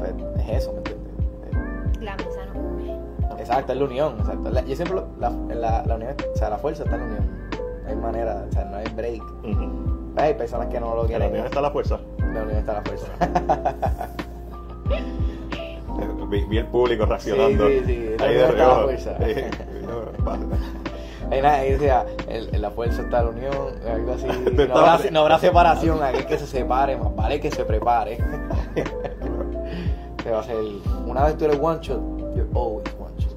pues 0.00 0.46
es 0.46 0.62
eso, 0.62 0.72
¿me 0.72 0.78
entiendes? 0.78 2.00
La 2.00 2.16
mesa 2.16 2.46
no 2.52 2.60
une. 2.60 2.98
Exacto, 3.40 3.72
es 3.72 3.78
la 3.78 3.84
unión, 3.84 4.14
exacto. 4.18 4.50
La- 4.50 4.64
yo 4.64 4.76
siempre, 4.76 4.96
lo- 4.96 5.08
la, 5.18 5.30
la, 5.54 5.84
la 5.86 5.94
unión, 5.96 6.14
o 6.34 6.36
sea, 6.36 6.50
la 6.50 6.58
fuerza 6.58 6.84
está 6.84 6.96
en 6.96 7.00
la 7.02 7.06
unión. 7.08 7.28
No 7.84 7.88
hay 7.90 7.96
manera, 7.96 8.44
o 8.48 8.52
sea, 8.52 8.64
no 8.64 8.76
hay 8.76 8.86
break. 8.94 9.22
Ujú. 9.44 9.70
Hay 10.16 10.34
personas 10.34 10.68
que 10.68 10.80
no 10.80 10.94
lo 10.94 11.02
En 11.02 11.02
la 11.02 11.06
quieren. 11.08 11.30
unión 11.30 11.46
está 11.46 11.60
la 11.60 11.70
fuerza 11.70 11.98
La 12.18 12.42
unión 12.42 12.58
está 12.58 12.72
la 12.74 12.82
fuerza. 12.82 13.06
vi, 16.30 16.44
vi 16.44 16.58
el 16.58 16.66
público 16.66 17.06
reaccionando 17.06 17.66
Sí, 17.68 17.78
sí, 17.80 17.84
sí, 17.86 18.14
la 18.18 18.24
ahí 18.26 18.34
unión 18.36 18.50
está 18.50 18.58
la 18.58 18.64
reojo. 18.68 18.82
fuerza. 18.84 19.16
Sí, 19.18 19.34
no, 19.86 20.24
pasa. 20.24 20.42
Ahí 21.30 21.42
nada, 21.42 21.56
ahí 21.58 21.72
decía, 21.72 22.04
el- 22.28 22.54
en 22.54 22.62
la 22.62 22.70
fuerza 22.70 23.02
está 23.02 23.22
la 23.22 23.30
unión, 23.30 23.52
algo 23.88 24.12
así. 24.12 24.26
Habrá, 24.72 24.98
no 25.10 25.20
habrá 25.20 25.38
separación, 25.38 26.02
aquel 26.02 26.26
que 26.26 26.38
se 26.38 26.46
separe, 26.46 26.96
más 26.96 27.14
vale 27.14 27.40
que 27.40 27.50
se 27.50 27.64
prepare. 27.64 28.18
que 30.30 30.34
va 30.34 30.40
a 30.40 30.44
ser, 30.44 30.56
una 31.06 31.24
vez 31.24 31.36
tú 31.36 31.44
eres 31.46 31.58
one 31.60 31.80
shot, 31.80 31.98
you're 32.36 32.46
always 32.54 32.84
one 32.98 33.12
shot. 33.18 33.34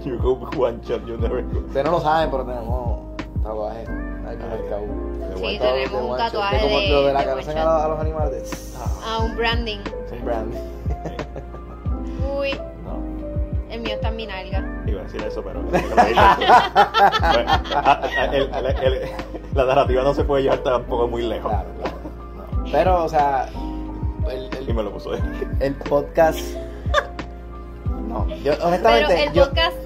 you 0.04 0.18
go 0.18 0.32
one 0.58 0.80
shot 0.82 1.06
you 1.06 1.16
never 1.16 1.42
go 1.42 1.60
Ustedes 1.60 1.84
no 1.84 1.92
lo 1.92 2.00
saben, 2.00 2.30
pero 2.30 2.44
tenemos 2.44 3.16
tatuajes. 3.42 3.88
Marcado. 3.88 4.86
De 5.20 5.36
Sí, 5.36 5.58
tenemos 5.58 6.10
un 6.10 6.16
tatuaje 6.16 6.56
de 6.56 6.62
como 6.62 6.80
lo 6.80 7.06
de 7.06 7.12
la 7.12 7.18
de 7.20 7.24
que 7.24 7.30
a, 7.30 7.34
los- 7.36 7.48
a 7.84 7.88
los 7.88 8.00
animales. 8.00 8.42
de- 8.72 9.08
A 9.08 9.18
un 9.20 9.36
branding. 9.36 9.78
un 10.12 10.24
brand. 10.24 10.54
Uy, 12.38 12.52
no 12.84 13.00
el 13.70 13.80
mío 13.82 13.94
está 13.94 14.08
en 14.08 14.16
mi 14.16 14.26
nalga. 14.26 14.82
iba 14.86 15.00
a 15.00 15.04
decir 15.04 15.22
eso 15.22 15.42
pero 15.44 15.62
la 19.54 19.64
narrativa 19.64 20.02
no 20.02 20.14
se 20.14 20.24
puede 20.24 20.42
llevar 20.44 20.58
tampoco 20.60 21.06
muy 21.08 21.22
lejos 21.22 21.50
Claro, 21.52 21.68
claro. 21.80 21.96
No. 22.56 22.64
Pero, 22.72 23.04
o 23.04 23.08
sea, 23.08 23.48
el, 24.30 24.48
y 24.66 24.70
el, 24.70 24.74
me 24.74 24.82
lo 24.82 24.92
puso 24.92 25.14
él 25.14 25.22
el 25.60 25.74
podcast. 25.74 26.38
No, 28.08 28.26
yo 28.28 28.52
Pero 28.52 28.66
honestamente. 28.66 29.24
el 29.24 29.32
yo, 29.32 29.44
podcast, 29.46 29.76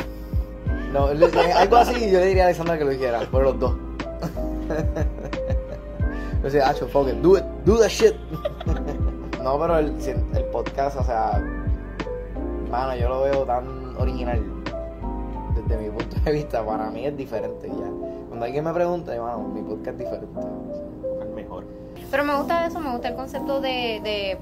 no, 0.93 1.13
le- 1.13 1.53
algo 1.53 1.77
así 1.77 2.11
yo 2.11 2.21
le 2.21 2.27
diría 2.27 2.45
a 2.45 2.47
Alexandra 2.47 2.79
que 2.79 2.85
lo 2.85 2.93
hiciera, 2.93 3.21
por 3.31 3.43
los 3.43 3.59
dos. 3.59 3.75
Yo 6.39 6.51
decía, 6.51 6.69
Acho, 6.69 6.87
fuck 6.89 7.09
it, 7.09 7.15
do 7.17 7.37
it, 7.39 7.45
do 7.65 7.79
that 7.79 7.89
shit. 7.89 8.15
no, 9.43 9.59
pero 9.59 9.79
el, 9.79 9.95
el 10.35 10.45
podcast, 10.53 10.99
o 11.01 11.05
sea, 11.05 11.43
mano, 12.71 12.97
yo 12.97 13.09
lo 13.09 13.23
veo 13.23 13.45
tan 13.45 13.95
original. 13.99 14.43
Desde 15.55 15.83
mi 15.83 15.89
punto 15.91 16.17
de 16.25 16.33
vista, 16.33 16.65
para 16.65 16.91
mí 16.91 17.07
es 17.07 17.17
diferente 17.17 17.69
ya. 17.69 17.91
Cuando 18.29 18.45
alguien 18.47 18.65
me 18.65 18.73
pregunta, 18.73 19.15
yo, 19.15 19.23
mano, 19.25 19.49
mi 19.49 19.63
podcast 19.63 19.89
es 19.89 19.99
diferente. 19.99 20.41
Pero 22.15 22.23
me 22.23 22.37
gusta 22.37 22.65
eso, 22.65 22.79
me 22.79 22.93
gusta 22.93 23.09
el 23.09 23.17
concepto 23.17 23.61
de, 23.61 24.01
de 24.05 24.39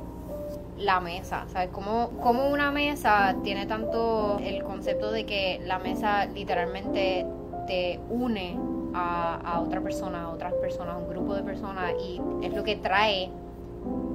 la 0.77 1.01
mesa, 1.01 1.47
¿sabes? 1.49 1.71
Como, 1.71 2.11
como 2.23 2.51
una 2.51 2.71
mesa 2.71 3.37
tiene 3.43 3.65
tanto 3.65 4.39
el 4.45 4.63
concepto 4.63 5.11
de 5.11 5.25
que 5.25 5.59
la 5.65 5.79
mesa 5.79 6.27
literalmente 6.27 7.25
te 7.67 7.99
une 8.11 8.59
a, 8.93 9.37
a 9.37 9.61
otra 9.63 9.81
persona, 9.81 10.25
a 10.25 10.29
otras 10.29 10.53
personas, 10.53 10.97
a 10.97 10.99
un 10.99 11.09
grupo 11.09 11.35
de 11.35 11.43
personas 11.45 11.95
y 11.99 12.21
es 12.43 12.55
lo 12.55 12.63
que 12.63 12.77
trae 12.77 13.31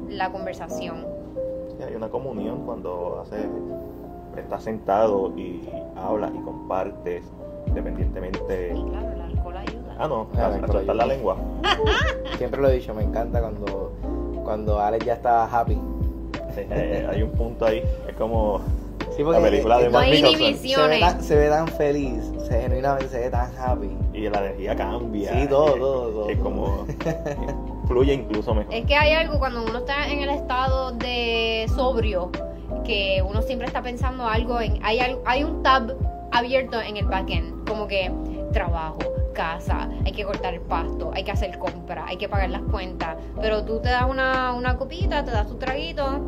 la 0.08 0.32
conversación. 0.32 1.08
Sí, 1.76 1.82
hay 1.82 1.96
una 1.96 2.10
comunión 2.10 2.64
cuando 2.64 3.22
haces, 3.22 3.48
estás 4.38 4.66
sentado 4.66 5.36
y 5.36 5.68
hablas 5.96 6.30
y 6.36 6.42
compartes, 6.42 7.24
independientemente. 7.66 8.76
Y 8.76 8.84
claro. 8.84 9.17
Ah, 10.00 10.08
no, 10.08 10.28
Ah, 10.38 10.94
la 10.94 11.06
lengua. 11.06 11.38
Siempre 12.38 12.62
lo 12.62 12.70
he 12.70 12.74
dicho, 12.74 12.94
me 12.94 13.04
encanta 13.04 13.40
cuando, 13.40 13.94
cuando 14.44 14.80
Alex 14.80 15.06
ya 15.06 15.14
está 15.14 15.46
happy. 15.46 15.74
Sí, 16.56 16.62
eh, 16.70 17.08
hay 17.10 17.22
un 17.24 17.32
punto 17.32 17.66
ahí, 17.66 17.84
es 18.08 18.16
como 18.16 18.62
Sí, 19.16 19.24
la 19.24 19.40
película 19.42 19.80
de 19.80 19.86
eh, 19.86 19.90
No 19.90 20.02
Nicholson. 20.02 20.56
se 20.56 20.88
ve, 20.88 21.00
tan, 21.00 21.24
se 21.24 21.36
ve 21.36 21.50
tan 21.50 21.68
feliz, 21.68 22.24
se, 22.48 22.62
genuinamente 22.62 23.10
se 23.10 23.20
ve 23.20 23.30
tan 23.32 23.52
happy. 23.58 23.90
y 24.14 24.30
la 24.30 24.40
energía 24.40 24.76
cambia. 24.76 25.34
Sí, 25.34 25.48
todo, 25.48 25.76
eh, 25.76 25.80
todo, 25.80 26.10
todo. 26.12 26.30
Es 26.30 26.38
como 26.40 26.86
fluye 27.88 28.14
incluso 28.14 28.54
mejor. 28.54 28.74
Es 28.74 28.86
que 28.86 28.96
hay 28.96 29.14
algo 29.14 29.40
cuando 29.40 29.64
uno 29.64 29.80
está 29.80 30.08
en 30.10 30.20
el 30.20 30.30
estado 30.30 30.92
de 30.92 31.66
sobrio, 31.76 32.32
que 32.86 33.24
uno 33.28 33.42
siempre 33.42 33.68
está 33.68 33.82
pensando 33.82 34.28
algo 34.28 34.60
en. 34.62 34.78
Hay, 34.84 35.00
hay 35.26 35.44
un 35.44 35.64
tab 35.64 35.96
abierto 36.32 36.80
en 36.80 36.98
el 36.98 37.06
backend, 37.08 37.68
como 37.68 37.88
que 37.88 38.12
trabajo, 38.54 39.00
casa, 39.38 39.88
hay 40.04 40.12
que 40.12 40.26
cortar 40.26 40.56
el 40.56 40.62
pasto, 40.62 41.12
hay 41.14 41.24
que 41.24 41.32
hacer 41.32 41.58
compras, 41.60 42.06
hay 42.08 42.18
que 42.18 42.28
pagar 42.28 42.50
las 42.50 42.64
cuentas. 42.64 43.16
Pero 43.40 43.64
tú 43.64 43.80
te 43.80 43.90
das 43.90 44.06
una, 44.10 44.52
una 44.54 44.78
copita, 44.78 45.24
te 45.24 45.30
das 45.32 45.48
tu 45.48 45.56
traguito, 45.56 46.20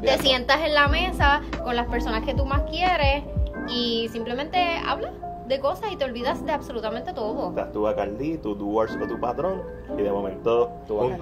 te 0.00 0.18
sientas 0.18 0.60
en 0.62 0.74
la 0.74 0.88
mesa 0.88 1.42
con 1.62 1.76
las 1.76 1.86
personas 1.86 2.24
que 2.24 2.34
tú 2.34 2.46
más 2.46 2.62
quieres 2.62 3.22
y 3.68 4.08
simplemente 4.10 4.58
hablas 4.86 5.12
de 5.46 5.60
cosas 5.60 5.92
y 5.92 5.96
te 5.96 6.04
olvidas 6.04 6.44
de 6.44 6.52
absolutamente 6.52 7.12
todo. 7.12 7.50
Estás 7.50 7.72
tu 7.72 7.82
Bacardi, 7.82 8.38
tu 8.38 8.54
Duars 8.54 8.96
o 9.00 9.06
tu 9.06 9.20
patrón, 9.20 9.62
y 9.96 10.02
de 10.02 10.10
momento 10.10 10.70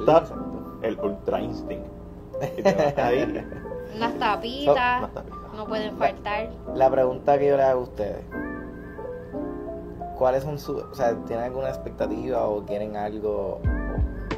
tap, 0.07 0.23
exacto. 0.23 0.79
el 0.83 0.99
Ultra 1.01 1.41
Instinct. 1.41 1.85
Y 2.59 2.63
te 2.63 2.73
vas 2.73 2.97
ahí, 2.99 3.23
Unas 3.97 4.15
tapitas, 4.19 4.99
unas 5.01 5.15
tapitas. 5.15 5.55
no 5.57 5.67
pueden 5.67 5.97
faltar. 5.97 6.49
La 6.75 6.89
pregunta 6.91 7.39
que 7.39 7.49
yo 7.49 7.57
le 7.57 7.63
hago 7.65 7.81
a 7.81 7.83
ustedes. 7.83 8.25
¿Cuáles 10.19 10.43
son 10.45 10.59
sus, 10.59 10.83
o 10.83 10.95
sea, 10.95 11.15
tienen 11.27 11.45
alguna 11.47 11.69
expectativa 11.69 12.47
o 12.47 12.65
quieren 12.65 12.97
algo 12.97 13.61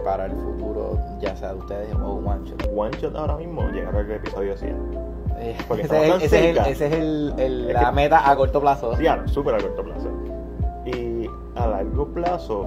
para 0.04 0.26
el 0.26 0.32
futuro, 0.32 0.98
ya 1.20 1.34
sea 1.36 1.52
de 1.52 1.58
ustedes 1.58 1.94
o 1.94 2.14
One 2.24 2.48
Shot? 2.48 2.68
One 2.74 2.96
Shot 2.98 3.16
ahora 3.16 3.36
mismo 3.36 3.62
llegar 3.70 3.94
al 3.96 4.10
episodio 4.10 4.56
100. 4.56 4.76
Eh, 5.38 5.56
Porque 5.68 5.82
ese, 5.82 6.02
es, 6.06 6.10
tan 6.12 6.20
ese 6.22 6.26
es 6.50 6.56
el- 6.56 6.58
ese 6.72 6.86
es 6.86 6.92
el- 6.94 7.34
el- 7.38 7.66
Es 7.68 7.74
la 7.74 7.86
que- 7.86 7.92
meta 7.92 8.30
a 8.30 8.36
corto 8.36 8.60
plazo. 8.60 8.92
Claro, 8.92 9.28
súper 9.28 9.54
a 9.56 9.58
corto 9.58 9.82
plazo. 9.82 10.08
Y 10.86 11.28
a 11.56 11.66
largo 11.66 12.06
plazo, 12.06 12.66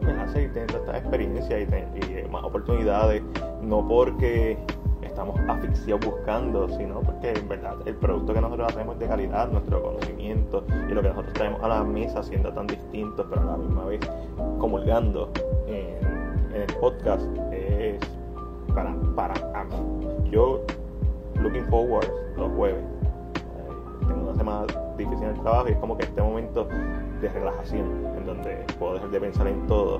me 0.00 0.12
hace 0.12 0.32
seguir 0.32 0.52
teniendo 0.52 0.78
esta 0.78 0.96
experiencia 0.98 1.60
y, 1.60 1.66
te- 1.66 1.86
y 2.24 2.28
más 2.30 2.44
oportunidades, 2.44 3.22
no 3.60 3.86
porque 3.86 4.56
estamos 5.12 5.38
asfixiados 5.46 6.06
buscando, 6.06 6.68
sino 6.70 7.00
porque 7.00 7.32
en 7.32 7.46
verdad 7.46 7.76
el 7.84 7.94
producto 7.96 8.32
que 8.32 8.40
nosotros 8.40 8.72
hacemos 8.72 8.94
es 8.94 9.00
de 9.00 9.06
calidad, 9.08 9.48
nuestro 9.50 9.82
conocimiento 9.82 10.64
y 10.88 10.92
lo 10.92 11.02
que 11.02 11.08
nosotros 11.08 11.34
traemos 11.34 11.62
a 11.62 11.68
la 11.68 11.84
mesa 11.84 12.22
siendo 12.22 12.50
tan 12.52 12.66
distintos, 12.66 13.26
pero 13.28 13.42
a 13.42 13.44
la 13.44 13.56
misma 13.58 13.84
vez 13.84 14.00
comulgando 14.58 15.30
en, 15.66 16.02
el 16.54 16.66
podcast 16.80 17.22
es 17.50 17.98
para, 18.74 18.94
para 19.14 19.64
mí. 19.64 20.30
Yo, 20.30 20.60
looking 21.36 21.64
forward 21.66 22.08
los 22.36 22.50
jueves, 22.52 22.82
eh, 22.82 24.06
tengo 24.06 24.22
una 24.28 24.34
semana 24.34 24.66
difícil 24.96 25.24
en 25.24 25.30
el 25.30 25.40
trabajo 25.40 25.68
y 25.68 25.72
es 25.72 25.78
como 25.78 25.96
que 25.96 26.04
este 26.04 26.22
momento 26.22 26.68
de 27.20 27.28
relajación 27.28 28.06
en 28.16 28.26
donde 28.26 28.64
puedo 28.78 28.94
dejar 28.94 29.10
de 29.10 29.20
pensar 29.20 29.46
en 29.46 29.66
todo 29.66 29.98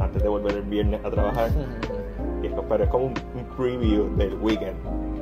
antes 0.00 0.22
de 0.22 0.28
volver 0.28 0.52
el 0.52 0.62
viernes 0.62 1.04
a 1.04 1.10
trabajar 1.10 1.50
y 2.42 2.46
es, 2.46 2.52
co- 2.54 2.62
pero 2.68 2.84
es 2.84 2.90
como 2.90 3.06
un, 3.06 3.14
un 3.34 3.44
preview 3.56 4.14
del 4.16 4.34
weekend 4.40 4.76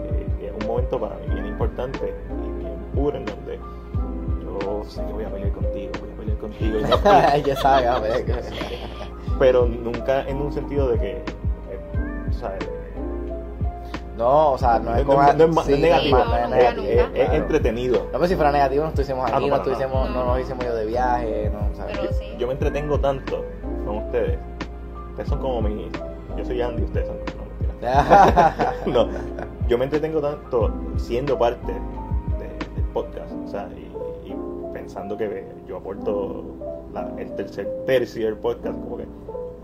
eh, 0.05 0.27
es 0.57 0.62
un 0.62 0.66
momento 0.68 0.98
para 1.00 1.16
mí 1.16 1.27
bien 1.33 1.46
importante 1.46 2.14
y 2.44 2.59
bien 2.61 2.77
puro 2.94 3.16
en 3.16 3.24
donde 3.27 3.59
yo 4.42 4.85
sé 4.85 5.05
que 5.05 5.12
voy 5.12 5.24
a 5.24 5.29
pelear 5.31 5.53
contigo 5.53 5.92
voy 6.00 6.11
a 6.11 6.16
pelear 6.16 6.38
contigo 6.38 6.79
y 6.79 7.42
ya 7.42 7.57
sabes, 7.57 7.87
a 7.88 7.98
ver, 8.00 8.24
que- 8.24 8.35
pero 9.38 9.66
nunca 9.66 10.22
en 10.29 10.37
un 10.40 10.53
sentido 10.53 10.88
de 10.88 10.98
que 10.98 11.11
eh, 11.12 11.24
o 12.31 12.33
sea, 12.33 12.57
No, 14.16 14.53
o 14.53 14.59
sea, 14.59 14.79
no 14.79 14.94
es 14.94 15.03
como. 15.05 15.20
no, 15.22 15.33
no 15.33 15.62
sí, 15.64 15.70
no 15.70 15.74
es 15.77 15.81
negativo, 15.81 16.18
no, 16.18 16.24
no 16.27 16.37
es 16.37 16.50
negativo, 16.50 16.87
es, 17.14 17.31
entretenido. 17.33 17.96
No, 18.05 18.11
pero 18.12 18.27
si 18.29 18.37
fuera 18.37 18.53
negativo, 18.53 18.83
no 18.85 18.88
estuviésemos 18.90 19.24
Ah, 19.29 19.37
aquí, 19.37 19.46
no, 19.46 19.50
no, 19.50 19.57
estuviésemos, 19.57 20.11
nos 20.11 20.35
hubiésemos 20.35 20.64
ido 20.64 20.77
de 20.77 20.87
viaje, 20.87 21.50
no, 21.53 21.74
¿sabes? 21.74 21.98
Pero 22.00 22.12
sí. 22.12 22.37
yo 22.38 22.46
me 22.46 22.53
entretengo 22.53 23.00
tanto 23.00 23.44
con 23.85 23.96
ustedes. 23.98 24.38
Ustedes 25.11 25.29
son 25.29 25.40
como 25.40 25.62
mi 25.62 25.90
yo 26.37 26.44
soy 26.44 26.60
Andy 26.62 26.82
ustedes 26.82 27.06
son 27.08 27.16
no, 28.87 29.04
no, 29.04 29.08
yo 29.68 29.76
me 29.78 29.84
entretengo 29.84 30.20
tanto 30.20 30.72
siendo 30.96 31.38
parte 31.38 31.72
de- 31.72 32.44
del 32.48 32.84
podcast, 32.94 33.32
o 33.44 33.48
sea, 33.48 33.68
y, 33.76 34.30
y 34.30 34.34
pensando 34.72 35.16
que 35.18 35.46
yo 35.66 35.76
aporto 35.78 36.44
la- 36.94 37.12
el 37.18 37.34
tercer 37.34 37.68
tercio 37.87 38.26
del 38.26 38.37
podcast, 38.37 38.78
como 38.80 38.96
que, 38.96 39.06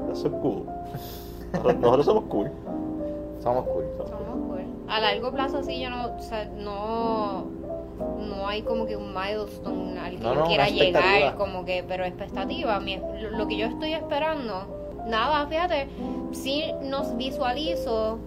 that's 0.06 0.18
so 0.20 0.30
cool. 0.32 0.64
Nosotros, 1.52 1.76
nosotros 1.80 2.06
somos 2.06 2.24
cool. 2.24 2.50
Somos 3.40 3.64
cool. 3.64 3.84
somos 3.96 4.10
cool. 4.10 4.18
Somos 4.26 4.48
cool. 4.48 4.60
A 4.88 5.00
largo 5.00 5.32
plazo 5.32 5.62
sí, 5.62 5.80
yo 5.80 5.88
no, 5.88 6.14
o 6.16 6.20
sea, 6.20 6.44
no, 6.56 7.44
no 8.18 8.46
hay 8.48 8.62
como 8.62 8.84
que 8.86 8.96
un 8.96 9.14
milestone 9.14 9.98
al 9.98 10.16
que 10.16 10.22
No, 10.22 10.44
quiera 10.44 10.68
llegar, 10.68 11.36
como 11.36 11.64
que, 11.64 11.84
pero 11.88 12.04
expectativa, 12.04 12.78
mi- 12.80 12.98
lo, 12.98 13.30
lo 13.30 13.46
que 13.46 13.56
yo 13.56 13.66
estoy 13.66 13.94
esperando, 13.94 14.66
nada, 15.06 15.46
fíjate, 15.46 15.88
sí 16.32 16.64
nos 16.82 17.16
visualizo 17.16 18.18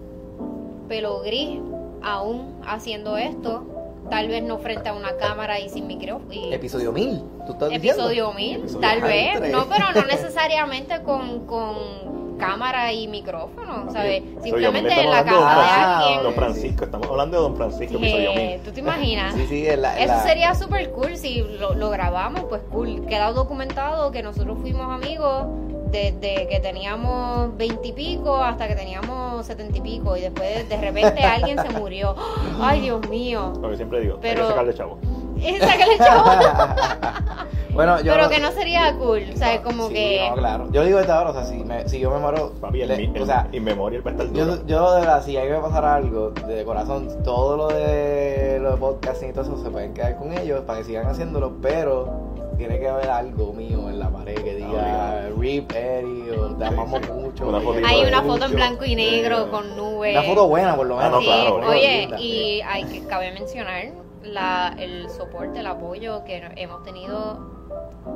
pelo 0.88 1.20
gris 1.20 1.58
aún 2.02 2.60
haciendo 2.66 3.16
esto, 3.16 3.64
tal 4.10 4.28
vez 4.28 4.42
no 4.42 4.58
frente 4.58 4.88
a 4.90 4.92
una 4.94 5.16
cámara 5.16 5.58
y 5.60 5.68
sin 5.70 5.86
micrófono. 5.86 6.32
y- 6.32 6.52
Episodio 6.52 6.92
1000, 6.92 7.22
¿tú 7.46 7.52
estás 7.52 7.70
diciendo? 7.70 8.02
Episodio 8.02 8.32
1000, 8.34 8.56
Episodio 8.56 8.80
tal 8.80 9.00
vez, 9.00 9.40
no, 9.50 9.66
pero 9.68 9.84
no 9.94 10.06
necesariamente 10.06 11.02
con, 11.02 11.46
con 11.46 12.14
cámara 12.38 12.92
y 12.92 13.06
micrófono, 13.08 13.90
¿sabes? 13.92 14.22
Simplemente 14.42 14.92
en 15.00 15.08
la 15.10 15.24
casa 15.24 15.36
de 15.38 15.42
Ah, 15.44 15.98
alguien. 16.00 16.22
Don. 16.24 16.34
Francisco, 16.34 16.84
estamos 16.84 17.08
hablando 17.08 17.36
de 17.38 17.42
Don 17.44 17.56
Francisco, 17.56 17.96
episodio 17.96 18.32
que- 18.34 18.46
1000. 18.48 18.60
¿Tú 18.60 18.72
te 18.72 18.80
imaginas? 18.80 19.34
Sí, 19.36 19.46
sí, 19.48 19.66
es 19.66 19.78
la, 19.78 19.98
Eso 19.98 20.12
la- 20.12 20.22
sería 20.24 20.54
súper 20.54 20.90
cool 20.90 21.16
si 21.16 21.40
lo, 21.40 21.74
lo 21.74 21.88
grabamos, 21.90 22.44
pues 22.48 22.60
cool. 22.70 23.06
Queda 23.06 23.32
documentado 23.32 24.10
que 24.10 24.22
nosotros 24.22 24.58
fuimos 24.60 24.90
amigos 24.92 25.46
desde 25.94 26.48
que 26.48 26.58
teníamos 26.58 27.56
veintipico 27.56 28.34
hasta 28.42 28.66
que 28.66 28.74
teníamos 28.74 29.46
setenta 29.46 29.78
y 29.78 29.80
pico 29.80 30.16
y 30.16 30.22
después 30.22 30.68
de 30.68 30.76
repente 30.76 31.22
alguien 31.22 31.56
se 31.62 31.68
murió. 31.70 32.16
Ay, 32.60 32.80
Dios 32.80 33.08
mío. 33.08 33.52
Lo 33.60 33.70
que 33.70 33.76
siempre 33.76 34.00
digo, 34.00 34.14
hay 34.14 34.20
Pero- 34.20 34.42
que 34.42 34.48
sacarle 34.48 34.74
chavo. 34.74 34.98
Y 35.36 35.58
sácale, 35.58 35.98
chavo. 35.98 36.24
bueno, 37.74 38.00
yo 38.00 38.14
Pero 38.14 38.28
que 38.30 38.38
no 38.40 38.50
sería 38.52 38.96
cool, 38.96 39.24
o 39.34 39.36
sea, 39.36 39.60
como 39.62 39.88
sí, 39.88 39.94
que... 39.94 40.26
No, 40.30 40.36
claro. 40.36 40.68
Yo 40.72 40.84
digo 40.84 40.98
desde 40.98 41.12
ahora, 41.12 41.30
o 41.30 41.32
sea, 41.34 41.44
si, 41.44 41.56
me, 41.64 41.86
si 41.88 41.98
yo 41.98 42.10
me 42.10 42.18
muero. 42.18 42.52
Papi, 42.60 42.80
el, 42.82 42.88
le- 42.88 43.04
el, 43.14 43.20
o 43.22 43.26
sea, 43.26 43.48
Inmemorial 43.52 44.06
va 44.06 44.10
a 44.10 44.14
estar 44.14 44.28
duro. 44.32 44.56
yo, 44.56 44.66
yo 44.66 44.94
de 44.94 45.00
verdad, 45.00 45.22
si 45.24 45.36
hay 45.36 45.48
que 45.48 45.54
pasar 45.56 45.84
algo 45.84 46.30
de 46.30 46.64
corazón, 46.64 47.08
todo 47.24 47.56
lo 47.56 47.68
de, 47.68 48.58
lo 48.62 48.70
de 48.70 48.76
podcasting 48.78 49.30
y 49.30 49.32
todo 49.32 49.42
eso 49.42 49.62
se 49.62 49.70
pueden 49.70 49.92
quedar 49.92 50.16
con 50.16 50.32
ellos 50.32 50.62
para 50.66 50.78
que 50.78 50.84
sigan 50.84 51.06
haciéndolo, 51.08 51.52
pero 51.60 52.33
tiene 52.56 52.78
que 52.78 52.88
haber 52.88 53.08
algo 53.10 53.52
mío 53.52 53.88
en 53.88 53.98
la 53.98 54.08
pared 54.10 54.34
que 54.36 54.54
diga 54.56 55.28
Rip 55.38 55.72
Eddie 55.72 56.30
o 56.38 56.54
te 56.56 56.64
amamos 56.64 57.00
mucho. 57.08 57.48
Una 57.48 57.58
Hay 57.88 58.02
una 58.04 58.20
mucho". 58.22 58.34
foto 58.34 58.44
en 58.46 58.52
blanco 58.56 58.84
y 58.84 58.94
negro 58.96 59.50
con 59.50 59.76
nubes. 59.76 60.12
Una 60.16 60.22
foto 60.22 60.48
buena, 60.48 60.76
por 60.76 60.86
lo 60.86 60.98
Ah, 60.98 61.04
menos. 61.04 61.12
no, 61.12 61.20
Sí, 61.20 61.26
claro, 61.26 61.68
oye, 61.68 62.08
y 62.18 62.60
hay 62.62 62.84
que 62.84 63.04
cabe 63.06 63.32
mencionar 63.32 63.86
la, 64.22 64.74
el 64.78 65.08
soporte, 65.10 65.60
el 65.60 65.66
apoyo 65.66 66.24
que 66.24 66.42
hemos 66.56 66.82
tenido 66.84 67.38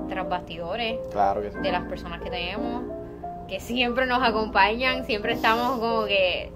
tras 0.09 0.29
bastidores 0.29 0.99
Claro 1.11 1.43
que 1.43 1.51
sí. 1.51 1.59
de 1.59 1.73
las 1.73 1.83
personas 1.85 2.21
que 2.23 2.31
tenemos, 2.31 2.83
que 3.49 3.61
siempre 3.61 4.07
nos 4.07 4.23
acompañan, 4.23 5.05
siempre 5.05 5.33
estamos 5.33 5.79
como 5.79 6.05
que, 6.07 6.53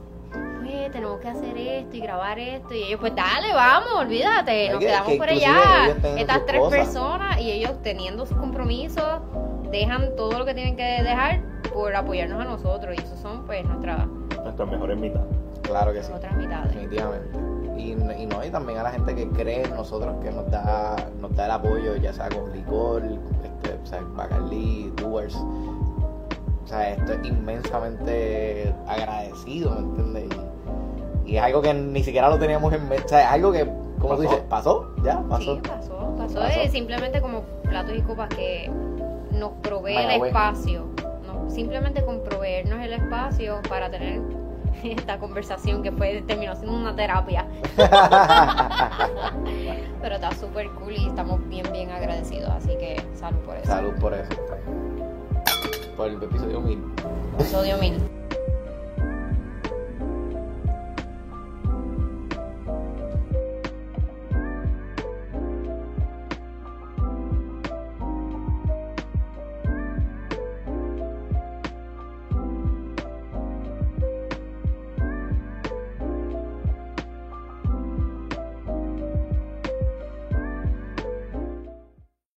tenemos 0.93 1.19
que 1.21 1.29
hacer 1.29 1.57
esto 1.57 1.97
y 1.97 2.01
grabar 2.01 2.39
esto, 2.39 2.75
y 2.75 2.83
ellos 2.85 3.01
pues 3.01 3.15
dale, 3.15 3.53
vamos, 3.53 3.93
olvídate, 3.97 4.71
nos 4.71 4.79
que- 4.81 4.87
quedamos 4.87 5.09
que 5.13 5.17
por 5.19 5.29
allá, 5.29 5.61
estas 6.17 6.47
tres 6.47 6.61
cosas. 6.61 6.79
personas 6.79 7.41
y 7.41 7.51
ellos 7.51 7.73
teniendo 7.83 8.27
sus 8.27 8.37
compromisos, 8.37 9.21
dejan 9.71 10.15
todo 10.17 10.39
lo 10.39 10.45
que 10.45 10.55
tienen 10.55 10.77
que 10.77 10.83
dejar 11.03 11.41
por 11.73 11.95
apoyarnos 11.95 12.41
a 12.41 12.45
nosotros, 12.45 12.95
y 12.97 13.01
esos 13.03 13.19
son 13.19 13.45
pues 13.47 13.65
nuestras 13.65 14.07
Nuestras 14.43 14.69
mejores 14.69 14.99
mitad. 14.99 15.21
Claro 15.63 15.93
que 15.93 16.03
sí. 16.03 16.13
otras 16.13 16.35
mitades. 16.37 16.73
Definitivamente. 16.75 17.39
Y, 17.79 17.93
y 17.93 18.27
no, 18.27 18.45
y 18.45 18.51
también 18.51 18.79
a 18.79 18.83
la 18.83 18.91
gente 18.91 19.15
que 19.15 19.29
cree 19.31 19.63
en 19.65 19.75
nosotros, 19.75 20.17
que 20.23 20.31
nos 20.31 20.51
da, 20.51 20.97
nos 21.21 21.35
da 21.35 21.47
el 21.47 21.51
apoyo, 21.53 21.97
ya 21.97 22.13
sea 22.13 22.29
con 22.29 22.53
licor, 22.53 23.03
este, 23.45 23.79
o 23.83 23.87
sea, 23.87 24.01
Bacardi, 24.15 24.93
Doers. 24.97 25.35
O 25.37 26.67
sea, 26.67 26.91
esto 26.91 27.13
es 27.15 27.25
inmensamente 27.29 28.75
agradecido, 28.87 29.71
¿me 29.73 29.79
entiendes? 29.81 30.39
Y, 31.33 31.37
es 31.39 31.43
algo 31.43 31.63
que 31.63 31.73
ni 31.73 32.05
siquiera 32.05 32.29
lo 32.29 32.39
teníamos 32.39 32.71
en 32.75 32.87
mente. 32.91 33.07
O 33.07 33.09
sea, 33.09 33.21
es 33.23 33.27
algo 33.29 33.53
que, 33.53 33.65
como 33.99 34.17
tú 34.17 34.23
dices, 34.23 34.43
pasó, 34.51 34.95
ya, 35.03 35.19
pasó. 35.31 35.55
Sí, 35.55 35.63
pasó, 35.67 36.15
pasó. 36.19 36.35
Pasó. 36.41 36.47
Es 36.47 36.73
simplemente 36.73 37.23
como 37.23 37.41
platos 37.63 37.95
y 37.97 38.03
copas 38.03 38.29
que 38.29 38.71
nos 39.31 39.53
provee 39.63 39.95
Vaya, 39.95 40.17
el 40.17 40.27
espacio. 40.27 40.89
No, 41.27 41.49
simplemente 41.49 42.05
con 42.05 42.23
proveernos 42.23 42.83
el 42.83 42.93
espacio 42.93 43.61
para 43.67 43.91
tener 43.91 44.21
esta 44.85 45.19
conversación 45.19 45.83
que 45.83 45.91
fue 45.91 46.23
terminó 46.27 46.55
siendo 46.55 46.77
una 46.77 46.95
terapia. 46.95 47.47
Pero 50.03 50.15
está 50.17 50.33
súper 50.33 50.69
cool 50.73 50.93
y 50.93 51.07
estamos 51.07 51.41
bien, 51.49 51.65
bien 51.73 51.91
agradecidos. 51.93 52.51
Así 52.51 52.77
que 52.77 53.03
salud 53.15 53.39
por 53.39 53.57
eso. 53.57 53.67
Salud 53.69 53.95
por 53.99 54.13
eso. 54.13 54.29
Por 55.97 56.09
el 56.09 56.23
episodio 56.23 56.61
1000. 56.61 56.85
Episodio 57.39 57.79
mil. 57.79 58.22